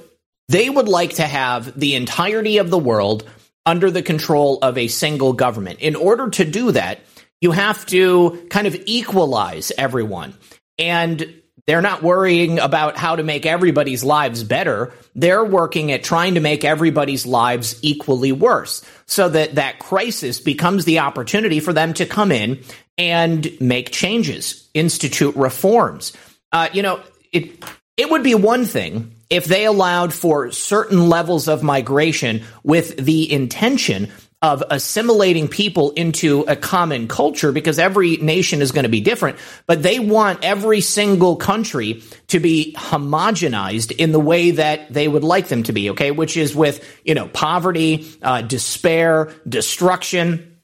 they 0.50 0.70
would 0.70 0.88
like 0.88 1.16
to 1.16 1.24
have 1.24 1.78
the 1.78 1.96
entirety 1.96 2.60
of 2.60 2.70
the 2.70 2.78
world 2.78 3.28
under 3.66 3.90
the 3.90 4.04
control 4.04 4.60
of 4.62 4.78
a 4.78 4.88
single 4.88 5.34
government. 5.34 5.80
In 5.80 5.96
order 5.96 6.30
to 6.30 6.46
do 6.46 6.72
that, 6.72 7.00
you 7.42 7.52
have 7.52 7.86
to 7.88 8.46
kind 8.50 8.68
of 8.68 8.76
equalize 8.86 9.72
everyone. 9.78 10.36
And 10.78 11.42
they're 11.68 11.82
not 11.82 12.02
worrying 12.02 12.60
about 12.60 12.98
how 12.98 13.18
to 13.18 13.24
make 13.24 13.46
everybody's 13.46 14.04
lives 14.04 14.44
better. 14.44 14.94
They're 15.16 15.44
working 15.44 15.92
at 15.92 16.02
trying 16.04 16.36
to 16.36 16.40
make 16.40 16.64
everybody's 16.64 17.26
lives 17.26 17.78
equally 17.82 18.32
worse 18.32 18.84
so 19.06 19.28
that 19.28 19.56
that 19.56 19.80
crisis 19.80 20.40
becomes 20.40 20.86
the 20.86 21.00
opportunity 21.00 21.60
for 21.60 21.74
them 21.74 21.94
to 21.96 22.06
come 22.06 22.32
in 22.32 22.64
and 22.98 23.52
make 23.60 23.92
changes, 23.92 24.70
institute 24.74 25.36
reforms. 25.36 26.14
Uh, 26.54 26.70
you 26.72 26.82
know, 26.82 27.02
it, 27.34 27.64
it 27.98 28.10
would 28.10 28.24
be 28.24 28.34
one 28.34 28.64
thing 28.64 29.14
if 29.30 29.44
they 29.44 29.66
allowed 29.66 30.14
for 30.14 30.52
certain 30.52 31.10
levels 31.10 31.50
of 31.50 31.64
migration 31.64 32.44
with 32.64 32.96
the 32.96 33.30
intention 33.32 34.10
of 34.42 34.64
assimilating 34.70 35.48
people 35.48 35.92
into 35.92 36.42
a 36.42 36.56
common 36.56 37.08
culture 37.08 37.52
because 37.52 37.80
every 37.80 38.18
nation 38.18 38.62
is 38.62 38.72
going 38.72 38.84
to 38.84 38.90
be 38.90 39.02
different, 39.02 39.40
but 39.66 39.82
they 39.82 39.98
want 40.00 40.44
every 40.44 40.80
single 40.80 41.36
country 41.38 42.04
to 42.28 42.40
be 42.40 42.76
homogenized 42.78 43.92
in 43.92 44.12
the 44.12 44.20
way 44.20 44.52
that 44.52 44.94
they 44.94 45.08
would 45.08 45.24
like 45.24 45.48
them 45.48 45.64
to 45.64 45.74
be, 45.74 45.90
okay? 45.90 46.12
Which 46.12 46.38
is 46.38 46.56
with, 46.56 46.88
you 47.04 47.16
know, 47.16 47.28
poverty, 47.28 48.08
uh, 48.22 48.44
despair, 48.44 49.34
destruction. 49.50 50.60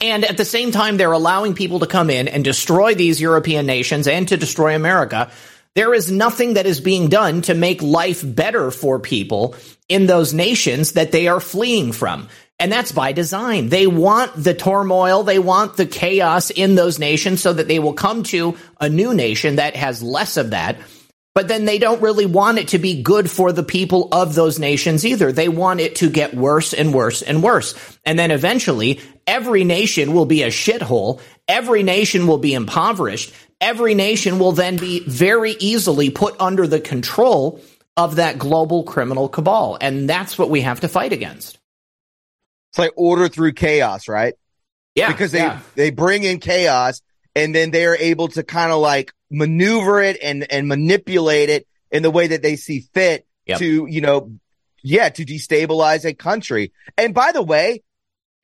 And 0.00 0.24
at 0.24 0.36
the 0.36 0.44
same 0.44 0.70
time, 0.70 0.96
they're 0.96 1.10
allowing 1.10 1.54
people 1.54 1.80
to 1.80 1.88
come 1.88 2.10
in 2.10 2.28
and 2.28 2.44
destroy 2.44 2.94
these 2.94 3.20
European 3.20 3.66
nations 3.66 4.06
and 4.06 4.28
to 4.28 4.36
destroy 4.36 4.76
America. 4.76 5.28
There 5.74 5.92
is 5.92 6.10
nothing 6.10 6.54
that 6.54 6.66
is 6.66 6.80
being 6.80 7.08
done 7.08 7.42
to 7.42 7.54
make 7.54 7.82
life 7.82 8.22
better 8.24 8.70
for 8.70 9.00
people 9.00 9.56
in 9.88 10.06
those 10.06 10.32
nations 10.32 10.92
that 10.92 11.10
they 11.10 11.26
are 11.26 11.40
fleeing 11.40 11.90
from. 11.90 12.28
And 12.60 12.72
that's 12.72 12.90
by 12.90 13.12
design. 13.12 13.68
They 13.68 13.86
want 13.86 14.32
the 14.34 14.54
turmoil, 14.54 15.22
they 15.22 15.38
want 15.38 15.76
the 15.76 15.86
chaos 15.86 16.50
in 16.50 16.74
those 16.74 16.98
nations 16.98 17.40
so 17.40 17.52
that 17.52 17.68
they 17.68 17.78
will 17.78 17.92
come 17.92 18.24
to 18.24 18.56
a 18.80 18.88
new 18.88 19.14
nation 19.14 19.56
that 19.56 19.76
has 19.76 20.02
less 20.02 20.36
of 20.36 20.50
that. 20.50 20.76
But 21.34 21.46
then 21.46 21.66
they 21.66 21.78
don't 21.78 22.02
really 22.02 22.26
want 22.26 22.58
it 22.58 22.68
to 22.68 22.78
be 22.78 23.00
good 23.00 23.30
for 23.30 23.52
the 23.52 23.62
people 23.62 24.08
of 24.10 24.34
those 24.34 24.58
nations 24.58 25.06
either. 25.06 25.30
They 25.30 25.48
want 25.48 25.78
it 25.78 25.94
to 25.96 26.10
get 26.10 26.34
worse 26.34 26.74
and 26.74 26.92
worse 26.92 27.22
and 27.22 27.44
worse. 27.44 27.76
And 28.04 28.18
then 28.18 28.32
eventually, 28.32 29.00
every 29.24 29.62
nation 29.62 30.14
will 30.14 30.26
be 30.26 30.42
a 30.42 30.48
shithole. 30.48 31.20
Every 31.46 31.84
nation 31.84 32.26
will 32.26 32.38
be 32.38 32.54
impoverished. 32.54 33.32
Every 33.60 33.94
nation 33.94 34.40
will 34.40 34.50
then 34.50 34.78
be 34.78 35.00
very 35.06 35.52
easily 35.60 36.10
put 36.10 36.34
under 36.40 36.66
the 36.66 36.80
control 36.80 37.60
of 37.96 38.16
that 38.16 38.38
global 38.38 38.82
criminal 38.82 39.28
cabal. 39.28 39.78
And 39.80 40.10
that's 40.10 40.38
what 40.38 40.50
we 40.50 40.62
have 40.62 40.80
to 40.80 40.88
fight 40.88 41.12
against. 41.12 41.58
It's 42.70 42.78
like 42.78 42.92
order 42.96 43.28
through 43.28 43.52
chaos, 43.52 44.08
right? 44.08 44.34
Yeah. 44.94 45.08
Because 45.12 45.32
they, 45.32 45.40
yeah. 45.40 45.60
they 45.74 45.90
bring 45.90 46.24
in 46.24 46.40
chaos 46.40 47.02
and 47.34 47.54
then 47.54 47.70
they 47.70 47.86
are 47.86 47.96
able 47.96 48.28
to 48.28 48.42
kind 48.42 48.72
of 48.72 48.80
like 48.80 49.12
maneuver 49.30 50.00
it 50.00 50.18
and, 50.22 50.50
and 50.50 50.68
manipulate 50.68 51.50
it 51.50 51.66
in 51.90 52.02
the 52.02 52.10
way 52.10 52.26
that 52.28 52.42
they 52.42 52.56
see 52.56 52.80
fit 52.94 53.24
Yep. 53.46 53.58
to, 53.60 53.86
you 53.88 54.02
know, 54.02 54.32
yeah, 54.82 55.08
to 55.08 55.24
destabilize 55.24 56.04
a 56.04 56.12
country. 56.12 56.70
And 56.98 57.14
by 57.14 57.32
the 57.32 57.42
way, 57.42 57.82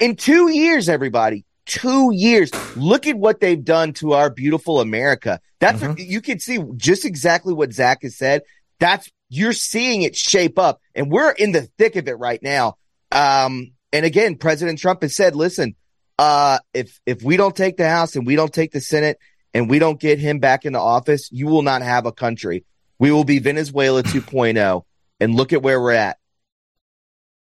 in 0.01 0.17
two 0.17 0.51
years, 0.51 0.89
everybody, 0.89 1.45
two 1.67 2.11
years, 2.11 2.51
look 2.75 3.07
at 3.07 3.15
what 3.19 3.39
they've 3.39 3.63
done 3.63 3.93
to 3.95 4.15
our 4.15 4.31
beautiful 4.31 4.81
America. 4.81 5.41
That's, 5.61 5.83
Mm-hmm. 5.83 5.95
you 5.99 6.23
can 6.23 6.41
see 6.41 6.59
just 6.77 7.05
exactly 7.05 7.53
what 7.53 7.75
Zach 7.75 7.99
has 8.01 8.17
said. 8.17 8.43
That's, 8.81 9.11
you're 9.29 9.53
seeing 9.53 10.01
it 10.03 10.17
shape 10.17 10.59
up 10.59 10.81
and 10.95 11.11
we're 11.11 11.33
in 11.33 11.53
the 11.53 11.69
thick 11.77 11.97
of 11.97 12.09
it 12.09 12.19
right 12.19 12.43
now. 12.43 12.79
Um, 13.13 13.73
and 13.95 14.05
again, 14.05 14.35
President 14.35 14.81
Trump 14.81 15.03
has 15.03 15.15
said, 15.15 15.37
listen, 15.37 15.77
uh, 16.19 16.59
if, 16.75 17.01
if 17.07 17.23
we 17.23 17.37
don't 17.37 17.55
take 17.55 17.77
the 17.77 17.89
House 17.89 18.17
and 18.17 18.27
we 18.27 18.35
don't 18.35 18.53
take 18.53 18.73
the 18.73 18.81
Senate 18.81 19.19
and 19.55 19.71
we 19.71 19.79
don't 19.79 20.01
get 20.01 20.19
him 20.19 20.41
back 20.41 20.65
into 20.65 20.81
office, 20.81 21.31
you 21.31 21.47
will 21.47 21.63
not 21.63 21.81
have 21.81 22.05
a 22.05 22.11
country. 22.11 22.65
We 22.99 23.13
will 23.13 23.23
be 23.23 23.39
Venezuela 23.39 24.03
2.0 24.03 24.83
and 25.21 25.35
look 25.37 25.53
at 25.53 25.63
where 25.63 25.81
we're 25.81 25.93
at. 25.93 26.19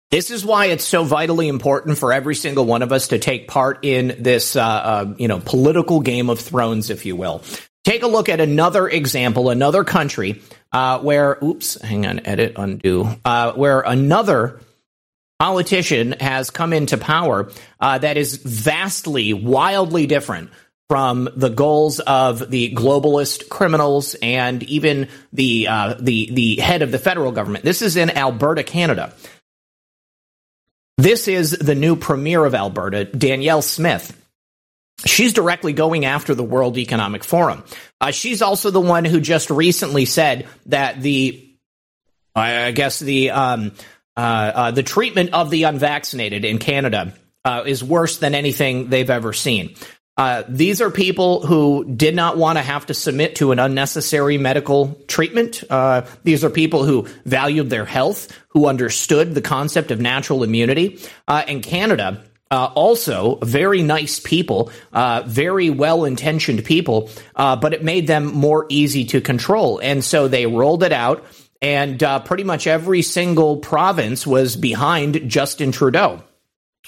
This 0.10 0.30
is 0.30 0.44
why 0.44 0.66
it's 0.66 0.84
so 0.84 1.06
vitally 1.06 1.48
important 1.48 1.98
for 1.98 2.12
every 2.12 2.36
single 2.36 2.66
one 2.66 2.82
of 2.82 2.92
us 2.92 3.08
to 3.08 3.18
take 3.18 3.48
part 3.48 3.86
in 3.86 4.18
this, 4.20 4.58
uh, 4.58 4.62
uh, 4.62 5.14
you 5.18 5.30
know, 5.30 5.40
political 5.40 6.02
game 6.02 6.30
of 6.30 6.38
thrones, 6.38 6.90
if 6.90 7.06
you 7.06 7.16
will. 7.16 7.44
Take 7.86 8.04
a 8.04 8.08
look 8.08 8.28
at 8.28 8.42
another 8.42 8.90
example, 8.90 9.50
another 9.50 9.86
country 9.86 10.42
uh, 10.74 11.00
where, 11.00 11.38
oops, 11.42 11.82
hang 11.82 12.06
on, 12.06 12.26
edit, 12.26 12.56
undo, 12.58 13.08
uh, 13.24 13.54
where 13.54 13.80
another 13.80 14.60
politician 15.42 16.12
has 16.20 16.52
come 16.52 16.72
into 16.72 17.00
power 17.00 17.50
uh, 17.80 17.98
that 17.98 18.16
is 18.16 18.36
vastly, 18.36 19.34
wildly 19.34 20.06
different 20.06 20.52
from 20.88 21.28
the 21.36 21.50
goals 21.50 22.00
of 22.00 22.52
the 22.52 22.72
globalist 22.76 23.50
criminals 23.50 24.16
and 24.22 24.62
even 24.62 25.08
the 25.34 25.68
uh, 25.68 25.96
the 26.00 26.30
the 26.32 26.58
head 26.58 26.84
of 26.84 26.92
the 26.92 27.00
federal 27.00 27.32
government. 27.32 27.66
This 27.66 27.82
is 27.82 27.96
in 27.96 28.12
Alberta, 28.12 28.62
Canada. 28.62 29.16
This 31.00 31.28
is 31.28 31.50
the 31.50 31.74
new 31.74 31.96
premier 31.96 32.46
of 32.46 32.54
Alberta, 32.54 33.06
Danielle 33.06 33.64
Smith. 33.64 34.16
She's 35.08 35.34
directly 35.34 35.74
going 35.74 36.06
after 36.06 36.36
the 36.36 36.44
World 36.44 36.78
Economic 36.78 37.24
Forum. 37.24 37.64
Uh, 38.00 38.12
she's 38.12 38.44
also 38.44 38.70
the 38.70 38.80
one 38.80 39.06
who 39.06 39.20
just 39.20 39.50
recently 39.50 40.06
said 40.06 40.48
that 40.68 41.02
the, 41.02 41.50
I 42.36 42.70
guess 42.70 43.00
the 43.00 43.32
um, 43.32 43.72
the 44.16 44.84
treatment 44.86 45.34
of 45.34 45.50
the 45.50 45.64
unvaccinated 45.64 46.46
in 46.46 46.58
Canada 46.58 47.14
uh, 47.46 47.64
is 47.66 47.84
worse 47.84 48.18
than 48.18 48.36
anything 48.36 48.90
they've 48.90 49.10
ever 49.10 49.34
seen. 49.34 49.76
Uh, 50.18 50.44
these 50.48 50.82
are 50.82 50.92
people 50.92 51.46
who 51.46 51.86
did 51.86 52.14
not 52.14 52.38
want 52.38 52.58
to 52.58 52.62
have 52.62 52.86
to 52.86 52.94
submit 52.94 53.38
to 53.38 53.52
an 53.52 53.60
unnecessary 53.60 54.38
medical 54.38 54.94
treatment. 55.08 55.64
Uh, 55.70 56.06
these 56.24 56.44
are 56.44 56.50
people 56.50 56.84
who 56.84 57.08
valued 57.26 57.70
their 57.70 57.86
health, 57.86 58.38
who 58.50 58.68
understood 58.68 59.34
the 59.34 59.42
concept 59.42 59.90
of 59.90 60.00
natural 60.00 60.44
immunity. 60.44 61.00
Uh, 61.28 61.44
and 61.48 61.64
Canada, 61.64 62.24
uh, 62.52 62.66
also 62.76 63.40
very 63.42 63.82
nice 63.82 64.20
people, 64.20 64.70
uh, 64.92 65.24
very 65.26 65.70
well 65.70 66.04
intentioned 66.04 66.66
people, 66.66 67.10
uh, 67.38 67.56
but 67.56 67.74
it 67.74 67.84
made 67.84 68.06
them 68.06 68.26
more 68.26 68.66
easy 68.68 69.06
to 69.06 69.22
control. 69.22 69.80
And 69.80 70.04
so 70.04 70.28
they 70.28 70.46
rolled 70.46 70.84
it 70.84 70.92
out, 70.92 71.26
and 71.62 72.02
uh, 72.02 72.20
pretty 72.20 72.44
much 72.44 72.68
every 72.68 73.02
single 73.02 73.58
province 73.58 74.26
was 74.26 74.56
behind 74.56 75.30
Justin 75.30 75.72
Trudeau. 75.72 76.24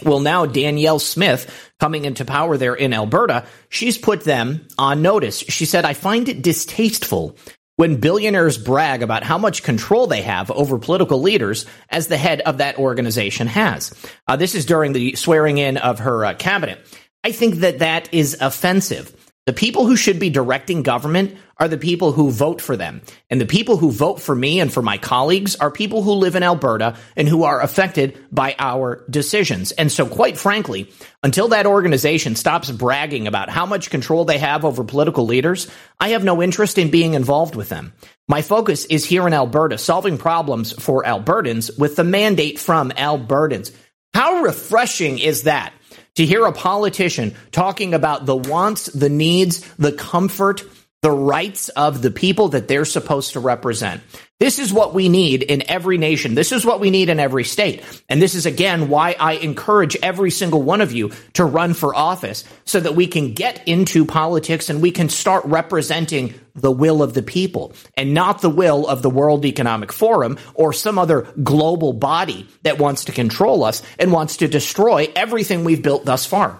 Well, 0.03 0.19
now 0.19 0.47
Danielle 0.47 0.99
Smith 0.99 1.71
coming 1.79 2.05
into 2.05 2.25
power 2.25 2.57
there 2.57 2.73
in 2.73 2.93
Alberta, 2.93 3.45
she's 3.69 3.97
put 3.97 4.23
them 4.23 4.67
on 4.77 5.03
notice. 5.03 5.37
She 5.37 5.65
said, 5.65 5.85
I 5.85 5.93
find 5.93 6.27
it 6.29 6.41
distasteful 6.41 7.37
when 7.75 7.99
billionaires 7.99 8.57
brag 8.57 9.03
about 9.03 9.23
how 9.23 9.37
much 9.37 9.63
control 9.63 10.07
they 10.07 10.21
have 10.23 10.49
over 10.49 10.79
political 10.79 11.21
leaders 11.21 11.65
as 11.89 12.07
the 12.07 12.17
head 12.17 12.41
of 12.41 12.57
that 12.57 12.77
organization 12.77 13.47
has. 13.47 13.93
Uh, 14.27 14.35
this 14.35 14.55
is 14.55 14.65
during 14.65 14.93
the 14.93 15.15
swearing 15.15 15.59
in 15.59 15.77
of 15.77 15.99
her 15.99 16.25
uh, 16.25 16.33
cabinet. 16.33 16.79
I 17.23 17.31
think 17.31 17.55
that 17.55 17.79
that 17.79 18.13
is 18.13 18.37
offensive. 18.41 19.15
The 19.45 19.51
people 19.51 19.85
who 19.85 19.97
should 19.97 20.19
be 20.19 20.29
directing 20.29 20.83
government 20.83 21.35
are 21.57 21.67
the 21.67 21.77
people 21.77 22.13
who 22.13 22.31
vote 22.31 22.61
for 22.61 22.77
them. 22.77 23.01
And 23.29 23.41
the 23.41 23.45
people 23.45 23.75
who 23.75 23.91
vote 23.91 24.21
for 24.21 24.33
me 24.33 24.61
and 24.61 24.71
for 24.71 24.81
my 24.81 24.97
colleagues 24.97 25.57
are 25.57 25.69
people 25.69 26.01
who 26.01 26.13
live 26.13 26.37
in 26.37 26.43
Alberta 26.43 26.95
and 27.17 27.27
who 27.27 27.43
are 27.43 27.59
affected 27.59 28.17
by 28.31 28.55
our 28.57 29.03
decisions. 29.09 29.73
And 29.73 29.91
so, 29.91 30.05
quite 30.05 30.37
frankly, 30.37 30.89
until 31.23 31.49
that 31.49 31.65
organization 31.65 32.37
stops 32.37 32.71
bragging 32.71 33.27
about 33.27 33.49
how 33.49 33.65
much 33.65 33.89
control 33.89 34.23
they 34.23 34.37
have 34.37 34.63
over 34.63 34.85
political 34.85 35.25
leaders, 35.25 35.69
I 35.99 36.09
have 36.09 36.23
no 36.23 36.41
interest 36.41 36.77
in 36.77 36.89
being 36.89 37.13
involved 37.13 37.55
with 37.55 37.67
them. 37.67 37.91
My 38.29 38.41
focus 38.41 38.85
is 38.85 39.03
here 39.03 39.27
in 39.27 39.33
Alberta, 39.33 39.77
solving 39.77 40.17
problems 40.17 40.71
for 40.71 41.03
Albertans 41.03 41.77
with 41.77 41.97
the 41.97 42.05
mandate 42.05 42.59
from 42.59 42.91
Albertans. 42.91 43.75
How 44.13 44.41
refreshing 44.41 45.19
is 45.19 45.43
that? 45.43 45.73
To 46.15 46.25
hear 46.25 46.45
a 46.45 46.51
politician 46.51 47.35
talking 47.51 47.93
about 47.93 48.25
the 48.25 48.35
wants, 48.35 48.85
the 48.85 49.09
needs, 49.09 49.61
the 49.75 49.91
comfort, 49.91 50.63
the 51.03 51.11
rights 51.11 51.67
of 51.67 52.01
the 52.01 52.09
people 52.09 52.47
that 52.49 52.69
they're 52.69 52.85
supposed 52.85 53.33
to 53.33 53.39
represent. 53.41 54.01
This 54.39 54.57
is 54.57 54.71
what 54.71 54.93
we 54.93 55.09
need 55.09 55.43
in 55.43 55.69
every 55.69 55.97
nation. 55.97 56.33
This 56.33 56.53
is 56.53 56.65
what 56.65 56.79
we 56.79 56.91
need 56.91 57.09
in 57.09 57.19
every 57.19 57.43
state. 57.43 57.83
And 58.07 58.21
this 58.21 58.35
is 58.35 58.45
again 58.45 58.87
why 58.87 59.15
I 59.19 59.33
encourage 59.33 59.97
every 59.97 60.31
single 60.31 60.61
one 60.61 60.79
of 60.79 60.93
you 60.93 61.11
to 61.33 61.43
run 61.43 61.73
for 61.73 61.93
office 61.93 62.45
so 62.63 62.79
that 62.79 62.95
we 62.95 63.05
can 63.05 63.33
get 63.33 63.67
into 63.67 64.05
politics 64.05 64.69
and 64.69 64.81
we 64.81 64.91
can 64.91 65.09
start 65.09 65.43
representing 65.43 66.35
the 66.55 66.71
will 66.71 67.03
of 67.03 67.13
the 67.13 67.23
people 67.23 67.73
and 67.97 68.13
not 68.13 68.41
the 68.41 68.49
will 68.49 68.87
of 68.87 69.01
the 69.01 69.09
World 69.09 69.45
Economic 69.45 69.91
Forum 69.91 70.37
or 70.53 70.71
some 70.71 70.97
other 70.97 71.27
global 71.43 71.91
body 71.91 72.47
that 72.61 72.77
wants 72.77 73.05
to 73.05 73.11
control 73.11 73.65
us 73.65 73.83
and 73.99 74.13
wants 74.13 74.37
to 74.37 74.47
destroy 74.47 75.11
everything 75.17 75.65
we've 75.65 75.83
built 75.83 76.05
thus 76.05 76.25
far. 76.25 76.59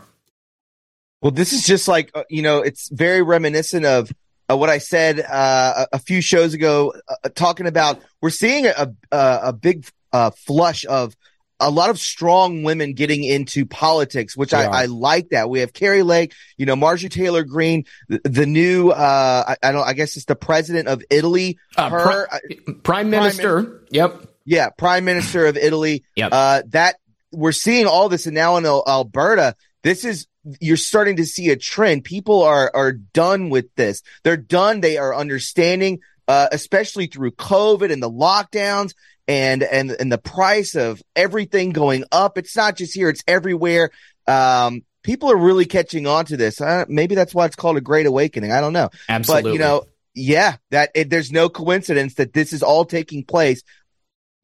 Well, 1.22 1.32
this 1.32 1.54
is 1.54 1.66
just 1.66 1.88
like, 1.88 2.12
uh, 2.14 2.26
you 2.30 2.41
know, 2.41 2.60
it's 2.60 2.89
very 2.89 3.22
reminiscent 3.22 3.86
of 3.86 4.12
uh, 4.50 4.58
what 4.58 4.70
I 4.70 4.78
said 4.78 5.20
uh, 5.20 5.86
a, 5.91 6.00
few 6.00 6.22
shows 6.22 6.54
ago, 6.54 6.94
uh, 7.08 7.30
talking 7.30 7.68
about 7.68 8.02
we're 8.22 8.30
seeing 8.30 8.66
a 8.66 8.94
a, 9.12 9.39
a 9.44 9.54
big 9.54 9.86
uh, 10.12 10.32
flush 10.32 10.86
of 10.86 11.16
a 11.60 11.70
lot 11.70 11.89
of 11.89 11.98
strong 11.98 12.64
women 12.64 12.94
getting 12.94 13.24
into 13.24 13.66
politics, 13.66 14.36
which 14.36 14.54
I, 14.54 14.66
I, 14.66 14.86
like 14.86 15.30
that. 15.30 15.50
We 15.50 15.60
have 15.60 15.72
Kari 15.72 16.04
Lake, 16.04 16.34
you 16.58 16.66
know, 16.66 16.76
Marjorie 16.76 17.10
Taylor 17.10 17.44
Greene, 17.44 17.86
the, 18.10 18.20
the 18.26 18.46
new, 18.46 18.89
uh, 18.89 19.44
I, 19.48 19.68
I, 19.68 19.72
don't, 19.72 19.88
I 19.88 19.94
guess 19.94 20.18
it's 20.18 20.26
the 20.26 20.36
president 20.36 20.89
of 20.89 21.04
Italy. 21.10 21.58
Uh, 21.78 21.89
her, 21.89 22.28
Pri- 22.28 22.74
Prime 22.84 23.10
Minister. 23.10 23.64
Prime, 23.64 23.80
yep. 23.91 24.28
Yeah. 24.46 24.70
Prime 24.72 25.06
Minister 25.06 25.46
of 25.46 25.56
Italy. 25.56 26.04
Yep. 26.16 26.30
Uh, 26.34 26.62
that 26.70 26.98
we're 27.32 27.54
seeing 27.54 27.86
all 27.86 28.10
this 28.10 28.26
and 28.26 28.36
now 28.36 28.58
in 28.58 28.66
Alberta, 28.66 29.56
this 29.84 30.04
is 30.04 30.28
you're 30.60 30.78
starting 30.78 31.18
to 31.18 31.26
see 31.26 31.50
a 31.50 31.56
trend. 31.56 32.04
People 32.04 32.44
are 32.44 32.72
are 32.74 32.91
done 32.91 33.50
with 33.50 33.74
this. 33.76 34.02
They're 34.24 34.38
done. 34.38 34.82
They 34.82 34.98
are 34.98 35.16
understanding, 35.16 36.00
uh, 36.28 36.48
especially 36.52 37.08
through 37.08 37.32
COVID 37.32 37.91
and 37.91 38.02
the 38.02 38.12
lockdowns 38.12 38.94
and 39.28 39.64
and 39.64 39.91
and 39.91 40.12
the 40.12 40.18
price 40.18 40.76
of 40.76 41.02
everything 41.16 41.72
going 41.72 42.04
up. 42.12 42.38
It's 42.38 42.56
not 42.56 42.76
just 42.76 42.94
here; 42.94 43.10
it's 43.10 43.24
everywhere. 43.28 43.91
Um, 44.28 44.82
people 45.04 45.32
are 45.32 45.38
really 45.38 45.66
catching 45.66 46.08
on 46.08 46.26
to 46.26 46.38
this. 46.38 46.60
Uh, 46.60 46.86
maybe 46.88 47.16
that's 47.16 47.34
why 47.34 47.46
it's 47.46 47.56
called 47.56 47.78
a 47.78 47.82
great 47.82 48.06
awakening. 48.06 48.52
I 48.52 48.62
don't 48.62 48.74
know. 48.74 48.89
Absolutely. 49.08 49.52
But 49.52 49.54
you 49.54 49.60
know, 49.60 49.84
yeah, 50.14 50.58
that 50.72 50.91
it, 50.96 51.10
there's 51.10 51.32
no 51.32 51.50
coincidence 51.50 52.16
that 52.16 52.34
this 52.34 52.54
is 52.54 52.64
all 52.64 52.86
taking 52.86 53.24
place 53.24 53.64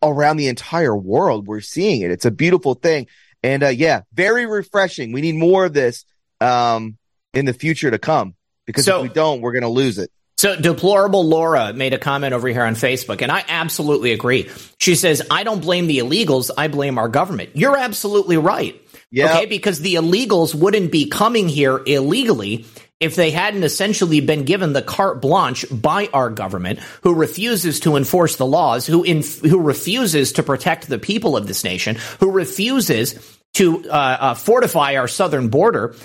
around 0.01 0.37
the 0.37 0.47
entire 0.47 0.95
world. 0.95 1.47
We're 1.47 1.61
seeing 1.61 2.01
it. 2.01 2.11
It's 2.11 2.25
a 2.25 2.31
beautiful 2.31 2.73
thing. 2.73 3.07
And 3.43 3.63
uh, 3.63 3.67
yeah, 3.67 4.01
very 4.13 4.45
refreshing. 4.45 5.11
We 5.11 5.21
need 5.21 5.35
more 5.35 5.65
of 5.65 5.73
this 5.73 6.05
um, 6.41 6.97
in 7.33 7.45
the 7.45 7.53
future 7.53 7.91
to 7.91 7.99
come 7.99 8.35
because 8.65 8.85
so, 8.85 8.97
if 8.97 9.03
we 9.03 9.09
don't, 9.09 9.41
we're 9.41 9.53
going 9.53 9.63
to 9.63 9.69
lose 9.69 9.97
it. 9.97 10.11
So, 10.37 10.55
deplorable 10.55 11.27
Laura 11.27 11.73
made 11.73 11.93
a 11.93 11.97
comment 11.97 12.33
over 12.33 12.47
here 12.47 12.63
on 12.63 12.75
Facebook, 12.75 13.21
and 13.21 13.29
I 13.29 13.43
absolutely 13.49 14.13
agree. 14.13 14.49
She 14.79 14.95
says, 14.95 15.21
I 15.29 15.43
don't 15.43 15.61
blame 15.61 15.87
the 15.87 15.99
illegals, 15.99 16.49
I 16.57 16.69
blame 16.69 16.97
our 16.97 17.09
government. 17.09 17.49
You're 17.55 17.75
absolutely 17.75 18.37
right. 18.37 18.81
Yep. 19.11 19.29
Okay, 19.29 19.45
because 19.47 19.81
the 19.81 19.95
illegals 19.95 20.55
wouldn't 20.55 20.93
be 20.93 21.09
coming 21.09 21.49
here 21.49 21.81
illegally 21.85 22.65
if 22.99 23.15
they 23.15 23.31
hadn't 23.31 23.63
essentially 23.63 24.19
been 24.19 24.43
given 24.43 24.73
the 24.73 24.81
carte 24.81 25.21
blanche 25.21 25.65
by 25.71 26.09
our 26.13 26.29
government, 26.29 26.79
who 27.03 27.13
refuses 27.13 27.79
to 27.81 27.95
enforce 27.95 28.35
the 28.35 28.45
laws, 28.45 28.85
who 28.85 29.03
who 29.03 29.59
refuses 29.59 30.33
to 30.33 30.43
protect 30.43 30.87
the 30.87 30.99
people 30.99 31.37
of 31.37 31.47
this 31.47 31.63
nation, 31.63 31.97
who 32.19 32.31
refuses 32.31 33.37
to 33.53 33.89
uh, 33.89 34.17
uh, 34.19 34.33
fortify 34.33 34.95
our 34.95 35.07
southern 35.07 35.49
border. 35.49 35.95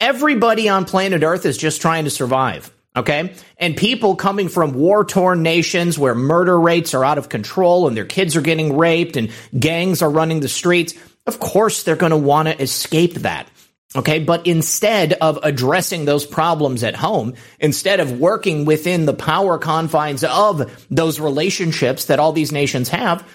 Everybody 0.00 0.68
on 0.68 0.84
planet 0.84 1.22
Earth 1.22 1.46
is 1.46 1.56
just 1.56 1.80
trying 1.80 2.04
to 2.04 2.10
survive. 2.10 2.70
Okay. 2.96 3.34
And 3.58 3.76
people 3.76 4.14
coming 4.14 4.48
from 4.48 4.74
war 4.74 5.04
torn 5.04 5.42
nations 5.42 5.98
where 5.98 6.14
murder 6.14 6.58
rates 6.58 6.94
are 6.94 7.04
out 7.04 7.18
of 7.18 7.28
control 7.28 7.88
and 7.88 7.96
their 7.96 8.04
kids 8.04 8.36
are 8.36 8.40
getting 8.40 8.76
raped 8.76 9.16
and 9.16 9.32
gangs 9.58 10.00
are 10.00 10.10
running 10.10 10.40
the 10.40 10.48
streets. 10.48 10.94
Of 11.26 11.40
course, 11.40 11.82
they're 11.82 11.96
going 11.96 12.10
to 12.10 12.16
want 12.16 12.48
to 12.48 12.62
escape 12.62 13.14
that. 13.14 13.48
Okay. 13.96 14.18
But 14.18 14.46
instead 14.46 15.12
of 15.14 15.38
addressing 15.42 16.04
those 16.04 16.26
problems 16.26 16.82
at 16.82 16.96
home, 16.96 17.34
instead 17.60 18.00
of 18.00 18.18
working 18.18 18.64
within 18.64 19.06
the 19.06 19.14
power 19.14 19.58
confines 19.58 20.24
of 20.24 20.86
those 20.90 21.20
relationships 21.20 22.06
that 22.06 22.18
all 22.18 22.32
these 22.32 22.52
nations 22.52 22.88
have, 22.88 23.26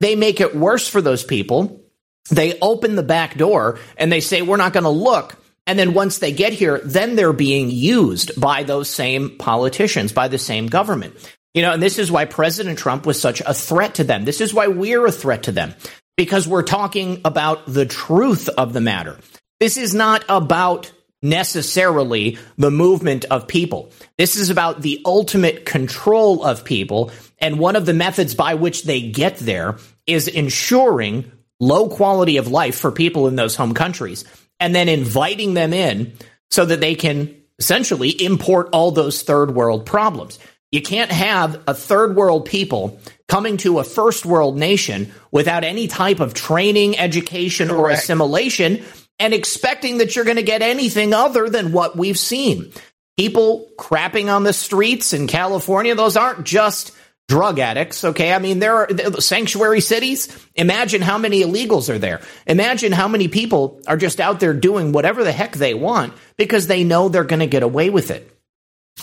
they 0.00 0.16
make 0.16 0.40
it 0.40 0.56
worse 0.56 0.88
for 0.88 1.02
those 1.02 1.24
people. 1.24 1.84
They 2.30 2.58
open 2.60 2.94
the 2.94 3.02
back 3.02 3.36
door 3.36 3.78
and 3.96 4.12
they 4.12 4.20
say, 4.20 4.42
we're 4.42 4.56
not 4.56 4.72
going 4.72 4.84
to 4.84 4.90
look. 4.90 5.36
And 5.66 5.78
then 5.78 5.92
once 5.92 6.18
they 6.18 6.32
get 6.32 6.54
here, 6.54 6.80
then 6.82 7.14
they're 7.14 7.32
being 7.34 7.70
used 7.70 8.40
by 8.40 8.62
those 8.62 8.88
same 8.88 9.36
politicians, 9.36 10.12
by 10.12 10.28
the 10.28 10.38
same 10.38 10.66
government. 10.66 11.14
You 11.52 11.62
know, 11.62 11.72
and 11.72 11.82
this 11.82 11.98
is 11.98 12.10
why 12.10 12.24
President 12.24 12.78
Trump 12.78 13.04
was 13.04 13.20
such 13.20 13.40
a 13.40 13.52
threat 13.52 13.96
to 13.96 14.04
them. 14.04 14.24
This 14.24 14.40
is 14.40 14.54
why 14.54 14.68
we're 14.68 15.04
a 15.04 15.12
threat 15.12 15.44
to 15.44 15.52
them 15.52 15.74
because 16.16 16.48
we're 16.48 16.62
talking 16.62 17.20
about 17.24 17.66
the 17.66 17.84
truth 17.84 18.48
of 18.48 18.72
the 18.72 18.80
matter. 18.80 19.18
This 19.60 19.76
is 19.76 19.94
not 19.94 20.24
about 20.28 20.92
necessarily 21.20 22.38
the 22.56 22.70
movement 22.70 23.24
of 23.26 23.48
people. 23.48 23.90
This 24.16 24.36
is 24.36 24.50
about 24.50 24.82
the 24.82 25.02
ultimate 25.04 25.66
control 25.66 26.44
of 26.44 26.64
people. 26.64 27.10
And 27.38 27.58
one 27.58 27.76
of 27.76 27.86
the 27.86 27.94
methods 27.94 28.34
by 28.34 28.54
which 28.54 28.84
they 28.84 29.10
get 29.10 29.36
there 29.38 29.78
is 30.06 30.28
ensuring 30.28 31.30
low 31.60 31.88
quality 31.88 32.36
of 32.36 32.48
life 32.48 32.78
for 32.78 32.92
people 32.92 33.26
in 33.26 33.34
those 33.34 33.56
home 33.56 33.74
countries 33.74 34.24
and 34.60 34.74
then 34.74 34.88
inviting 34.88 35.54
them 35.54 35.72
in 35.72 36.12
so 36.50 36.64
that 36.64 36.80
they 36.80 36.94
can 36.94 37.34
essentially 37.58 38.10
import 38.10 38.68
all 38.72 38.92
those 38.92 39.22
third 39.22 39.52
world 39.52 39.84
problems. 39.86 40.38
You 40.70 40.82
can't 40.82 41.10
have 41.10 41.62
a 41.66 41.74
third 41.74 42.14
world 42.14 42.44
people 42.44 43.00
coming 43.26 43.56
to 43.58 43.78
a 43.78 43.84
first 43.84 44.26
world 44.26 44.56
nation 44.56 45.12
without 45.32 45.64
any 45.64 45.88
type 45.88 46.20
of 46.20 46.34
training, 46.34 46.98
education, 46.98 47.68
Correct. 47.68 47.80
or 47.80 47.90
assimilation 47.90 48.84
and 49.18 49.34
expecting 49.34 49.98
that 49.98 50.14
you're 50.14 50.24
going 50.24 50.36
to 50.36 50.42
get 50.42 50.62
anything 50.62 51.12
other 51.12 51.48
than 51.48 51.72
what 51.72 51.96
we've 51.96 52.18
seen. 52.18 52.72
People 53.16 53.68
crapping 53.78 54.32
on 54.32 54.44
the 54.44 54.52
streets 54.52 55.12
in 55.12 55.26
California, 55.26 55.94
those 55.94 56.16
aren't 56.16 56.44
just 56.44 56.92
drug 57.28 57.58
addicts. 57.58 58.04
Okay. 58.04 58.32
I 58.32 58.38
mean, 58.38 58.58
there 58.58 58.76
are 58.76 59.20
sanctuary 59.20 59.80
cities. 59.80 60.28
Imagine 60.54 61.02
how 61.02 61.18
many 61.18 61.42
illegals 61.42 61.92
are 61.92 61.98
there. 61.98 62.22
Imagine 62.46 62.92
how 62.92 63.06
many 63.06 63.28
people 63.28 63.80
are 63.86 63.98
just 63.98 64.18
out 64.18 64.40
there 64.40 64.54
doing 64.54 64.92
whatever 64.92 65.24
the 65.24 65.32
heck 65.32 65.52
they 65.52 65.74
want 65.74 66.14
because 66.36 66.66
they 66.66 66.84
know 66.84 67.08
they're 67.08 67.24
going 67.24 67.40
to 67.40 67.46
get 67.46 67.62
away 67.62 67.90
with 67.90 68.10
it. 68.10 68.30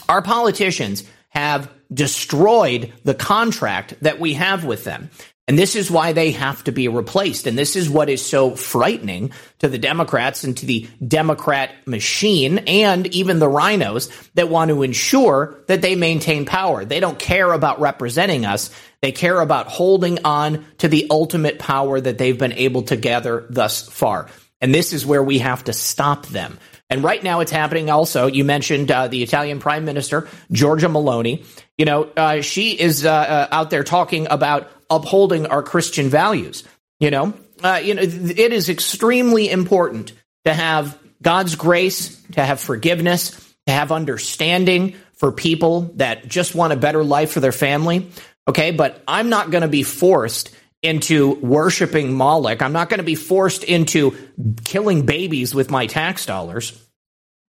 Our 0.10 0.22
politicians 0.22 1.04
have 1.30 1.70
destroyed 1.94 2.94
the 3.04 3.14
contract 3.14 3.96
that 4.02 4.20
we 4.20 4.34
have 4.34 4.66
with 4.66 4.84
them. 4.84 5.10
And 5.48 5.60
this 5.60 5.76
is 5.76 5.92
why 5.92 6.14
they 6.14 6.32
have 6.32 6.64
to 6.64 6.72
be 6.72 6.88
replaced. 6.88 7.46
And 7.46 7.56
this 7.56 7.76
is 7.76 7.88
what 7.88 8.10
is 8.10 8.26
so 8.26 8.56
frightening 8.56 9.32
to 9.60 9.68
the 9.68 9.78
Democrats 9.78 10.44
and 10.44 10.58
to 10.58 10.66
the 10.66 10.90
Democrat 11.08 11.72
machine 11.86 12.60
and 12.60 13.06
even 13.08 13.38
the 13.38 13.50
RINOs 13.50 14.12
that 14.34 14.50
want 14.50 14.70
to 14.70 14.82
ensure 14.82 15.60
that 15.68 15.84
they 15.84 15.96
maintain 15.96 16.46
power. 16.46 16.84
They 16.84 17.00
don't 17.00 17.20
care 17.20 17.54
about 17.54 17.80
representing 17.80 18.44
us. 18.44 18.72
They 19.02 19.12
care 19.12 19.40
about 19.40 19.68
holding 19.68 20.26
on 20.26 20.66
to 20.80 20.88
the 20.88 21.08
ultimate 21.12 21.60
power 21.60 22.02
that 22.02 22.18
they've 22.18 22.40
been 22.40 22.54
able 22.54 22.82
to 22.84 22.96
gather 22.96 23.46
thus 23.52 23.88
far. 23.88 24.30
And 24.62 24.74
this 24.74 24.94
is 24.94 25.06
where 25.06 25.24
we 25.24 25.40
have 25.40 25.66
to 25.66 25.74
stop 25.74 26.26
them. 26.26 26.58
And 26.90 27.04
right 27.04 27.24
now 27.24 27.40
it's 27.40 27.52
happening 27.52 27.90
also. 27.90 28.28
You 28.28 28.44
mentioned 28.44 28.92
uh, 28.92 29.08
the 29.08 29.24
Italian 29.24 29.60
Prime 29.60 29.86
Minister, 29.86 30.28
Giorgia 30.52 30.90
Meloni. 30.90 31.44
You 31.78 31.86
know, 31.86 32.04
uh, 32.16 32.42
she 32.42 32.80
is 32.80 33.06
uh, 33.06 33.12
uh 33.12 33.48
out 33.52 33.70
there 33.70 33.84
talking 33.84 34.28
about 34.30 34.72
upholding 34.90 35.48
our 35.48 35.64
Christian 35.64 36.10
values. 36.10 36.64
You 37.00 37.12
know, 37.12 37.34
uh, 37.64 37.82
you 37.84 37.96
know, 37.96 38.02
it 38.04 38.54
is 38.54 38.70
extremely 38.70 39.50
important 39.50 40.14
to 40.46 40.54
have 40.54 40.98
God's 41.22 41.56
grace, 41.56 42.22
to 42.34 42.44
have 42.44 42.60
forgiveness, 42.60 43.32
to 43.66 43.74
have 43.74 43.92
understanding 43.92 44.96
for 45.16 45.32
people 45.32 45.82
that 45.96 46.28
just 46.28 46.56
want 46.56 46.74
a 46.74 46.76
better 46.76 47.04
life 47.04 47.32
for 47.32 47.40
their 47.40 47.52
family. 47.52 48.10
Okay, 48.48 48.72
but 48.72 49.02
I'm 49.08 49.30
not 49.30 49.50
going 49.50 49.64
to 49.64 49.68
be 49.68 49.84
forced 49.84 50.55
into 50.86 51.34
worshiping 51.36 52.14
Moloch. 52.14 52.62
I'm 52.62 52.74
not 52.74 52.90
going 52.90 53.00
to 53.00 53.04
be 53.04 53.16
forced 53.16 53.64
into 53.64 54.16
killing 54.64 55.06
babies 55.06 55.54
with 55.54 55.70
my 55.72 55.88
tax 55.88 56.26
dollars. 56.26 56.80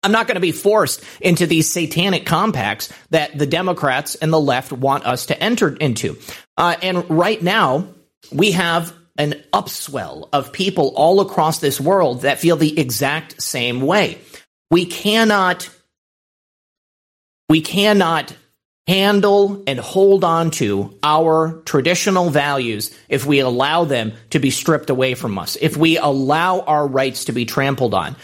I'm 0.03 0.11
not 0.11 0.27
going 0.27 0.35
to 0.35 0.41
be 0.41 0.51
forced 0.51 1.03
into 1.21 1.47
these 1.47 1.71
satanic 1.71 2.25
compacts 2.25 2.91
that 3.09 3.37
the 3.37 3.47
Democrats 3.47 4.15
and 4.15 4.31
the 4.31 4.39
left 4.39 4.71
want 4.71 5.05
us 5.05 5.27
to 5.27 5.43
enter 5.43 5.73
into. 5.73 6.17
Uh, 6.57 6.75
and 6.81 7.09
right 7.09 7.41
now, 7.41 7.87
we 8.31 8.51
have 8.51 8.93
an 9.17 9.41
upswell 9.53 10.27
of 10.33 10.51
people 10.51 10.93
all 10.95 11.21
across 11.21 11.59
this 11.59 11.79
world 11.79 12.21
that 12.21 12.39
feel 12.39 12.57
the 12.57 12.79
exact 12.79 13.41
same 13.41 13.81
way. 13.81 14.17
We 14.71 14.85
cannot, 14.85 15.69
we 17.47 17.61
cannot 17.61 18.35
handle 18.87 19.63
and 19.65 19.79
hold 19.79 20.23
on 20.23 20.51
to 20.51 20.97
our 21.03 21.61
traditional 21.65 22.29
values 22.29 22.97
if 23.07 23.25
we 23.25 23.39
allow 23.39 23.85
them 23.85 24.13
to 24.31 24.39
be 24.39 24.49
stripped 24.49 24.89
away 24.89 25.15
from 25.15 25.37
us, 25.39 25.57
if 25.61 25.77
we 25.77 25.97
allow 25.97 26.59
our 26.61 26.85
rights 26.85 27.25
to 27.25 27.31
be 27.31 27.45
trampled 27.45 27.93
on. 27.93 28.15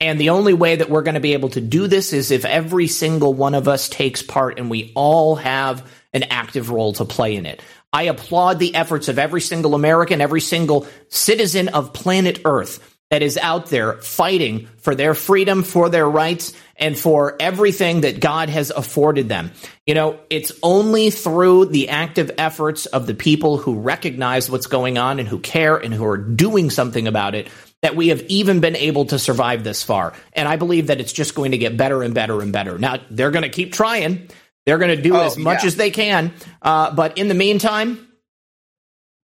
And 0.00 0.20
the 0.20 0.30
only 0.30 0.54
way 0.54 0.76
that 0.76 0.90
we're 0.90 1.02
going 1.02 1.14
to 1.14 1.20
be 1.20 1.32
able 1.32 1.48
to 1.50 1.60
do 1.60 1.86
this 1.86 2.12
is 2.12 2.30
if 2.30 2.44
every 2.44 2.86
single 2.86 3.34
one 3.34 3.54
of 3.54 3.66
us 3.68 3.88
takes 3.88 4.22
part 4.22 4.58
and 4.58 4.70
we 4.70 4.92
all 4.94 5.36
have 5.36 5.88
an 6.12 6.24
active 6.24 6.70
role 6.70 6.92
to 6.94 7.04
play 7.04 7.36
in 7.36 7.46
it. 7.46 7.62
I 7.92 8.04
applaud 8.04 8.58
the 8.58 8.74
efforts 8.74 9.08
of 9.08 9.18
every 9.18 9.40
single 9.40 9.74
American, 9.74 10.20
every 10.20 10.40
single 10.40 10.86
citizen 11.08 11.68
of 11.68 11.92
planet 11.92 12.40
Earth 12.44 12.96
that 13.10 13.22
is 13.22 13.38
out 13.38 13.66
there 13.66 13.94
fighting 13.94 14.68
for 14.78 14.94
their 14.94 15.14
freedom, 15.14 15.62
for 15.62 15.88
their 15.88 16.08
rights, 16.08 16.52
and 16.78 16.98
for 16.98 17.36
everything 17.40 18.02
that 18.02 18.20
God 18.20 18.48
has 18.48 18.70
afforded 18.70 19.28
them. 19.28 19.50
You 19.86 19.94
know, 19.94 20.20
it's 20.30 20.52
only 20.62 21.10
through 21.10 21.66
the 21.66 21.88
active 21.88 22.30
efforts 22.38 22.86
of 22.86 23.06
the 23.06 23.14
people 23.14 23.58
who 23.58 23.80
recognize 23.80 24.48
what's 24.48 24.68
going 24.68 24.96
on 24.96 25.18
and 25.18 25.28
who 25.28 25.38
care 25.40 25.76
and 25.76 25.92
who 25.92 26.06
are 26.06 26.16
doing 26.16 26.70
something 26.70 27.08
about 27.08 27.34
it 27.34 27.48
that 27.82 27.94
we 27.94 28.08
have 28.08 28.22
even 28.22 28.60
been 28.60 28.76
able 28.76 29.06
to 29.06 29.18
survive 29.18 29.62
this 29.62 29.82
far. 29.82 30.12
And 30.32 30.48
I 30.48 30.56
believe 30.56 30.88
that 30.88 31.00
it's 31.00 31.12
just 31.12 31.34
going 31.34 31.52
to 31.52 31.58
get 31.58 31.76
better 31.76 32.02
and 32.02 32.14
better 32.14 32.40
and 32.40 32.52
better. 32.52 32.78
Now, 32.78 32.98
they're 33.10 33.30
going 33.30 33.44
to 33.44 33.48
keep 33.48 33.72
trying. 33.72 34.28
They're 34.66 34.78
going 34.78 34.96
to 34.96 35.02
do 35.02 35.16
oh, 35.16 35.20
as 35.20 35.38
much 35.38 35.62
yeah. 35.62 35.68
as 35.68 35.76
they 35.76 35.90
can. 35.90 36.32
Uh, 36.60 36.92
but 36.92 37.18
in 37.18 37.28
the 37.28 37.34
meantime, 37.34 38.06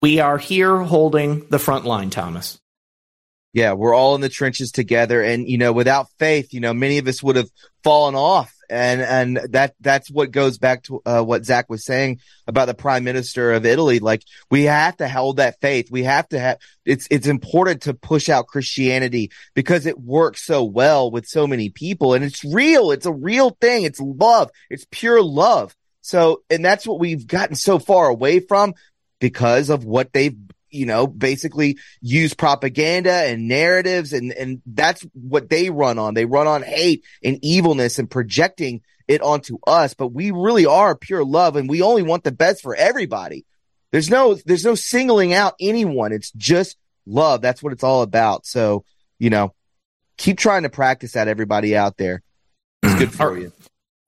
we 0.02 0.20
are 0.20 0.38
here 0.38 0.78
holding 0.78 1.48
the 1.50 1.60
front 1.60 1.86
line, 1.86 2.10
Thomas. 2.10 2.60
Yeah, 3.52 3.74
we're 3.74 3.96
all 3.96 4.14
in 4.14 4.22
the 4.22 4.30
trenches 4.30 4.72
together. 4.72 5.24
And, 5.24 5.48
you 5.48 5.58
know, 5.58 5.74
without 5.74 6.08
faith, 6.20 6.54
you 6.54 6.60
know, 6.60 6.74
many 6.74 7.00
of 7.00 7.08
us 7.08 7.24
would 7.24 7.36
have 7.36 7.50
fallen 7.84 8.14
off. 8.14 8.54
And, 8.70 9.02
and 9.02 9.54
that, 9.54 9.74
that's 9.80 10.12
what 10.12 10.30
goes 10.30 10.60
back 10.60 10.84
to 10.84 11.02
uh, 11.04 11.24
what 11.24 11.46
Zach 11.46 11.68
was 11.68 11.84
saying 11.84 12.20
about 12.46 12.66
the 12.66 12.76
prime 12.76 13.04
minister 13.04 13.54
of 13.54 13.66
Italy. 13.66 13.98
Like 13.98 14.22
we 14.52 14.66
have 14.66 14.98
to 14.98 15.10
hold 15.10 15.38
that 15.38 15.60
faith. 15.60 15.90
We 15.90 16.04
have 16.04 16.30
to 16.30 16.40
have, 16.40 16.60
it's, 16.86 17.08
it's 17.10 17.26
important 17.26 17.82
to 17.84 17.96
push 17.96 18.30
out 18.30 18.46
Christianity 18.46 19.32
because 19.56 19.88
it 19.88 20.00
works 20.00 20.46
so 20.46 20.64
well 20.64 21.10
with 21.10 21.26
so 21.26 21.48
many 21.48 21.70
people 21.70 22.14
and 22.14 22.24
it's 22.24 22.46
real. 22.46 22.92
It's 22.92 23.08
a 23.08 23.12
real 23.12 23.58
thing. 23.60 23.86
It's 23.86 24.00
love. 24.00 24.52
It's 24.70 24.86
pure 24.92 25.24
love. 25.24 25.76
So, 26.02 26.44
and 26.52 26.64
that's 26.64 26.86
what 26.86 27.00
we've 27.00 27.26
gotten 27.26 27.56
so 27.56 27.80
far 27.80 28.08
away 28.08 28.40
from 28.40 28.76
because 29.20 29.70
of 29.70 29.84
what 29.84 30.14
they've 30.14 30.38
you 30.72 30.86
know, 30.86 31.08
basically 31.08 31.78
use 32.02 32.34
propaganda 32.34 33.12
and 33.12 33.48
narratives. 33.48 34.14
And, 34.14 34.32
and 34.32 34.62
that's 34.66 35.06
what 35.14 35.50
they 35.50 35.70
run 35.70 36.00
on. 36.00 36.14
They 36.14 36.26
run 36.26 36.48
on 36.48 36.64
hate 36.64 37.04
and 37.24 37.40
evilness 37.42 38.00
and 38.00 38.10
projecting 38.10 38.82
it 39.08 39.22
onto 39.22 39.58
us. 39.66 39.94
But 39.94 40.10
we 40.10 40.32
really 40.32 40.66
are 40.66 40.96
pure 40.96 41.24
love 41.24 41.56
and 41.56 41.70
we 41.70 41.82
only 41.82 42.04
want 42.04 42.24
the 42.24 42.32
best 42.32 42.62
for 42.62 42.76
everybody. 42.76 43.46
There's 43.92 44.10
no, 44.10 44.36
there's 44.46 44.66
no 44.66 44.76
singling 44.76 45.34
out 45.34 45.56
anyone. 45.60 46.12
It's 46.12 46.32
just 46.32 46.78
love. 47.08 47.42
That's 47.42 47.64
what 47.64 47.74
it's 47.74 47.84
all 47.84 48.04
about. 48.04 48.46
So, 48.46 48.84
you 49.18 49.30
know, 49.30 49.54
keep 50.18 50.38
trying 50.38 50.64
to 50.64 50.70
practice 50.70 51.14
that 51.14 51.28
everybody 51.28 51.76
out 51.76 51.98
there. 51.98 52.22
It's 52.84 52.96
good 52.96 53.12
for 53.12 53.38
you. 53.38 53.52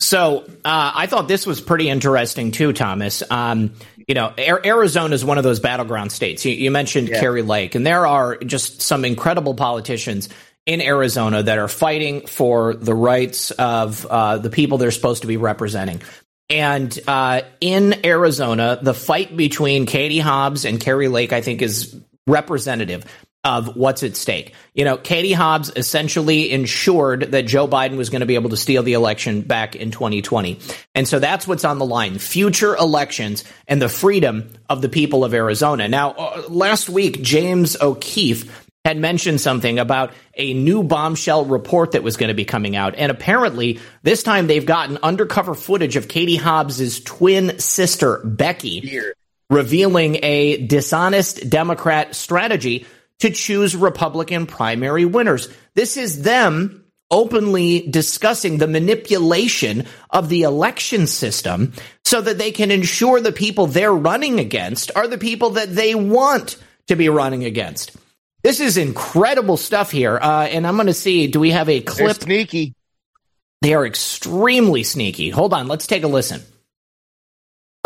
So 0.01 0.39
uh, 0.65 0.91
I 0.95 1.05
thought 1.05 1.27
this 1.27 1.45
was 1.45 1.61
pretty 1.61 1.87
interesting 1.87 2.51
too, 2.51 2.73
Thomas. 2.73 3.21
Um, 3.29 3.73
you 4.11 4.15
know, 4.15 4.33
Arizona 4.37 5.15
is 5.15 5.23
one 5.23 5.37
of 5.37 5.45
those 5.45 5.61
battleground 5.61 6.11
states. 6.11 6.43
You, 6.43 6.51
you 6.51 6.69
mentioned 6.69 7.07
yeah. 7.07 7.21
Kari 7.21 7.43
Lake, 7.43 7.75
and 7.75 7.87
there 7.87 8.05
are 8.05 8.35
just 8.35 8.81
some 8.81 9.05
incredible 9.05 9.53
politicians 9.53 10.27
in 10.65 10.81
Arizona 10.81 11.41
that 11.43 11.57
are 11.57 11.69
fighting 11.69 12.27
for 12.27 12.73
the 12.73 12.93
rights 12.93 13.51
of 13.51 14.05
uh, 14.05 14.37
the 14.37 14.49
people 14.49 14.77
they're 14.77 14.91
supposed 14.91 15.21
to 15.21 15.29
be 15.29 15.37
representing. 15.37 16.01
And 16.49 16.99
uh, 17.07 17.43
in 17.61 18.05
Arizona, 18.05 18.79
the 18.81 18.93
fight 18.93 19.37
between 19.37 19.85
Katie 19.85 20.19
Hobbs 20.19 20.65
and 20.65 20.77
Kari 20.77 21.07
Lake, 21.07 21.31
I 21.31 21.39
think, 21.39 21.61
is 21.61 21.95
representative 22.27 23.05
of 23.43 23.75
what's 23.75 24.03
at 24.03 24.15
stake. 24.15 24.53
You 24.73 24.85
know, 24.85 24.97
Katie 24.97 25.33
Hobbs 25.33 25.71
essentially 25.75 26.51
ensured 26.51 27.31
that 27.31 27.47
Joe 27.47 27.67
Biden 27.67 27.97
was 27.97 28.09
going 28.09 28.19
to 28.19 28.27
be 28.27 28.35
able 28.35 28.51
to 28.51 28.57
steal 28.57 28.83
the 28.83 28.93
election 28.93 29.41
back 29.41 29.75
in 29.75 29.89
2020. 29.89 30.59
And 30.93 31.07
so 31.07 31.17
that's 31.17 31.47
what's 31.47 31.65
on 31.65 31.79
the 31.79 31.85
line 31.85 32.19
future 32.19 32.75
elections 32.75 33.43
and 33.67 33.81
the 33.81 33.89
freedom 33.89 34.51
of 34.69 34.81
the 34.81 34.89
people 34.89 35.25
of 35.25 35.33
Arizona. 35.33 35.87
Now, 35.87 36.11
uh, 36.11 36.43
last 36.49 36.89
week, 36.89 37.21
James 37.23 37.75
O'Keefe 37.81 38.67
had 38.85 38.97
mentioned 38.97 39.41
something 39.41 39.79
about 39.79 40.11
a 40.35 40.53
new 40.53 40.83
bombshell 40.83 41.45
report 41.45 41.91
that 41.91 42.03
was 42.03 42.17
going 42.17 42.29
to 42.29 42.33
be 42.33 42.45
coming 42.45 42.75
out. 42.75 42.95
And 42.95 43.11
apparently, 43.11 43.79
this 44.03 44.23
time 44.23 44.47
they've 44.47 44.65
gotten 44.65 44.97
undercover 45.03 45.53
footage 45.53 45.95
of 45.95 46.07
Katie 46.07 46.35
Hobbs's 46.35 46.99
twin 47.03 47.59
sister, 47.59 48.21
Becky, 48.23 49.01
revealing 49.49 50.17
a 50.23 50.65
dishonest 50.65 51.49
Democrat 51.49 52.15
strategy 52.15 52.87
to 53.21 53.31
choose 53.31 53.75
Republican 53.75 54.45
primary 54.45 55.05
winners. 55.05 55.47
This 55.73 55.97
is 55.97 56.21
them 56.23 56.85
openly 57.09 57.87
discussing 57.87 58.57
the 58.57 58.67
manipulation 58.67 59.85
of 60.09 60.29
the 60.29 60.43
election 60.43 61.07
system 61.07 61.73
so 62.05 62.21
that 62.21 62.37
they 62.37 62.51
can 62.51 62.71
ensure 62.71 63.19
the 63.19 63.31
people 63.31 63.67
they're 63.67 63.93
running 63.93 64.39
against 64.39 64.91
are 64.95 65.07
the 65.07 65.17
people 65.17 65.51
that 65.51 65.73
they 65.73 65.93
want 65.93 66.57
to 66.87 66.95
be 66.95 67.09
running 67.09 67.43
against. 67.43 67.95
This 68.43 68.59
is 68.59 68.77
incredible 68.77 69.57
stuff 69.57 69.91
here. 69.91 70.17
Uh, 70.17 70.45
and 70.45 70.65
I'm 70.65 70.75
going 70.75 70.87
to 70.87 70.93
see, 70.93 71.27
do 71.27 71.39
we 71.39 71.51
have 71.51 71.69
a 71.69 71.81
clip? 71.81 72.17
They're 72.17 72.25
sneaky. 72.25 72.73
They 73.61 73.75
are 73.75 73.85
extremely 73.85 74.83
sneaky. 74.83 75.29
Hold 75.29 75.53
on, 75.53 75.67
let's 75.67 75.85
take 75.85 76.03
a 76.03 76.07
listen. 76.07 76.41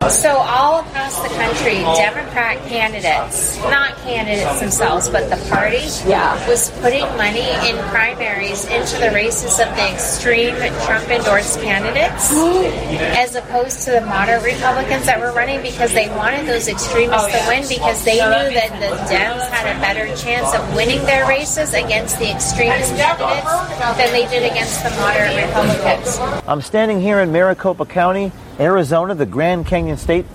So 0.10 0.38
all 0.38 0.82
across 0.82 1.20
the 1.22 1.30
country, 1.30 1.82
Democrat 1.97 2.58
candidates, 2.68 3.58
not 3.64 3.95
candidates 3.97 4.60
themselves, 4.60 5.10
but 5.10 5.30
the 5.30 5.38
party, 5.49 5.82
yeah. 6.08 6.38
was 6.47 6.70
putting 6.82 7.06
money 7.18 7.49
in 7.68 7.76
primaries 7.89 8.66
into 8.66 8.99
the 8.99 9.10
races 9.12 9.60
of 9.60 9.68
the 9.76 9.93
extreme 9.93 10.56
Trump 10.86 11.10
endorsed 11.10 11.60
candidates, 11.62 12.32
as 13.18 13.36
opposed 13.36 13.82
to 13.86 13.91
the 13.91 14.01
moderate 14.01 14.43
Republicans 14.43 15.06
that 15.08 15.20
were 15.20 15.32
running 15.34 15.62
because 15.64 15.91
they 15.93 16.08
wanted 16.10 16.45
those 16.45 16.68
extremists 16.68 17.32
to 17.32 17.43
win 17.47 17.68
because 17.68 18.06
they 18.06 18.22
knew 18.22 18.53
that 18.53 18.70
the 18.80 18.95
Dems 19.10 19.49
had 19.49 19.76
a 19.76 19.80
better 19.82 20.06
chance 20.16 20.53
of 20.53 20.76
winning 20.76 21.03
their 21.06 21.28
races 21.28 21.74
against 21.74 22.20
the 22.20 22.30
extremist 22.30 22.93
candidates 22.95 23.97
than 23.97 24.12
they 24.14 24.28
did 24.30 24.49
against 24.51 24.84
the 24.84 24.91
moderate 25.01 25.36
Republicans. 25.45 26.20
I'm 26.47 26.62
standing 26.62 27.01
here 27.01 27.20
in 27.20 27.32
Maricopa 27.32 27.86
County 27.86 28.32
Arizona, 28.60 29.16
the 29.16 29.26
Grand 29.26 29.66
Canyon 29.66 29.97
State. 29.97 30.26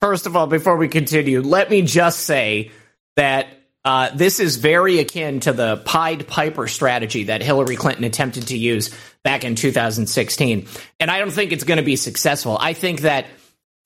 First 0.00 0.26
of 0.26 0.36
all, 0.36 0.46
before 0.46 0.76
we 0.76 0.88
continue, 0.88 1.40
let 1.40 1.70
me 1.70 1.82
just 1.82 2.20
say 2.20 2.70
that 3.16 3.48
uh, 3.84 4.10
this 4.14 4.40
is 4.40 4.56
very 4.56 4.98
akin 4.98 5.40
to 5.40 5.52
the 5.52 5.76
Pied 5.84 6.26
Piper 6.26 6.68
strategy 6.68 7.24
that 7.24 7.42
Hillary 7.42 7.76
Clinton 7.76 8.04
attempted 8.04 8.48
to 8.48 8.56
use 8.56 8.94
back 9.22 9.44
in 9.44 9.54
2016. 9.56 10.66
And 11.00 11.10
I 11.10 11.18
don't 11.18 11.30
think 11.30 11.52
it's 11.52 11.64
going 11.64 11.78
to 11.78 11.84
be 11.84 11.96
successful. 11.96 12.56
I 12.58 12.72
think 12.72 13.02
that 13.02 13.26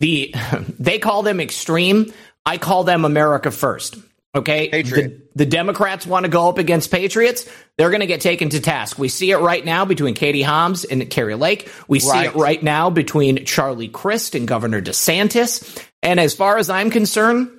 the 0.00 0.34
they 0.78 0.98
call 0.98 1.22
them 1.22 1.40
extreme. 1.40 2.12
I 2.46 2.58
call 2.58 2.84
them 2.84 3.04
America 3.04 3.50
first. 3.50 3.96
Okay. 4.34 4.82
The, 4.82 5.22
the, 5.34 5.46
Democrats 5.46 6.06
want 6.06 6.24
to 6.24 6.30
go 6.30 6.48
up 6.48 6.58
against 6.58 6.90
Patriots. 6.90 7.50
They're 7.76 7.88
going 7.88 8.00
to 8.00 8.06
get 8.06 8.20
taken 8.20 8.50
to 8.50 8.60
task. 8.60 8.98
We 8.98 9.08
see 9.08 9.30
it 9.30 9.38
right 9.38 9.64
now 9.64 9.86
between 9.86 10.14
Katie 10.14 10.42
Hobbs 10.42 10.84
and 10.84 11.08
Kari 11.08 11.34
Lake. 11.34 11.70
We 11.88 11.98
right. 12.00 12.02
see 12.02 12.26
it 12.26 12.34
right 12.34 12.62
now 12.62 12.90
between 12.90 13.46
Charlie 13.46 13.88
Crist 13.88 14.34
and 14.34 14.46
Governor 14.46 14.82
DeSantis. 14.82 15.82
And 16.02 16.20
as 16.20 16.34
far 16.34 16.58
as 16.58 16.68
I'm 16.68 16.90
concerned, 16.90 17.50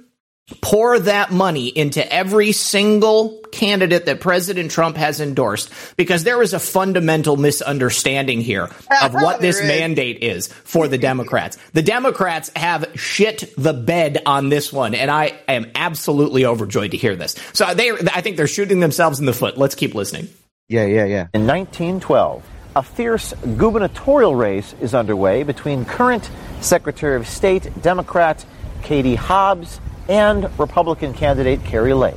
pour 0.61 0.99
that 0.99 1.31
money 1.31 1.67
into 1.67 2.11
every 2.11 2.51
single 2.51 3.39
candidate 3.51 4.05
that 4.05 4.19
President 4.19 4.71
Trump 4.71 4.97
has 4.97 5.19
endorsed 5.19 5.71
because 5.97 6.23
there 6.23 6.41
is 6.41 6.53
a 6.53 6.59
fundamental 6.59 7.37
misunderstanding 7.37 8.41
here 8.41 8.69
of 9.01 9.13
what 9.13 9.41
this 9.41 9.61
mandate 9.61 10.23
is 10.23 10.47
for 10.47 10.87
the 10.87 10.97
Democrats. 10.97 11.57
The 11.73 11.81
Democrats 11.81 12.51
have 12.55 12.85
shit 12.95 13.53
the 13.57 13.73
bed 13.73 14.21
on 14.25 14.49
this 14.49 14.71
one, 14.71 14.95
and 14.95 15.09
I 15.09 15.39
am 15.47 15.71
absolutely 15.75 16.45
overjoyed 16.45 16.91
to 16.91 16.97
hear 16.97 17.15
this. 17.15 17.35
So 17.53 17.73
they, 17.73 17.91
I 17.91 18.21
think 18.21 18.37
they're 18.37 18.47
shooting 18.47 18.79
themselves 18.79 19.19
in 19.19 19.25
the 19.25 19.33
foot. 19.33 19.57
Let's 19.57 19.75
keep 19.75 19.95
listening. 19.95 20.29
Yeah, 20.67 20.85
yeah, 20.85 21.05
yeah. 21.05 21.27
In 21.33 21.47
1912, 21.47 22.43
a 22.75 22.83
fierce 22.83 23.33
gubernatorial 23.57 24.35
race 24.35 24.75
is 24.79 24.93
underway 24.93 25.43
between 25.43 25.85
current 25.85 26.29
Secretary 26.61 27.15
of 27.15 27.27
State 27.27 27.81
Democrat 27.81 28.45
Katie 28.83 29.15
Hobbs 29.15 29.79
and 30.09 30.49
Republican 30.59 31.13
candidate 31.13 31.63
Kari 31.63 31.93
Lake. 31.93 32.15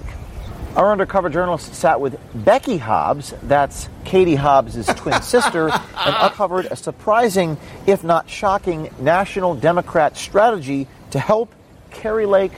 Our 0.74 0.90
undercover 0.90 1.28
journalist 1.28 1.74
sat 1.74 2.00
with 2.00 2.18
Becky 2.34 2.78
Hobbs, 2.78 3.34
that's 3.42 3.90
Katie 4.04 4.34
Hobbs' 4.34 4.86
twin 4.96 5.20
sister, 5.22 5.68
and 5.68 6.16
uncovered 6.18 6.66
a 6.70 6.76
surprising, 6.76 7.58
if 7.86 8.02
not 8.02 8.30
shocking, 8.30 8.90
national 8.98 9.54
Democrat 9.54 10.16
strategy 10.16 10.88
to 11.10 11.18
help 11.18 11.54
Kari 11.90 12.24
Lake 12.24 12.52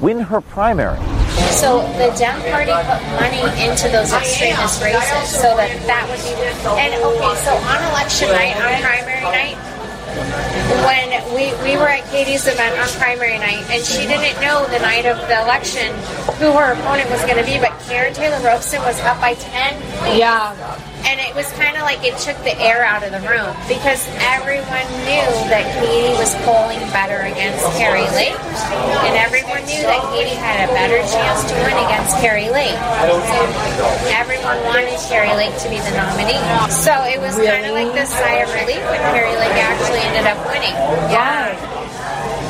win 0.00 0.20
her 0.20 0.40
primary. 0.40 0.98
So 1.50 1.82
the 1.98 2.14
Dem 2.18 2.40
Party 2.50 2.72
put 2.72 3.02
money 3.20 3.68
into 3.68 3.88
those 3.88 4.12
extremist 4.14 4.82
races 4.82 5.28
so 5.28 5.54
that 5.56 5.68
that 5.86 6.08
would 6.08 6.16
be. 6.24 6.32
And 6.80 6.94
okay, 6.94 7.34
so 7.44 7.52
on 7.52 7.90
election 7.90 8.28
night, 8.28 8.56
on 8.56 8.80
primary 8.80 9.20
night, 9.20 9.79
when 10.84 11.10
we, 11.34 11.52
we 11.62 11.76
were 11.76 11.88
at 11.88 12.04
Katie's 12.10 12.46
event 12.46 12.78
on 12.78 12.88
primary 12.98 13.38
night, 13.38 13.64
and 13.70 13.84
she 13.84 14.06
didn't 14.06 14.40
know 14.40 14.66
the 14.66 14.78
night 14.78 15.06
of 15.06 15.16
the 15.28 15.42
election 15.42 15.94
who 16.38 16.52
her 16.52 16.72
opponent 16.72 17.10
was 17.10 17.20
going 17.22 17.36
to 17.36 17.44
be, 17.44 17.58
but 17.58 17.70
Karrin 17.86 18.14
Taylor 18.14 18.40
Robson 18.44 18.80
was 18.82 18.98
up 19.00 19.20
by 19.20 19.34
10. 19.34 20.18
Yeah. 20.18 20.89
And 21.06 21.18
it 21.20 21.34
was 21.34 21.50
kind 21.56 21.76
of 21.76 21.82
like 21.82 22.04
it 22.04 22.16
took 22.18 22.36
the 22.44 22.54
air 22.60 22.84
out 22.84 23.02
of 23.02 23.10
the 23.10 23.22
room 23.26 23.50
because 23.66 24.04
everyone 24.20 24.86
knew 25.08 25.28
that 25.50 25.64
Katie 25.80 26.14
was 26.20 26.34
polling 26.46 26.80
better 26.92 27.24
against 27.26 27.64
Kari 27.80 28.06
Lake, 28.14 28.36
and 29.06 29.14
everyone 29.16 29.64
knew 29.66 29.82
that 29.84 30.00
Katie 30.12 30.36
had 30.36 30.68
a 30.68 30.70
better 30.76 31.00
chance 31.08 31.44
to 31.50 31.54
win 31.66 31.76
against 31.88 32.14
Kari 32.22 32.50
Lake. 32.50 32.76
Everyone 34.12 34.58
wanted 34.68 34.98
Kari 35.08 35.34
Lake 35.34 35.56
to 35.64 35.68
be 35.72 35.80
the 35.82 35.94
nominee. 35.96 36.38
So 36.70 36.92
it 37.08 37.18
was 37.20 37.34
kind 37.36 37.66
of 37.66 37.72
like 37.74 37.90
this 37.96 38.10
sigh 38.10 38.44
of 38.44 38.50
relief 38.54 38.82
when 38.86 39.00
Kari 39.10 39.34
Lake 39.40 39.58
actually 39.58 40.04
ended 40.06 40.26
up 40.30 40.38
winning. 40.46 40.76
Yeah. 41.10 41.56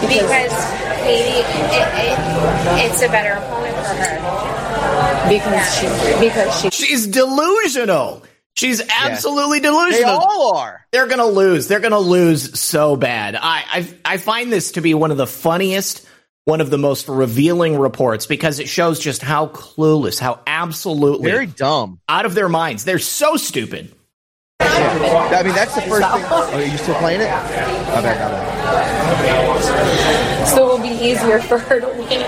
Because 0.00 0.52
Katie, 1.04 1.44
it, 1.44 1.88
it, 2.02 2.16
it's 2.88 3.02
a 3.02 3.08
better 3.08 3.38
opponent 3.40 3.76
for 3.76 3.94
her. 4.00 4.16
Because 5.28 5.64
she, 5.76 5.86
because 6.20 6.50
she, 6.60 6.70
She's 6.70 7.06
delusional. 7.06 8.22
She's 8.56 8.82
absolutely 9.02 9.60
delusional. 9.60 9.98
They 10.00 10.04
all 10.26 10.56
are. 10.56 10.84
They're 10.92 11.06
gonna 11.06 11.26
lose. 11.26 11.68
They're 11.68 11.80
gonna 11.80 11.98
lose 11.98 12.58
so 12.58 12.96
bad. 12.96 13.34
I, 13.36 13.64
I 13.70 13.88
I 14.04 14.16
find 14.18 14.52
this 14.52 14.72
to 14.72 14.80
be 14.80 14.92
one 14.92 15.10
of 15.10 15.16
the 15.16 15.26
funniest, 15.26 16.06
one 16.44 16.60
of 16.60 16.68
the 16.68 16.76
most 16.78 17.08
revealing 17.08 17.78
reports 17.78 18.26
because 18.26 18.58
it 18.58 18.68
shows 18.68 18.98
just 19.00 19.22
how 19.22 19.46
clueless, 19.46 20.18
how 20.18 20.40
absolutely 20.46 21.30
Very 21.30 21.46
dumb. 21.46 22.00
out 22.08 22.26
of 22.26 22.34
their 22.34 22.48
minds. 22.48 22.84
They're 22.84 22.98
so 22.98 23.36
stupid. 23.36 23.94
I 24.62 25.42
mean, 25.42 25.54
that's 25.54 25.74
the 25.74 25.80
first 25.82 26.06
thing. 26.10 26.24
Oh, 26.28 26.50
are 26.52 26.62
you 26.62 26.76
still 26.76 26.94
playing 26.96 27.20
it? 27.22 27.24
Okay, 27.24 28.14
got 28.18 28.32
it. 30.42 30.48
so 30.48 30.68
it 30.68 30.72
will 30.72 30.82
be 30.82 30.94
easier 31.02 31.40
for 31.40 31.58
her 31.58 31.80
to 31.80 31.86
win. 31.88 32.20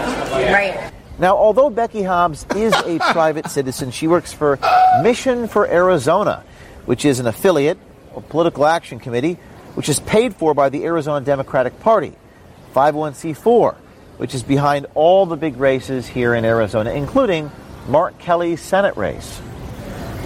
Right. 0.53 0.93
Now, 1.19 1.37
although 1.37 1.71
Becky 1.71 2.03
Hobbs 2.03 2.47
is 2.57 2.73
a 2.73 2.99
private 3.13 3.49
citizen, 3.49 3.91
she 3.91 4.09
works 4.09 4.33
for 4.33 4.59
Mission 5.03 5.47
for 5.47 5.67
Arizona, 5.67 6.45
which 6.87 7.05
is 7.05 7.21
an 7.21 7.27
affiliate 7.27 7.79
or 8.15 8.23
political 8.23 8.67
action 8.67 8.99
committee, 8.99 9.39
which 9.75 9.89
is 9.89 10.01
paid 10.01 10.35
for 10.35 10.55
by 10.55 10.69
the 10.69 10.85
Arizona 10.85 11.25
Democratic 11.25 11.79
Party, 11.81 12.13
501c4, 12.75 13.75
which 14.17 14.35
is 14.35 14.43
behind 14.43 14.87
all 14.95 15.27
the 15.27 15.37
big 15.37 15.57
races 15.57 16.07
here 16.07 16.35
in 16.35 16.45
Arizona, 16.45 16.91
including 16.93 17.51
Mark 17.89 18.19
Kelly's 18.19 18.61
Senate 18.61 18.97
race. 18.97 19.41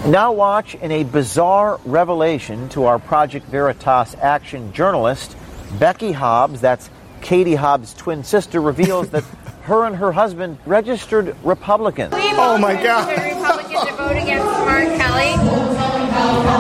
Now, 0.07 0.32
watch 0.32 0.76
in 0.76 0.93
a 0.93 1.03
bizarre 1.03 1.80
revelation 1.84 2.68
to 2.70 2.84
our 2.84 2.99
Project 2.99 3.47
Veritas 3.47 4.14
action 4.14 4.72
journalist, 4.72 5.37
Becky 5.80 6.12
Hobbs, 6.12 6.61
that's 6.61 6.91
Katie 7.26 7.56
Hobbs' 7.56 7.92
twin 7.92 8.22
sister, 8.22 8.60
reveals 8.60 9.10
that 9.10 9.24
her 9.62 9.84
and 9.84 9.96
her 9.96 10.12
husband 10.12 10.58
registered 10.64 11.34
Republicans. 11.42 12.14
Oh 12.14 12.56
my 12.56 12.80
God. 12.80 13.08
Republican 13.10 13.84
to 13.84 13.92
vote 13.94 14.12
against 14.12 14.44
Mark 14.44 14.86
Kelly. 14.96 15.32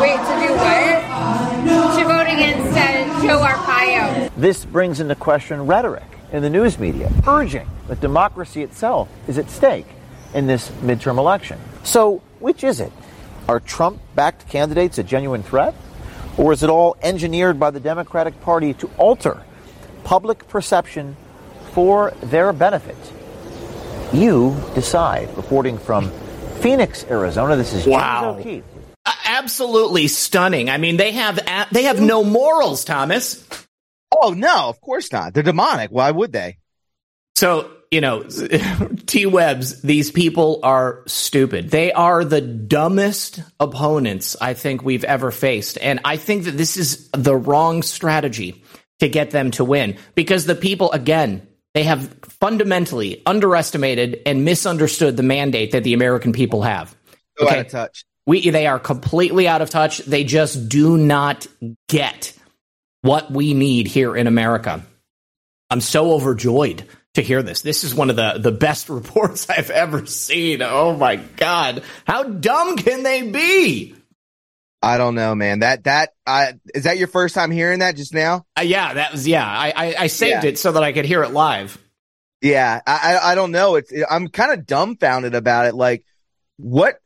Wait, 0.00 0.18
to 0.18 0.34
do 0.42 0.52
what? 0.58 1.96
To 1.96 2.04
vote 2.04 2.26
against 2.26 2.76
uh, 2.76 3.22
Joe 3.22 3.44
Arpaio. 3.46 4.32
This 4.36 4.64
brings 4.64 4.98
into 4.98 5.14
question 5.14 5.68
rhetoric 5.68 6.02
in 6.32 6.42
the 6.42 6.50
news 6.50 6.80
media, 6.80 7.12
urging 7.28 7.70
that 7.86 8.00
democracy 8.00 8.64
itself 8.64 9.08
is 9.28 9.38
at 9.38 9.48
stake 9.48 9.86
in 10.34 10.48
this 10.48 10.68
midterm 10.82 11.16
election. 11.16 11.60
So, 11.84 12.22
which 12.40 12.64
is 12.64 12.80
it? 12.80 12.92
Are 13.48 13.60
Trump 13.60 14.00
backed 14.16 14.48
candidates 14.48 14.98
a 14.98 15.04
genuine 15.04 15.44
threat? 15.44 15.76
Or 16.36 16.52
is 16.52 16.64
it 16.64 16.70
all 16.70 16.96
engineered 17.02 17.60
by 17.60 17.70
the 17.70 17.78
Democratic 17.78 18.40
Party 18.40 18.74
to 18.74 18.90
alter 18.98 19.45
public 20.06 20.46
perception 20.48 21.16
for 21.72 22.12
their 22.22 22.52
benefit? 22.52 22.96
You 24.12 24.56
decide. 24.74 25.36
Reporting 25.36 25.78
from 25.78 26.10
Phoenix, 26.60 27.04
Arizona, 27.10 27.56
this 27.56 27.72
is 27.72 27.84
James 27.84 27.96
Wow. 27.96 28.36
O'Keefe. 28.38 28.62
Absolutely 29.24 30.06
stunning. 30.08 30.70
I 30.70 30.78
mean, 30.78 30.96
they 30.96 31.10
have 31.12 31.38
a- 31.38 31.66
they 31.72 31.82
have 31.84 32.00
no 32.00 32.22
morals, 32.24 32.84
Thomas. 32.84 33.44
Oh 34.16 34.30
no, 34.30 34.68
of 34.68 34.80
course 34.80 35.12
not. 35.12 35.34
They're 35.34 35.42
demonic. 35.42 35.90
Why 35.90 36.10
would 36.10 36.32
they? 36.32 36.58
So, 37.34 37.68
you 37.90 38.00
know, 38.00 38.22
T 39.06 39.26
Webs, 39.26 39.82
these 39.82 40.10
people 40.12 40.60
are 40.62 41.02
stupid. 41.06 41.70
They 41.70 41.92
are 41.92 42.24
the 42.24 42.40
dumbest 42.40 43.40
opponents 43.60 44.36
I 44.40 44.54
think 44.54 44.82
we've 44.84 45.04
ever 45.04 45.30
faced. 45.32 45.78
And 45.82 46.00
I 46.04 46.16
think 46.16 46.44
that 46.44 46.52
this 46.56 46.76
is 46.76 47.08
the 47.10 47.36
wrong 47.36 47.82
strategy 47.82 48.62
to 49.00 49.08
get 49.08 49.30
them 49.30 49.50
to 49.52 49.64
win 49.64 49.96
because 50.14 50.46
the 50.46 50.54
people, 50.54 50.92
again, 50.92 51.46
they 51.74 51.82
have 51.82 52.14
fundamentally 52.40 53.22
underestimated 53.26 54.22
and 54.24 54.44
misunderstood 54.44 55.16
the 55.16 55.22
mandate 55.22 55.72
that 55.72 55.84
the 55.84 55.92
American 55.92 56.32
people 56.32 56.62
have. 56.62 56.96
So 57.38 57.50
out 57.50 57.58
of 57.58 57.68
touch. 57.68 58.04
We, 58.26 58.48
they 58.48 58.66
are 58.66 58.78
completely 58.78 59.46
out 59.46 59.62
of 59.62 59.70
touch. 59.70 59.98
They 59.98 60.24
just 60.24 60.68
do 60.68 60.96
not 60.96 61.46
get 61.88 62.32
what 63.02 63.30
we 63.30 63.54
need 63.54 63.86
here 63.86 64.16
in 64.16 64.26
America. 64.26 64.84
I'm 65.68 65.80
so 65.80 66.12
overjoyed 66.12 66.86
to 67.14 67.22
hear 67.22 67.42
this. 67.42 67.62
This 67.62 67.84
is 67.84 67.94
one 67.94 68.08
of 68.08 68.16
the, 68.16 68.38
the 68.38 68.52
best 68.52 68.88
reports 68.88 69.50
I've 69.50 69.70
ever 69.70 70.06
seen. 70.06 70.62
Oh 70.62 70.96
my 70.96 71.16
God. 71.16 71.82
How 72.06 72.22
dumb 72.22 72.76
can 72.76 73.02
they 73.02 73.30
be? 73.30 73.95
I 74.82 74.98
don't 74.98 75.14
know, 75.14 75.34
man. 75.34 75.60
That 75.60 75.84
that 75.84 76.10
I 76.26 76.54
is 76.74 76.84
that 76.84 76.98
your 76.98 77.08
first 77.08 77.34
time 77.34 77.50
hearing 77.50 77.80
that 77.80 77.96
just 77.96 78.14
now? 78.14 78.46
Uh, 78.58 78.62
yeah, 78.62 78.94
that 78.94 79.12
was, 79.12 79.26
yeah. 79.26 79.46
I, 79.46 79.72
I, 79.74 79.94
I 80.00 80.06
saved 80.08 80.44
Yeah. 80.44 80.50
it 80.50 80.58
so 80.58 80.72
that 80.72 80.82
I 80.84 80.92
could 80.92 81.04
hear 81.06 81.22
it 81.24 81.30
live. 81.32 81.78
Yeah, 82.42 82.80
I 82.86 83.14
I, 83.16 83.32
I 83.32 83.34
don't 83.34 83.50
know. 83.50 83.76
It's 83.76 83.92
I'm 84.10 84.28
kind 84.28 84.52
of 84.52 84.66
dumbfounded 84.66 85.34
about 85.34 85.66
it. 85.66 85.74
Like, 85.74 86.04
what? 86.58 87.00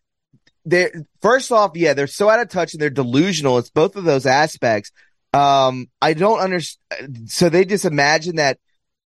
They 0.66 0.91
first 1.23 1.51
off, 1.53 1.73
yeah, 1.75 1.95
they're 1.95 2.07
so 2.07 2.29
out 2.29 2.41
of 2.41 2.49
touch 2.51 2.75
and 2.75 2.83
they're 2.83 2.91
delusional. 2.91 3.57
It's 3.59 3.71
both 3.71 3.97
of 3.97 4.05
those 4.05 4.27
aspects. 4.27 4.91
Um, 5.33 5.89
I 6.03 6.12
don't 6.12 6.41
understand. 6.41 7.31
So 7.31 7.49
they 7.49 7.64
just 7.64 7.85
imagine 7.87 8.37
that 8.37 8.59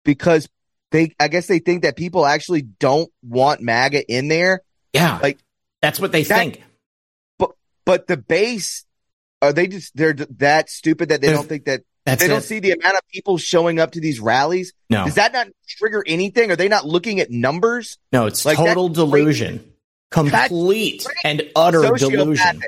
because 0.04 0.48
they, 0.92 1.14
I 1.18 1.26
guess 1.28 1.46
they 1.48 1.58
think 1.58 1.82
that 1.82 1.96
people 1.96 2.26
actually 2.26 2.62
don't 2.62 3.10
want 3.26 3.60
MAGA 3.60 4.08
in 4.12 4.28
there. 4.28 4.60
Yeah. 4.92 5.18
Like 5.20 5.38
that's 5.80 5.98
what 5.98 6.12
they 6.12 6.22
that- 6.22 6.38
think. 6.38 6.62
But 7.84 8.06
the 8.06 8.16
base 8.16 8.84
are 9.40 9.52
they 9.52 9.66
just 9.66 9.96
they're 9.96 10.12
that 10.12 10.70
stupid 10.70 11.08
that 11.10 11.20
they 11.20 11.32
don't 11.32 11.48
think 11.48 11.64
that 11.64 11.82
That's 12.06 12.22
they 12.22 12.28
don't 12.28 12.42
see 12.42 12.60
the 12.60 12.72
amount 12.72 12.94
of 12.94 13.00
people 13.08 13.38
showing 13.38 13.80
up 13.80 13.92
to 13.92 14.00
these 14.00 14.20
rallies. 14.20 14.72
No. 14.88 15.04
Does 15.04 15.16
that 15.16 15.32
not 15.32 15.48
trigger 15.66 16.04
anything? 16.06 16.50
Are 16.50 16.56
they 16.56 16.68
not 16.68 16.86
looking 16.86 17.20
at 17.20 17.30
numbers? 17.30 17.98
No, 18.12 18.26
it's 18.26 18.44
Like, 18.44 18.56
total 18.56 18.88
that's 18.88 18.98
crazy. 18.98 19.16
delusion. 19.24 19.72
Complete 20.10 21.06
and 21.24 21.42
utter 21.56 21.82
delusion. 21.96 22.62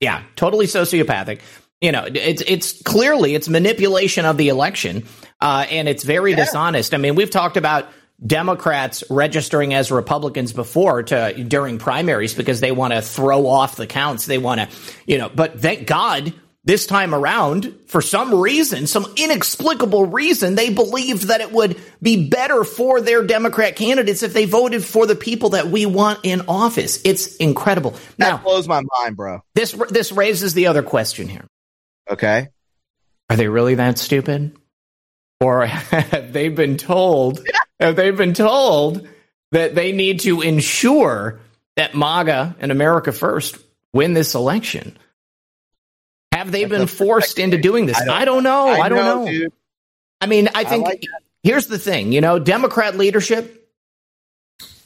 Yeah, 0.00 0.22
totally 0.34 0.66
sociopathic. 0.66 1.40
You 1.80 1.92
know, 1.92 2.06
it's 2.06 2.42
it's 2.46 2.82
clearly 2.82 3.34
it's 3.34 3.48
manipulation 3.48 4.24
of 4.24 4.38
the 4.38 4.48
election, 4.48 5.04
uh, 5.40 5.66
and 5.70 5.88
it's 5.88 6.04
very 6.04 6.34
dishonest. 6.34 6.94
I 6.94 6.96
mean, 6.96 7.14
we've 7.14 7.30
talked 7.30 7.58
about 7.58 7.88
Democrats 8.24 9.04
registering 9.10 9.74
as 9.74 9.90
Republicans 9.92 10.52
before 10.52 11.02
to 11.04 11.44
during 11.44 11.78
primaries 11.78 12.34
because 12.34 12.60
they 12.60 12.72
want 12.72 12.94
to 12.94 13.02
throw 13.02 13.46
off 13.46 13.76
the 13.76 13.86
counts. 13.86 14.26
They 14.26 14.38
want 14.38 14.60
to, 14.60 14.68
you 15.06 15.18
know, 15.18 15.28
but 15.28 15.60
thank 15.60 15.86
God 15.86 16.32
this 16.64 16.84
time 16.84 17.14
around, 17.14 17.72
for 17.86 18.02
some 18.02 18.34
reason, 18.34 18.88
some 18.88 19.06
inexplicable 19.16 20.06
reason, 20.06 20.56
they 20.56 20.70
believed 20.70 21.28
that 21.28 21.40
it 21.40 21.52
would 21.52 21.80
be 22.02 22.28
better 22.28 22.64
for 22.64 23.00
their 23.00 23.22
Democrat 23.24 23.76
candidates 23.76 24.24
if 24.24 24.32
they 24.32 24.46
voted 24.46 24.84
for 24.84 25.06
the 25.06 25.14
people 25.14 25.50
that 25.50 25.68
we 25.68 25.86
want 25.86 26.18
in 26.24 26.42
office. 26.48 27.00
It's 27.04 27.36
incredible. 27.36 27.94
Now, 28.18 28.38
That 28.38 28.44
blows 28.44 28.66
my 28.66 28.82
mind, 28.98 29.16
bro. 29.16 29.42
this 29.54 29.72
this 29.90 30.10
raises 30.10 30.54
the 30.54 30.66
other 30.66 30.82
question 30.82 31.28
here. 31.28 31.44
Okay. 32.10 32.48
Are 33.30 33.36
they 33.36 33.46
really 33.48 33.76
that 33.76 33.98
stupid? 33.98 34.56
Or 35.40 35.66
have 35.66 36.32
they 36.32 36.48
been 36.48 36.78
told 36.78 37.46
have 37.80 37.96
they 37.96 38.10
been 38.10 38.34
told 38.34 39.06
that 39.52 39.74
they 39.74 39.92
need 39.92 40.20
to 40.20 40.42
ensure 40.42 41.40
that 41.76 41.94
MAGA 41.94 42.56
and 42.58 42.72
America 42.72 43.12
First 43.12 43.58
win 43.92 44.14
this 44.14 44.34
election? 44.34 44.96
Have 46.32 46.52
they 46.52 46.64
been 46.66 46.86
forced 46.86 47.38
into 47.38 47.56
doing 47.56 47.86
this? 47.86 47.98
I 47.98 48.24
don't, 48.24 48.42
know. 48.42 48.68
I, 48.68 48.88
don't 48.88 48.98
know. 48.98 49.26
dude. 49.26 49.52
I 50.20 50.26
mean, 50.26 50.48
I 50.54 50.64
think 50.64 50.84
like 50.84 51.04
here's 51.42 51.66
the 51.66 51.78
thing. 51.78 52.12
You 52.12 52.20
know, 52.20 52.38
Democrat 52.38 52.96
leadership. 52.96 53.70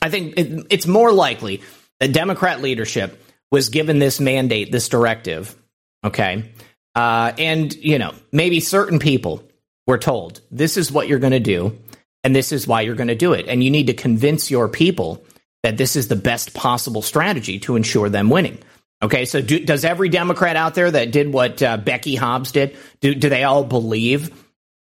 I 0.03 0.11
think 0.11 0.39
it, 0.39 0.67
it's 0.71 0.87
more 0.87 1.13
likely 1.13 1.63
that 1.99 2.13
Democrat 2.13 2.61
leadership 2.61 3.23
was 3.51 3.69
given 3.69 3.99
this 3.99 4.21
mandate, 4.21 4.73
this 4.73 4.89
directive. 4.89 5.57
Okay, 6.05 6.53
uh, 6.95 7.33
and 7.39 7.75
you 7.75 7.99
know, 7.99 8.15
maybe 8.33 8.61
certain 8.61 8.99
people 8.99 9.43
were 9.87 9.99
told 9.99 10.41
this 10.51 10.77
is 10.77 10.91
what 10.91 11.09
you're 11.09 11.19
going 11.19 11.33
to 11.33 11.41
do, 11.41 11.79
and 12.25 12.35
this 12.35 12.53
is 12.53 12.67
why 12.67 12.83
you're 12.83 12.95
going 12.95 13.09
to 13.09 13.15
do 13.15 13.33
it, 13.33 13.47
and 13.49 13.63
you 13.63 13.71
need 13.71 13.87
to 13.89 13.95
convince 13.95 14.51
your 14.51 14.69
people 14.69 15.25
that 15.63 15.77
this 15.77 15.97
is 15.97 16.09
the 16.09 16.17
best 16.17 16.55
possible 16.55 17.03
strategy 17.03 17.59
to 17.61 17.77
ensure 17.77 18.09
them 18.09 18.31
winning. 18.31 18.59
Okay, 19.03 19.25
so 19.25 19.41
do, 19.41 19.65
does 19.65 19.85
every 19.85 20.09
Democrat 20.11 20.57
out 20.57 20.75
there 20.75 20.91
that 20.91 21.11
did 21.11 21.33
what 21.33 21.63
uh, 21.63 21.77
Becky 21.79 22.15
Hobbs 22.15 22.53
did, 22.53 22.77
do, 23.01 23.15
do 23.15 23.29
they 23.31 23.45
all 23.45 23.65
believe 23.65 24.31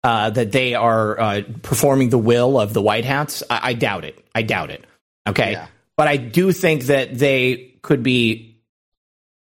uh, 0.04 0.30
that 0.30 0.52
they 0.52 0.74
are 0.74 1.18
uh, 1.18 1.42
performing 1.62 2.10
the 2.10 2.18
will 2.18 2.60
of 2.60 2.74
the 2.74 2.82
White 2.82 3.04
Hats? 3.06 3.42
I, 3.48 3.70
I 3.70 3.72
doubt 3.74 4.04
it. 4.04 4.22
I 4.34 4.42
doubt 4.42 4.70
it. 4.70 4.84
Okay, 5.26 5.52
Yeah. 5.52 5.66
but 5.96 6.08
I 6.08 6.16
do 6.18 6.52
think 6.52 6.84
that 6.84 7.14
they 7.14 7.74
could 7.82 8.02
be 8.02 8.58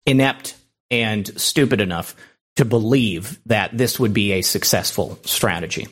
inept 0.05 0.55
and 0.89 1.27
stupid 1.39 1.81
enough 1.81 2.15
to 2.57 2.65
believe 2.65 3.39
that 3.45 3.77
this 3.77 3.99
would 3.99 4.13
be 4.13 4.33
a 4.33 4.41
successful 4.41 5.19
strategy. 5.23 5.87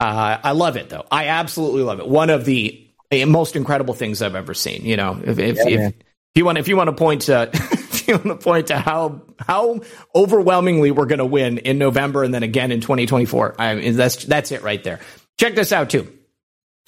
Uh, 0.00 0.38
I 0.42 0.52
love 0.52 0.76
it 0.76 0.88
though. 0.88 1.06
I 1.10 1.28
absolutely 1.28 1.82
love 1.82 2.00
it. 2.00 2.08
One 2.08 2.30
of 2.30 2.44
the 2.44 2.86
uh, 3.12 3.26
most 3.26 3.56
incredible 3.56 3.94
things 3.94 4.22
I've 4.22 4.34
ever 4.34 4.54
seen. 4.54 4.84
You 4.84 4.96
know, 4.96 5.20
if 5.22 5.38
if, 5.38 5.56
Yeah, 5.56 5.68
if, 5.68 5.94
if 5.94 5.94
you 6.34 6.44
want 6.44 6.58
if 6.58 6.68
you 6.68 6.76
want 6.76 6.88
to 6.88 6.96
point 6.96 7.22
to 7.22 7.50
if 7.52 8.08
you 8.08 8.14
want 8.14 8.26
to 8.26 8.36
point 8.36 8.66
to 8.68 8.78
how 8.78 9.22
how 9.38 9.80
overwhelmingly 10.14 10.90
we're 10.90 11.06
going 11.06 11.18
to 11.18 11.24
win 11.24 11.58
in 11.58 11.78
November 11.78 12.24
and 12.24 12.34
then 12.34 12.42
again 12.42 12.72
in 12.72 12.80
2024, 12.80 13.56
I 13.58 13.74
mean, 13.76 13.96
that's 13.96 14.24
that's 14.24 14.52
it 14.52 14.62
right 14.62 14.82
there. 14.82 15.00
Check 15.38 15.54
this 15.54 15.72
out 15.72 15.90
too. 15.90 16.12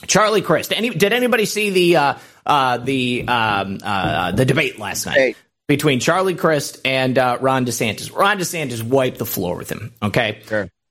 Charlie 0.06 0.42
Crist. 0.42 0.72
Any, 0.72 0.90
did 0.90 1.12
anybody 1.12 1.46
see 1.46 1.70
the 1.70 1.96
uh, 1.96 2.14
uh, 2.44 2.78
the 2.78 3.24
um, 3.26 3.78
uh, 3.82 4.32
the 4.32 4.44
debate 4.44 4.78
last 4.78 5.06
night 5.06 5.36
between 5.68 6.00
Charlie 6.00 6.34
Crist 6.34 6.80
and 6.84 7.16
uh, 7.16 7.38
Ron 7.40 7.64
DeSantis? 7.64 8.14
Ron 8.14 8.38
DeSantis 8.38 8.82
wiped 8.82 9.18
the 9.18 9.26
floor 9.26 9.56
with 9.56 9.70
him. 9.70 9.94
Okay, 10.02 10.42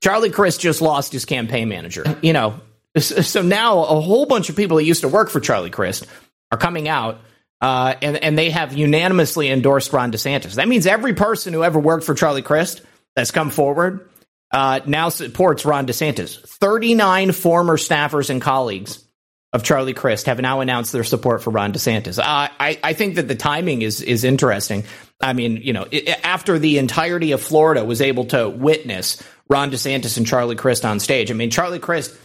Charlie 0.06 0.30
Crist 0.30 0.62
just 0.62 0.84
lost 0.84 1.12
his 1.12 1.26
campaign 1.26 1.68
manager. 1.68 2.04
You 2.22 2.32
know, 2.32 2.62
so 2.96 3.42
now 3.42 3.80
a 3.86 4.00
whole 4.00 4.28
bunch 4.28 4.50
of 4.50 4.56
people 4.56 4.78
that 4.78 4.84
used 4.84 5.02
to 5.02 5.08
work 5.08 5.32
for 5.32 5.40
Charlie 5.40 5.72
Crist 5.72 6.06
are 6.52 6.60
coming 6.60 6.88
out. 6.88 7.22
Uh, 7.60 7.96
and, 8.04 8.16
and 8.18 8.38
they 8.38 8.52
have 8.52 8.74
unanimously 8.74 9.50
endorsed 9.50 9.92
Ron 9.94 10.12
DeSantis. 10.12 10.54
That 10.56 10.68
means 10.68 10.86
every 10.86 11.16
person 11.16 11.54
who 11.54 11.64
ever 11.64 11.80
worked 11.80 12.04
for 12.04 12.14
Charlie 12.14 12.44
Crist 12.44 12.84
that's 13.16 13.32
come 13.32 13.50
forward 13.50 14.08
uh, 14.52 14.82
now 14.86 15.10
supports 15.10 15.66
Ron 15.66 15.88
DeSantis. 15.88 16.38
39 16.48 17.32
former 17.32 17.76
staffers 17.76 18.30
and 18.30 18.40
colleagues 18.40 19.04
of 19.54 19.64
Charlie 19.64 19.96
Crist 19.96 20.28
have 20.28 20.40
now 20.40 20.60
announced 20.60 20.92
their 20.92 21.04
support 21.04 21.42
for 21.42 21.50
Ron 21.50 21.74
DeSantis. 21.74 22.20
Uh, 22.20 22.50
I, 22.60 22.78
I 22.84 22.94
think 22.94 23.16
that 23.16 23.28
the 23.28 23.36
timing 23.36 23.82
is 23.82 24.04
is 24.04 24.24
interesting. 24.24 24.84
I 25.22 25.34
mean, 25.34 25.58
you 25.58 25.74
know, 25.74 25.88
i 25.92 26.18
after 26.24 26.60
the 26.60 26.78
entirety 26.78 27.32
of 27.32 27.42
Florida 27.42 27.84
was 27.84 28.02
able 28.02 28.26
to 28.26 28.50
witness 28.50 29.22
Ron 29.50 29.72
DeSantis 29.72 30.18
and 30.18 30.28
Charlie 30.28 30.56
Crist 30.56 30.86
on 30.86 31.00
stage. 31.00 31.32
I 31.32 31.34
mean, 31.34 31.52
Charlie 31.52 31.80
Crist, 31.80 32.16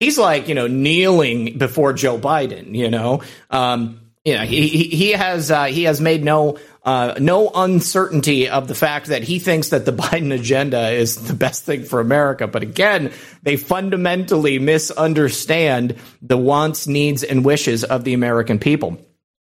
he's 0.00 0.18
like, 0.18 0.48
you 0.48 0.54
know, 0.54 0.66
kneeling 0.66 1.58
before 1.58 1.92
Joe 1.92 2.18
Biden, 2.18 2.74
you 2.74 2.90
know. 2.90 3.22
Um, 3.50 4.00
he 4.24 4.68
he 4.68 5.10
has 5.12 5.50
uh, 5.50 5.64
he 5.64 5.84
has 5.84 6.00
made 6.00 6.24
no 6.24 6.58
uh, 6.82 7.14
no 7.18 7.50
uncertainty 7.54 8.48
of 8.48 8.68
the 8.68 8.74
fact 8.74 9.06
that 9.06 9.22
he 9.22 9.38
thinks 9.38 9.70
that 9.70 9.84
the 9.84 9.92
Biden 9.94 10.32
agenda 10.34 10.90
is 10.90 11.16
the 11.16 11.34
best 11.34 11.64
thing 11.64 11.84
for 11.84 12.00
America. 12.00 12.46
But 12.46 12.62
again, 12.62 13.12
they 13.42 13.56
fundamentally 13.56 14.58
misunderstand 14.58 15.96
the 16.22 16.38
wants, 16.38 16.86
needs, 16.86 17.22
and 17.22 17.44
wishes 17.44 17.84
of 17.84 18.04
the 18.04 18.14
American 18.14 18.58
people. 18.58 18.98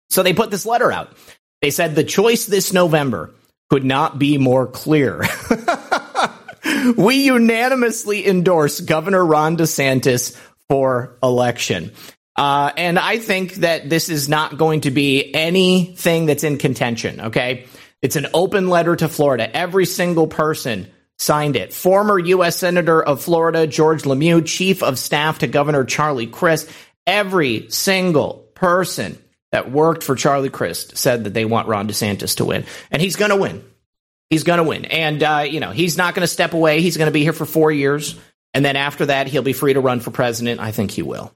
So 0.10 0.24
they 0.24 0.34
put 0.34 0.52
this 0.52 0.66
letter 0.66 0.92
out. 0.92 1.16
They 1.62 1.70
said 1.70 1.96
the 1.96 2.04
choice 2.04 2.46
this 2.46 2.74
November 2.74 3.32
could 3.70 3.84
not 3.86 4.20
be 4.20 4.38
more 4.38 4.68
clear. 4.68 5.24
we 6.98 7.26
unanimously 7.26 8.28
endorse 8.28 8.80
Governor 8.82 9.26
Ron 9.26 9.58
DeSantis 9.58 10.38
for 10.68 11.18
election. 11.22 11.92
Uh, 12.36 12.72
and 12.76 12.98
I 12.98 13.20
think 13.20 13.56
that 13.56 13.90
this 13.90 14.10
is 14.10 14.28
not 14.28 14.58
going 14.58 14.82
to 14.82 14.92
be 14.92 15.34
anything 15.36 16.26
that's 16.26 16.44
in 16.44 16.58
contention. 16.58 17.22
Okay. 17.22 17.68
It's 18.02 18.16
an 18.16 18.28
open 18.34 18.70
letter 18.70 18.96
to 18.96 19.08
Florida. 19.08 19.56
Every 19.56 19.86
single 19.86 20.28
person 20.28 20.88
signed 21.20 21.56
it. 21.56 21.72
Former 21.72 22.18
U.S. 22.18 22.58
Senator 22.58 23.02
of 23.02 23.22
Florida, 23.22 23.68
George 23.68 24.04
Lemieux, 24.04 24.46
Chief 24.46 24.82
of 24.82 24.98
Staff 24.98 25.40
to 25.40 25.48
Governor 25.48 25.86
Charlie 25.86 26.26
Crist. 26.26 26.70
Every 27.06 27.70
single 27.70 28.50
person 28.56 29.22
that 29.52 29.72
worked 29.72 30.04
for 30.04 30.16
Charlie 30.16 30.50
Crist 30.50 30.98
said 30.98 31.26
that 31.26 31.34
they 31.34 31.46
want 31.46 31.68
Ron 31.68 31.88
DeSantis 31.88 32.38
to 32.38 32.46
win. 32.46 32.66
And 32.90 33.02
he's 33.02 33.16
going 33.16 33.32
to 33.32 33.36
win. 33.36 33.64
He's 34.30 34.44
going 34.44 34.58
to 34.58 34.64
win. 34.64 34.86
And, 34.86 35.22
uh, 35.22 35.46
you 35.48 35.60
know, 35.60 35.72
he's 35.72 35.98
not 35.98 36.16
going 36.16 36.24
to 36.24 36.28
step 36.28 36.54
away. 36.54 36.82
He's 36.82 36.96
going 36.98 37.08
to 37.08 37.14
be 37.14 37.24
here 37.24 37.34
for 37.34 37.46
four 37.46 37.72
years. 37.72 38.18
And 38.54 38.64
then 38.64 38.76
after 38.76 39.08
that, 39.08 39.28
he'll 39.28 39.44
be 39.44 39.54
free 39.54 39.74
to 39.74 39.82
run 39.82 40.00
for 40.00 40.12
president. 40.12 40.62
I 40.62 40.72
think 40.72 40.92
he 40.92 41.02
will. 41.02 41.34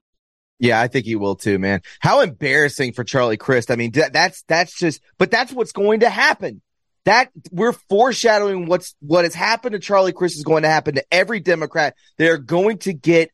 Yeah, 0.60 0.80
I 0.80 0.88
think 0.88 1.06
he 1.06 1.16
will 1.16 1.36
too, 1.36 1.60
man. 1.60 1.82
How 2.00 2.22
embarrassing 2.22 2.94
for 2.94 3.04
Charlie 3.04 3.36
Crist. 3.36 3.70
I 3.70 3.76
mean, 3.76 3.92
that, 3.92 4.14
that's, 4.14 4.44
that's 4.44 4.74
just, 4.78 5.02
but 5.18 5.30
that's 5.30 5.52
what's 5.52 5.74
going 5.74 6.00
to 6.00 6.10
happen. 6.10 6.62
That 7.04 7.30
we're 7.52 7.74
foreshadowing 7.74 8.66
what's, 8.66 8.96
what 9.00 9.26
has 9.26 9.36
happened 9.36 9.74
to 9.74 9.80
Charlie 9.80 10.14
Crist 10.14 10.38
is 10.38 10.44
going 10.44 10.64
to 10.64 10.70
happen 10.70 10.96
to 10.96 11.06
every 11.12 11.42
Democrat. 11.42 11.96
They're 12.18 12.38
going 12.38 12.78
to 12.80 12.94
get 12.94 13.32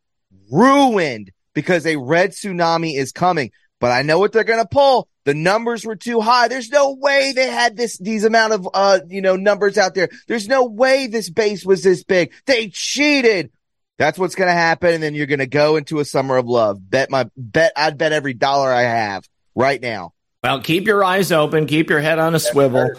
ruined 0.52 1.32
because 1.54 1.86
a 1.86 1.96
red 1.98 2.32
tsunami 2.32 2.98
is 2.98 3.12
coming. 3.12 3.52
But 3.82 3.92
I 3.92 4.04
know 4.04 4.20
what 4.20 4.32
they're 4.32 4.44
going 4.46 4.64
to 4.64 4.70
pull. 4.70 5.10
The 5.26 5.34
numbers 5.34 5.84
were 5.86 5.96
too 5.96 6.22
high. 6.22 6.48
There's 6.48 6.70
no 6.70 6.94
way 6.94 7.34
they 7.36 7.48
had 7.48 7.76
this, 7.76 7.98
these 7.98 8.24
amount 8.24 8.54
of, 8.54 8.70
uh, 8.74 9.00
you 9.10 9.22
know, 9.22 9.36
numbers 9.36 9.78
out 9.78 9.96
there. 9.96 10.08
There's 10.28 10.48
no 10.48 10.66
way 10.66 11.08
this 11.08 11.30
base 11.30 11.66
was 11.66 11.84
this 11.84 12.04
big. 12.04 12.32
They 12.46 12.70
cheated. 12.70 13.50
That's 13.98 14.20
what's 14.20 14.36
going 14.36 14.50
to 14.50 14.54
happen. 14.54 14.94
And 14.94 15.04
then 15.04 15.16
you're 15.16 15.26
going 15.26 15.40
to 15.40 15.48
go 15.48 15.78
into 15.78 16.00
a 16.00 16.06
summer 16.06 16.38
of 16.38 16.46
love. 16.46 16.78
Bet 16.90 17.10
my 17.10 17.30
bet. 17.36 17.74
I'd 17.76 17.98
bet 17.98 18.14
every 18.14 18.36
dollar 18.36 18.72
I 18.72 18.84
have 18.84 19.28
right 19.56 19.82
now. 19.82 20.14
Well, 20.44 20.62
keep 20.62 20.86
your 20.86 21.04
eyes 21.04 21.32
open, 21.32 21.66
keep 21.66 21.90
your 21.90 22.02
head 22.02 22.20
on 22.20 22.36
a 22.36 22.40
swivel. 22.40 22.92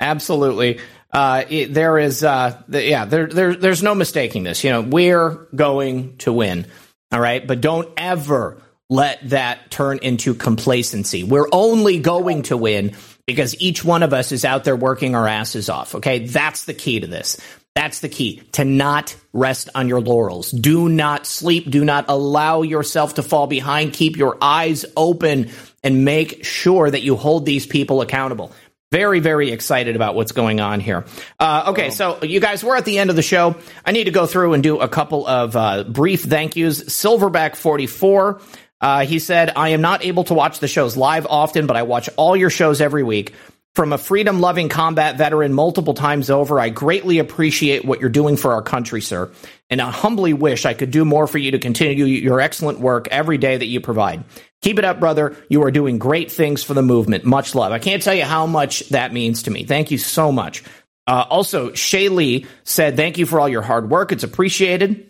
Absolutely. 0.00 0.80
Uh, 1.12 1.44
it, 1.48 1.74
there 1.74 1.98
is, 1.98 2.22
uh, 2.22 2.62
the, 2.68 2.84
yeah, 2.84 3.04
there, 3.06 3.26
there, 3.26 3.56
there's 3.56 3.82
no 3.82 3.94
mistaking 3.94 4.44
this. 4.44 4.62
You 4.62 4.70
know, 4.70 4.82
we're 4.82 5.48
going 5.54 6.16
to 6.18 6.32
win. 6.32 6.66
All 7.10 7.20
right. 7.20 7.44
But 7.44 7.60
don't 7.60 7.88
ever 7.96 8.62
let 8.90 9.28
that 9.28 9.70
turn 9.70 9.98
into 9.98 10.34
complacency. 10.34 11.22
We're 11.24 11.48
only 11.52 11.98
going 11.98 12.42
to 12.42 12.56
win 12.56 12.94
because 13.26 13.60
each 13.60 13.84
one 13.84 14.02
of 14.02 14.14
us 14.14 14.32
is 14.32 14.44
out 14.44 14.64
there 14.64 14.76
working 14.76 15.14
our 15.14 15.28
asses 15.28 15.68
off. 15.68 15.94
Okay. 15.96 16.26
That's 16.26 16.64
the 16.64 16.74
key 16.74 17.00
to 17.00 17.06
this. 17.06 17.38
That's 17.74 18.00
the 18.00 18.08
key 18.08 18.42
to 18.52 18.64
not 18.64 19.14
rest 19.32 19.68
on 19.74 19.88
your 19.88 20.00
laurels. 20.00 20.50
Do 20.50 20.88
not 20.88 21.26
sleep. 21.26 21.70
Do 21.70 21.84
not 21.84 22.06
allow 22.08 22.62
yourself 22.62 23.14
to 23.14 23.22
fall 23.22 23.46
behind. 23.46 23.92
Keep 23.92 24.16
your 24.16 24.36
eyes 24.42 24.84
open 24.96 25.50
and 25.84 26.04
make 26.04 26.44
sure 26.44 26.90
that 26.90 27.02
you 27.02 27.14
hold 27.14 27.46
these 27.46 27.66
people 27.66 28.00
accountable. 28.00 28.50
Very, 28.90 29.20
very 29.20 29.50
excited 29.50 29.96
about 29.96 30.14
what's 30.14 30.32
going 30.32 30.60
on 30.60 30.80
here. 30.80 31.04
Uh, 31.38 31.66
okay, 31.68 31.90
so 31.90 32.24
you 32.24 32.40
guys, 32.40 32.64
we're 32.64 32.74
at 32.74 32.86
the 32.86 32.98
end 32.98 33.10
of 33.10 33.16
the 33.16 33.22
show. 33.22 33.54
I 33.84 33.92
need 33.92 34.04
to 34.04 34.10
go 34.10 34.26
through 34.26 34.54
and 34.54 34.62
do 34.62 34.80
a 34.80 34.88
couple 34.88 35.26
of 35.26 35.54
uh, 35.54 35.84
brief 35.84 36.22
thank 36.22 36.56
yous. 36.56 36.82
Silverback44. 36.82 38.42
Uh, 38.80 39.04
he 39.04 39.18
said, 39.18 39.52
I 39.56 39.70
am 39.70 39.80
not 39.80 40.04
able 40.04 40.24
to 40.24 40.34
watch 40.34 40.60
the 40.60 40.68
shows 40.68 40.96
live 40.96 41.26
often, 41.26 41.66
but 41.66 41.76
I 41.76 41.82
watch 41.82 42.08
all 42.16 42.36
your 42.36 42.50
shows 42.50 42.80
every 42.80 43.02
week. 43.02 43.34
From 43.74 43.92
a 43.92 43.98
freedom 43.98 44.40
loving 44.40 44.68
combat 44.68 45.18
veteran 45.18 45.52
multiple 45.52 45.94
times 45.94 46.30
over, 46.30 46.58
I 46.58 46.68
greatly 46.68 47.20
appreciate 47.20 47.84
what 47.84 48.00
you're 48.00 48.08
doing 48.08 48.36
for 48.36 48.52
our 48.54 48.62
country, 48.62 49.00
sir. 49.00 49.30
And 49.70 49.80
I 49.80 49.90
humbly 49.92 50.32
wish 50.32 50.64
I 50.66 50.74
could 50.74 50.90
do 50.90 51.04
more 51.04 51.28
for 51.28 51.38
you 51.38 51.52
to 51.52 51.60
continue 51.60 52.04
your 52.04 52.40
excellent 52.40 52.80
work 52.80 53.06
every 53.08 53.38
day 53.38 53.56
that 53.56 53.66
you 53.66 53.80
provide. 53.80 54.24
Keep 54.62 54.80
it 54.80 54.84
up, 54.84 54.98
brother. 54.98 55.36
You 55.48 55.62
are 55.62 55.70
doing 55.70 55.98
great 55.98 56.32
things 56.32 56.64
for 56.64 56.74
the 56.74 56.82
movement. 56.82 57.24
Much 57.24 57.54
love. 57.54 57.70
I 57.70 57.78
can't 57.78 58.02
tell 58.02 58.14
you 58.14 58.24
how 58.24 58.46
much 58.46 58.80
that 58.88 59.12
means 59.12 59.44
to 59.44 59.52
me. 59.52 59.62
Thank 59.62 59.92
you 59.92 59.98
so 59.98 60.32
much. 60.32 60.64
Uh, 61.06 61.24
also, 61.30 61.72
Shay 61.72 62.08
Lee 62.08 62.46
said, 62.64 62.96
Thank 62.96 63.16
you 63.16 63.26
for 63.26 63.38
all 63.38 63.48
your 63.48 63.62
hard 63.62 63.90
work. 63.90 64.10
It's 64.10 64.24
appreciated. 64.24 65.07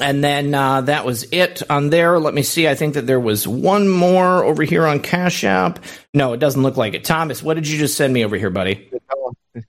And 0.00 0.24
then 0.24 0.54
uh, 0.54 0.80
that 0.82 1.04
was 1.04 1.24
it 1.32 1.62
on 1.68 1.90
there. 1.90 2.18
Let 2.18 2.32
me 2.32 2.42
see. 2.42 2.66
I 2.66 2.74
think 2.74 2.94
that 2.94 3.06
there 3.06 3.20
was 3.20 3.46
one 3.46 3.88
more 3.88 4.42
over 4.42 4.62
here 4.62 4.86
on 4.86 5.00
Cash 5.00 5.44
App. 5.44 5.80
No, 6.14 6.32
it 6.32 6.38
doesn't 6.38 6.62
look 6.62 6.78
like 6.78 6.94
it. 6.94 7.04
Thomas, 7.04 7.42
what 7.42 7.54
did 7.54 7.68
you 7.68 7.78
just 7.78 7.96
send 7.96 8.12
me 8.12 8.24
over 8.24 8.36
here, 8.36 8.48
buddy? 8.50 8.90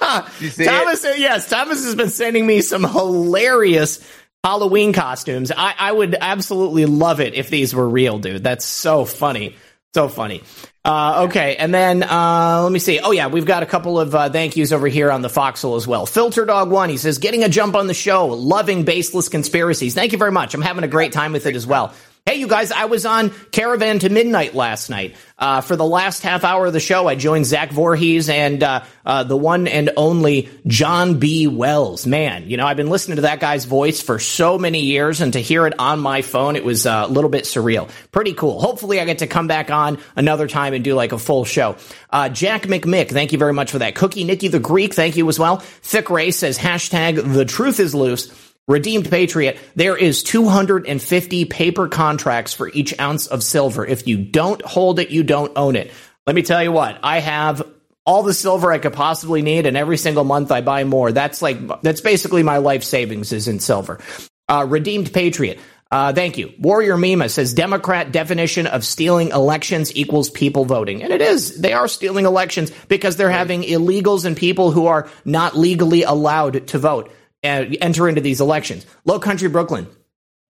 Thomas, 0.00 1.04
uh, 1.04 1.14
yes, 1.16 1.48
Thomas 1.48 1.84
has 1.84 1.94
been 1.94 2.10
sending 2.10 2.44
me 2.46 2.60
some 2.60 2.82
hilarious 2.82 4.04
Halloween 4.42 4.92
costumes. 4.92 5.52
I, 5.56 5.74
I 5.78 5.92
would 5.92 6.16
absolutely 6.20 6.86
love 6.86 7.20
it 7.20 7.34
if 7.34 7.50
these 7.50 7.74
were 7.74 7.88
real, 7.88 8.18
dude. 8.18 8.42
That's 8.42 8.64
so 8.64 9.04
funny. 9.04 9.56
So 9.96 10.08
funny. 10.08 10.42
Uh, 10.84 11.24
okay, 11.26 11.56
and 11.56 11.72
then 11.72 12.02
uh, 12.02 12.60
let 12.62 12.70
me 12.70 12.78
see. 12.78 13.00
Oh 13.00 13.12
yeah, 13.12 13.28
we've 13.28 13.46
got 13.46 13.62
a 13.62 13.66
couple 13.66 13.98
of 13.98 14.14
uh, 14.14 14.28
thank 14.28 14.54
yous 14.54 14.70
over 14.70 14.88
here 14.88 15.10
on 15.10 15.22
the 15.22 15.30
Foxhole 15.30 15.74
as 15.76 15.86
well. 15.86 16.04
Filter 16.04 16.44
Dog 16.44 16.70
One, 16.70 16.90
he 16.90 16.98
says, 16.98 17.16
getting 17.16 17.44
a 17.44 17.48
jump 17.48 17.74
on 17.74 17.86
the 17.86 17.94
show, 17.94 18.26
loving 18.26 18.84
baseless 18.84 19.30
conspiracies. 19.30 19.94
Thank 19.94 20.12
you 20.12 20.18
very 20.18 20.32
much. 20.32 20.52
I'm 20.52 20.60
having 20.60 20.84
a 20.84 20.88
great 20.88 21.12
time 21.12 21.32
with 21.32 21.46
it 21.46 21.56
as 21.56 21.66
well. 21.66 21.94
Hey, 22.28 22.40
you 22.40 22.48
guys, 22.48 22.72
I 22.72 22.86
was 22.86 23.06
on 23.06 23.30
Caravan 23.52 24.00
to 24.00 24.08
Midnight 24.08 24.52
last 24.52 24.90
night. 24.90 25.14
Uh, 25.38 25.60
for 25.60 25.76
the 25.76 25.84
last 25.84 26.24
half 26.24 26.42
hour 26.42 26.66
of 26.66 26.72
the 26.72 26.80
show, 26.80 27.06
I 27.06 27.14
joined 27.14 27.46
Zach 27.46 27.70
Vorhies 27.70 28.28
and 28.28 28.64
uh, 28.64 28.82
uh, 29.04 29.22
the 29.22 29.36
one 29.36 29.68
and 29.68 29.90
only 29.96 30.48
John 30.66 31.20
B. 31.20 31.46
Wells. 31.46 32.04
Man, 32.04 32.50
you 32.50 32.56
know, 32.56 32.66
I've 32.66 32.76
been 32.76 32.90
listening 32.90 33.14
to 33.14 33.22
that 33.22 33.38
guy's 33.38 33.64
voice 33.64 34.02
for 34.02 34.18
so 34.18 34.58
many 34.58 34.80
years, 34.80 35.20
and 35.20 35.34
to 35.34 35.38
hear 35.38 35.68
it 35.68 35.74
on 35.78 36.00
my 36.00 36.20
phone, 36.22 36.56
it 36.56 36.64
was 36.64 36.84
uh, 36.84 37.04
a 37.06 37.08
little 37.08 37.30
bit 37.30 37.44
surreal. 37.44 37.88
Pretty 38.10 38.32
cool. 38.32 38.60
Hopefully, 38.60 38.98
I 39.00 39.04
get 39.04 39.18
to 39.18 39.28
come 39.28 39.46
back 39.46 39.70
on 39.70 40.00
another 40.16 40.48
time 40.48 40.74
and 40.74 40.82
do 40.82 40.96
like 40.96 41.12
a 41.12 41.18
full 41.18 41.44
show. 41.44 41.76
Uh, 42.10 42.28
Jack 42.28 42.62
McMick, 42.62 43.08
thank 43.08 43.30
you 43.30 43.38
very 43.38 43.52
much 43.52 43.70
for 43.70 43.78
that. 43.78 43.94
Cookie 43.94 44.24
Nikki 44.24 44.48
the 44.48 44.58
Greek, 44.58 44.94
thank 44.94 45.16
you 45.16 45.28
as 45.28 45.38
well. 45.38 45.58
Thick 45.58 46.10
Ray 46.10 46.32
says, 46.32 46.58
hashtag 46.58 47.34
the 47.34 47.44
truth 47.44 47.78
is 47.78 47.94
loose. 47.94 48.45
Redeemed 48.68 49.08
Patriot, 49.08 49.58
there 49.76 49.96
is 49.96 50.24
250 50.24 51.44
paper 51.44 51.86
contracts 51.86 52.52
for 52.52 52.68
each 52.68 52.98
ounce 52.98 53.28
of 53.28 53.44
silver. 53.44 53.86
If 53.86 54.08
you 54.08 54.16
don't 54.18 54.60
hold 54.62 54.98
it, 54.98 55.10
you 55.10 55.22
don't 55.22 55.52
own 55.54 55.76
it. 55.76 55.92
Let 56.26 56.34
me 56.34 56.42
tell 56.42 56.60
you 56.60 56.72
what, 56.72 56.98
I 57.04 57.20
have 57.20 57.62
all 58.04 58.24
the 58.24 58.34
silver 58.34 58.72
I 58.72 58.78
could 58.78 58.92
possibly 58.92 59.42
need, 59.42 59.66
and 59.66 59.76
every 59.76 59.96
single 59.96 60.24
month 60.24 60.50
I 60.50 60.62
buy 60.62 60.82
more. 60.82 61.12
That's 61.12 61.42
like, 61.42 61.82
that's 61.82 62.00
basically 62.00 62.42
my 62.42 62.58
life 62.58 62.82
savings 62.82 63.32
is 63.32 63.46
in 63.46 63.60
silver. 63.60 64.00
Uh, 64.48 64.66
Redeemed 64.68 65.12
Patriot. 65.12 65.60
Uh, 65.88 66.12
thank 66.12 66.36
you. 66.36 66.52
Warrior 66.58 66.96
Mima 66.96 67.28
says 67.28 67.54
Democrat 67.54 68.10
definition 68.10 68.66
of 68.66 68.84
stealing 68.84 69.28
elections 69.28 69.94
equals 69.94 70.30
people 70.30 70.64
voting. 70.64 71.04
And 71.04 71.12
it 71.12 71.22
is. 71.22 71.60
They 71.60 71.72
are 71.72 71.86
stealing 71.86 72.24
elections 72.24 72.72
because 72.88 73.16
they're 73.16 73.30
having 73.30 73.62
illegals 73.62 74.24
and 74.24 74.36
people 74.36 74.72
who 74.72 74.86
are 74.86 75.08
not 75.24 75.56
legally 75.56 76.02
allowed 76.02 76.66
to 76.68 76.78
vote 76.78 77.12
enter 77.42 78.08
into 78.08 78.20
these 78.20 78.40
elections. 78.40 78.86
Low 79.04 79.18
Country 79.18 79.48
Brooklyn 79.48 79.86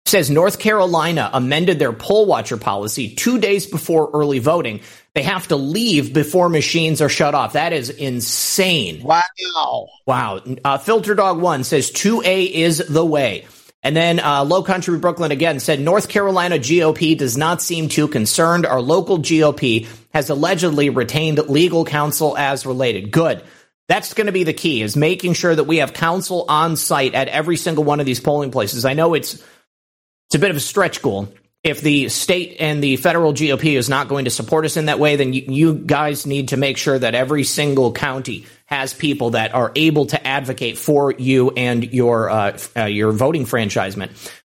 says 0.06 0.30
North 0.30 0.60
Carolina 0.60 1.30
amended 1.34 1.80
their 1.80 1.94
poll 1.94 2.26
watcher 2.26 2.58
policy 2.58 3.16
two 3.16 3.40
days 3.40 3.68
before 3.68 4.10
early 4.14 4.40
voting. 4.40 4.82
They 5.14 5.24
have 5.24 5.48
to 5.50 5.56
leave 5.56 6.14
before 6.14 6.50
machines 6.50 7.02
are 7.02 7.10
shut 7.10 7.36
off. 7.36 7.54
That 7.54 7.74
is 7.74 7.90
insane. 7.90 9.04
Wow. 9.04 9.88
Wow. 10.06 10.42
Uh, 10.64 10.78
Filter 10.78 11.16
Dog 11.16 11.40
One 11.40 11.64
says 11.64 11.92
2A 11.92 12.50
is 12.52 12.80
the 12.80 13.06
way. 13.06 13.46
And 13.82 13.96
then 13.96 14.20
uh, 14.20 14.44
Low 14.44 14.62
Country 14.62 14.98
Brooklyn 15.00 15.32
again 15.32 15.60
said 15.60 15.80
North 15.80 16.10
Carolina 16.10 16.58
GOP 16.58 17.18
does 17.18 17.38
not 17.38 17.62
seem 17.62 17.88
too 17.88 18.08
concerned. 18.10 18.66
Our 18.66 18.82
local 18.82 19.20
GOP 19.20 19.88
has 20.14 20.30
allegedly 20.30 20.90
retained 20.90 21.38
legal 21.48 21.86
counsel 21.86 22.38
as 22.38 22.66
related. 22.66 23.12
Good. 23.12 23.42
That's 23.90 24.14
going 24.14 24.28
to 24.28 24.32
be 24.32 24.44
the 24.44 24.54
key 24.54 24.84
is 24.84 24.96
making 24.96 25.34
sure 25.34 25.54
that 25.54 25.64
we 25.64 25.78
have 25.78 25.94
counsel 25.94 26.46
on 26.48 26.76
site 26.76 27.16
at 27.16 27.28
every 27.28 27.58
single 27.58 27.84
one 27.84 28.00
of 28.00 28.06
these 28.06 28.20
polling 28.20 28.52
places. 28.52 28.86
I 28.86 28.94
know 28.94 29.16
it's 29.16 29.34
it's 29.34 30.36
a 30.36 30.40
bit 30.40 30.52
of 30.52 30.58
a 30.58 30.62
stretch 30.62 31.02
goal. 31.02 31.34
If 31.64 31.82
the 31.82 32.08
state 32.08 32.58
and 32.60 32.82
the 32.84 32.96
federal 32.98 33.34
GOP 33.34 33.76
is 33.76 33.90
not 33.90 34.08
going 34.08 34.26
to 34.26 34.32
support 34.32 34.64
us 34.64 34.78
in 34.78 34.86
that 34.86 35.00
way, 35.00 35.18
then 35.18 35.34
you, 35.34 35.42
you 35.48 35.74
guys 35.74 36.26
need 36.26 36.50
to 36.50 36.58
make 36.58 36.78
sure 36.78 36.98
that 36.98 37.16
every 37.16 37.44
single 37.44 37.92
county 37.92 38.46
has 38.68 38.94
people 38.94 39.32
that 39.32 39.54
are 39.56 39.72
able 39.76 40.06
to 40.06 40.26
advocate 40.26 40.78
for 40.78 41.12
you 41.12 41.50
and 41.52 41.84
your 41.92 42.30
uh, 42.30 42.58
uh, 42.78 42.86
your 42.86 43.12
voting 43.12 43.46
franchisement. 43.46 44.12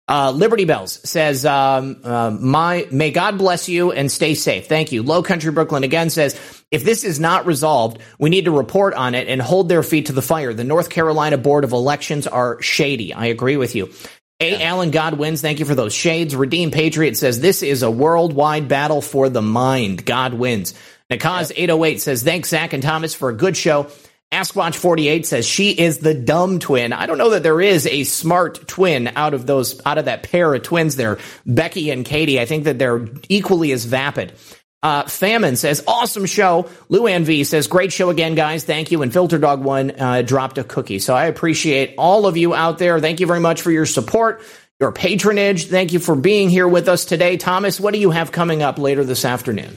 Uh, 0.08 0.30
Liberty 0.30 0.64
Bells 0.64 1.00
says, 1.02 1.44
um, 1.44 1.96
uh, 2.04 2.30
"My 2.30 2.86
may 2.92 3.10
God 3.10 3.38
bless 3.38 3.68
you 3.68 3.90
and 3.90 4.10
stay 4.10 4.34
safe. 4.34 4.68
Thank 4.68 4.92
you." 4.92 5.02
Low 5.02 5.22
Country 5.22 5.50
Brooklyn 5.50 5.82
again 5.82 6.10
says, 6.10 6.38
"If 6.70 6.84
this 6.84 7.02
is 7.02 7.18
not 7.18 7.44
resolved, 7.44 7.98
we 8.18 8.30
need 8.30 8.44
to 8.44 8.52
report 8.52 8.94
on 8.94 9.16
it 9.16 9.26
and 9.26 9.42
hold 9.42 9.68
their 9.68 9.82
feet 9.82 10.06
to 10.06 10.12
the 10.12 10.22
fire. 10.22 10.54
The 10.54 10.62
North 10.62 10.90
Carolina 10.90 11.38
Board 11.38 11.64
of 11.64 11.72
Elections 11.72 12.28
are 12.28 12.62
shady." 12.62 13.12
I 13.12 13.26
agree 13.26 13.56
with 13.56 13.74
you. 13.74 13.90
A. 14.38 14.52
Yeah. 14.52 14.68
Allen 14.70 14.90
God 14.92 15.14
wins. 15.14 15.40
Thank 15.40 15.58
you 15.58 15.64
for 15.64 15.74
those 15.74 15.94
shades. 15.94 16.36
Redeem 16.36 16.70
Patriot 16.70 17.16
says, 17.16 17.40
"This 17.40 17.64
is 17.64 17.82
a 17.82 17.90
worldwide 17.90 18.68
battle 18.68 19.00
for 19.00 19.28
the 19.28 19.42
mind. 19.42 20.04
God 20.04 20.34
wins." 20.34 20.72
Nakaz 21.10 21.50
eight 21.56 21.70
oh 21.70 21.84
eight 21.84 22.00
says, 22.00 22.22
"Thanks 22.22 22.50
Zach 22.50 22.72
and 22.72 22.82
Thomas 22.82 23.12
for 23.12 23.28
a 23.28 23.34
good 23.34 23.56
show." 23.56 23.88
Askwatch48 24.32 25.24
says 25.24 25.46
she 25.46 25.70
is 25.70 25.98
the 25.98 26.14
dumb 26.14 26.58
twin. 26.58 26.92
I 26.92 27.06
don't 27.06 27.18
know 27.18 27.30
that 27.30 27.42
there 27.42 27.60
is 27.60 27.86
a 27.86 28.04
smart 28.04 28.66
twin 28.66 29.10
out 29.14 29.34
of 29.34 29.46
those, 29.46 29.80
out 29.86 29.98
of 29.98 30.06
that 30.06 30.24
pair 30.24 30.52
of 30.52 30.62
twins 30.62 30.96
there, 30.96 31.18
Becky 31.46 31.90
and 31.90 32.04
Katie. 32.04 32.40
I 32.40 32.44
think 32.44 32.64
that 32.64 32.78
they're 32.78 33.06
equally 33.28 33.72
as 33.72 33.84
vapid. 33.84 34.32
Uh, 34.82 35.04
Famine 35.04 35.56
says, 35.56 35.82
awesome 35.88 36.26
show. 36.26 36.68
Luann 36.90 37.24
V 37.24 37.44
says, 37.44 37.66
great 37.66 37.92
show 37.92 38.10
again, 38.10 38.34
guys. 38.34 38.64
Thank 38.64 38.90
you. 38.90 39.02
And 39.02 39.12
Filter 39.12 39.38
Dog 39.38 39.62
One 39.64 39.92
uh, 39.98 40.22
dropped 40.22 40.58
a 40.58 40.64
cookie. 40.64 40.98
So 40.98 41.14
I 41.14 41.26
appreciate 41.26 41.94
all 41.96 42.26
of 42.26 42.36
you 42.36 42.54
out 42.54 42.78
there. 42.78 43.00
Thank 43.00 43.20
you 43.20 43.26
very 43.26 43.40
much 43.40 43.62
for 43.62 43.70
your 43.70 43.86
support, 43.86 44.42
your 44.78 44.92
patronage. 44.92 45.66
Thank 45.66 45.92
you 45.92 45.98
for 45.98 46.14
being 46.14 46.50
here 46.50 46.68
with 46.68 46.88
us 46.88 47.04
today. 47.04 47.36
Thomas, 47.36 47.80
what 47.80 47.94
do 47.94 48.00
you 48.00 48.10
have 48.10 48.32
coming 48.32 48.62
up 48.62 48.78
later 48.78 49.02
this 49.02 49.24
afternoon? 49.24 49.76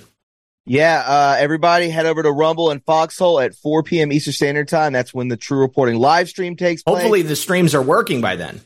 Yeah, 0.70 1.04
uh, 1.04 1.36
everybody 1.40 1.90
head 1.90 2.06
over 2.06 2.22
to 2.22 2.32
Rumble 2.32 2.70
and 2.70 2.86
Foxhole 2.86 3.40
at 3.40 3.56
4 3.56 3.82
p.m. 3.82 4.12
Eastern 4.12 4.34
Standard 4.34 4.68
Time. 4.68 4.94
That's 4.94 5.12
when 5.12 5.28
the 5.28 5.36
True 5.36 5.58
Reporting 5.58 5.96
live 5.96 6.30
stream 6.30 6.56
takes 6.56 6.84
place. 6.84 6.98
Hopefully 6.98 7.24
the 7.24 7.36
streams 7.36 7.74
are 7.74 7.82
working 7.82 8.22
by 8.22 8.36
then. 8.36 8.62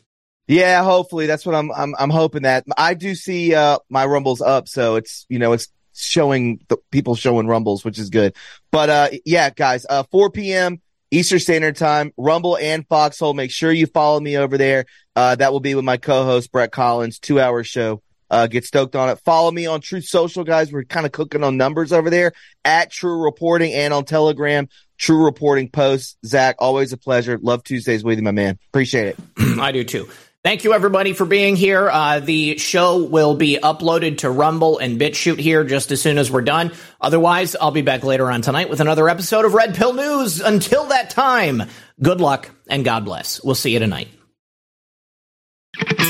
Yeah, 0.46 0.84
hopefully 0.84 1.28
that's 1.28 1.46
what 1.46 1.56
I'm 1.56 1.72
I'm 1.72 1.96
I'm 1.98 2.10
hoping 2.10 2.42
that 2.42 2.66
I 2.78 2.94
do 2.94 3.16
see 3.16 3.56
uh 3.56 3.80
my 3.88 4.06
rumbles 4.06 4.42
up 4.42 4.68
so 4.68 4.96
it's 4.96 5.26
you 5.30 5.40
know 5.40 5.54
it's 5.54 5.70
showing 5.96 6.60
the 6.68 6.76
people 6.92 7.16
showing 7.16 7.48
rumbles 7.48 7.86
which 7.86 7.98
is 7.98 8.10
good. 8.10 8.36
But 8.70 8.90
uh 8.90 9.10
yeah, 9.26 9.50
guys, 9.52 9.86
uh 9.90 10.04
4 10.12 10.30
p.m. 10.32 10.82
Eastern 11.10 11.40
Standard 11.40 11.78
Time, 11.78 12.12
Rumble 12.18 12.58
and 12.58 12.86
Foxhole. 12.86 13.34
Make 13.34 13.52
sure 13.52 13.72
you 13.72 13.86
follow 13.86 14.20
me 14.20 14.38
over 14.38 14.58
there. 14.58 14.86
Uh 15.16 15.36
that 15.36 15.54
will 15.54 15.62
be 15.62 15.74
with 15.74 15.86
my 15.86 15.96
co-host 15.96 16.52
Brett 16.52 16.74
Collins, 16.74 17.18
2-hour 17.20 17.64
show. 17.64 18.02
Uh, 18.34 18.48
get 18.48 18.66
stoked 18.66 18.96
on 18.96 19.10
it. 19.10 19.20
Follow 19.20 19.52
me 19.52 19.68
on 19.68 19.80
Truth 19.80 20.06
Social, 20.06 20.44
guys. 20.44 20.72
We're 20.72 20.86
kind 20.86 21.06
of 21.06 21.12
cooking 21.12 21.44
on 21.44 21.56
numbers 21.56 21.94
over 21.94 22.10
there 22.10 22.32
at 22.66 22.90
True 22.90 23.22
Reporting 23.22 23.74
and 23.74 23.94
on 23.94 24.06
Telegram. 24.06 24.68
True 24.98 25.24
Reporting 25.24 25.70
posts. 25.70 26.18
Zach, 26.26 26.56
always 26.58 26.94
a 26.94 26.98
pleasure. 26.98 27.38
Love 27.38 27.64
Tuesdays 27.64 28.04
with 28.04 28.18
you, 28.18 28.24
my 28.24 28.32
man. 28.32 28.58
Appreciate 28.70 29.10
it. 29.10 29.20
I 29.60 29.72
do 29.72 29.84
too. 29.84 30.10
Thank 30.44 30.64
you, 30.64 30.74
everybody, 30.74 31.14
for 31.14 31.26
being 31.26 31.56
here. 31.56 31.88
Uh, 31.88 32.22
the 32.22 32.58
show 32.58 33.04
will 33.04 33.36
be 33.36 33.60
uploaded 33.62 34.18
to 34.20 34.32
Rumble 34.32 34.80
and 34.80 35.00
BitChute 35.00 35.38
here 35.38 35.64
just 35.64 35.92
as 35.92 36.02
soon 36.02 36.18
as 36.18 36.32
we're 36.32 36.42
done. 36.42 36.72
Otherwise, 37.00 37.56
I'll 37.56 37.70
be 37.70 37.84
back 37.84 38.04
later 38.04 38.32
on 38.32 38.42
tonight 38.42 38.68
with 38.68 38.80
another 38.80 39.08
episode 39.10 39.46
of 39.46 39.54
Red 39.54 39.76
Pill 39.76 39.94
News. 39.94 40.42
Until 40.42 40.86
that 40.86 41.12
time, 41.12 41.62
good 42.02 42.20
luck 42.20 42.50
and 42.68 42.84
God 42.84 43.06
bless. 43.06 43.44
We'll 43.44 43.54
see 43.54 43.74
you 43.74 43.80
tonight. 43.80 44.08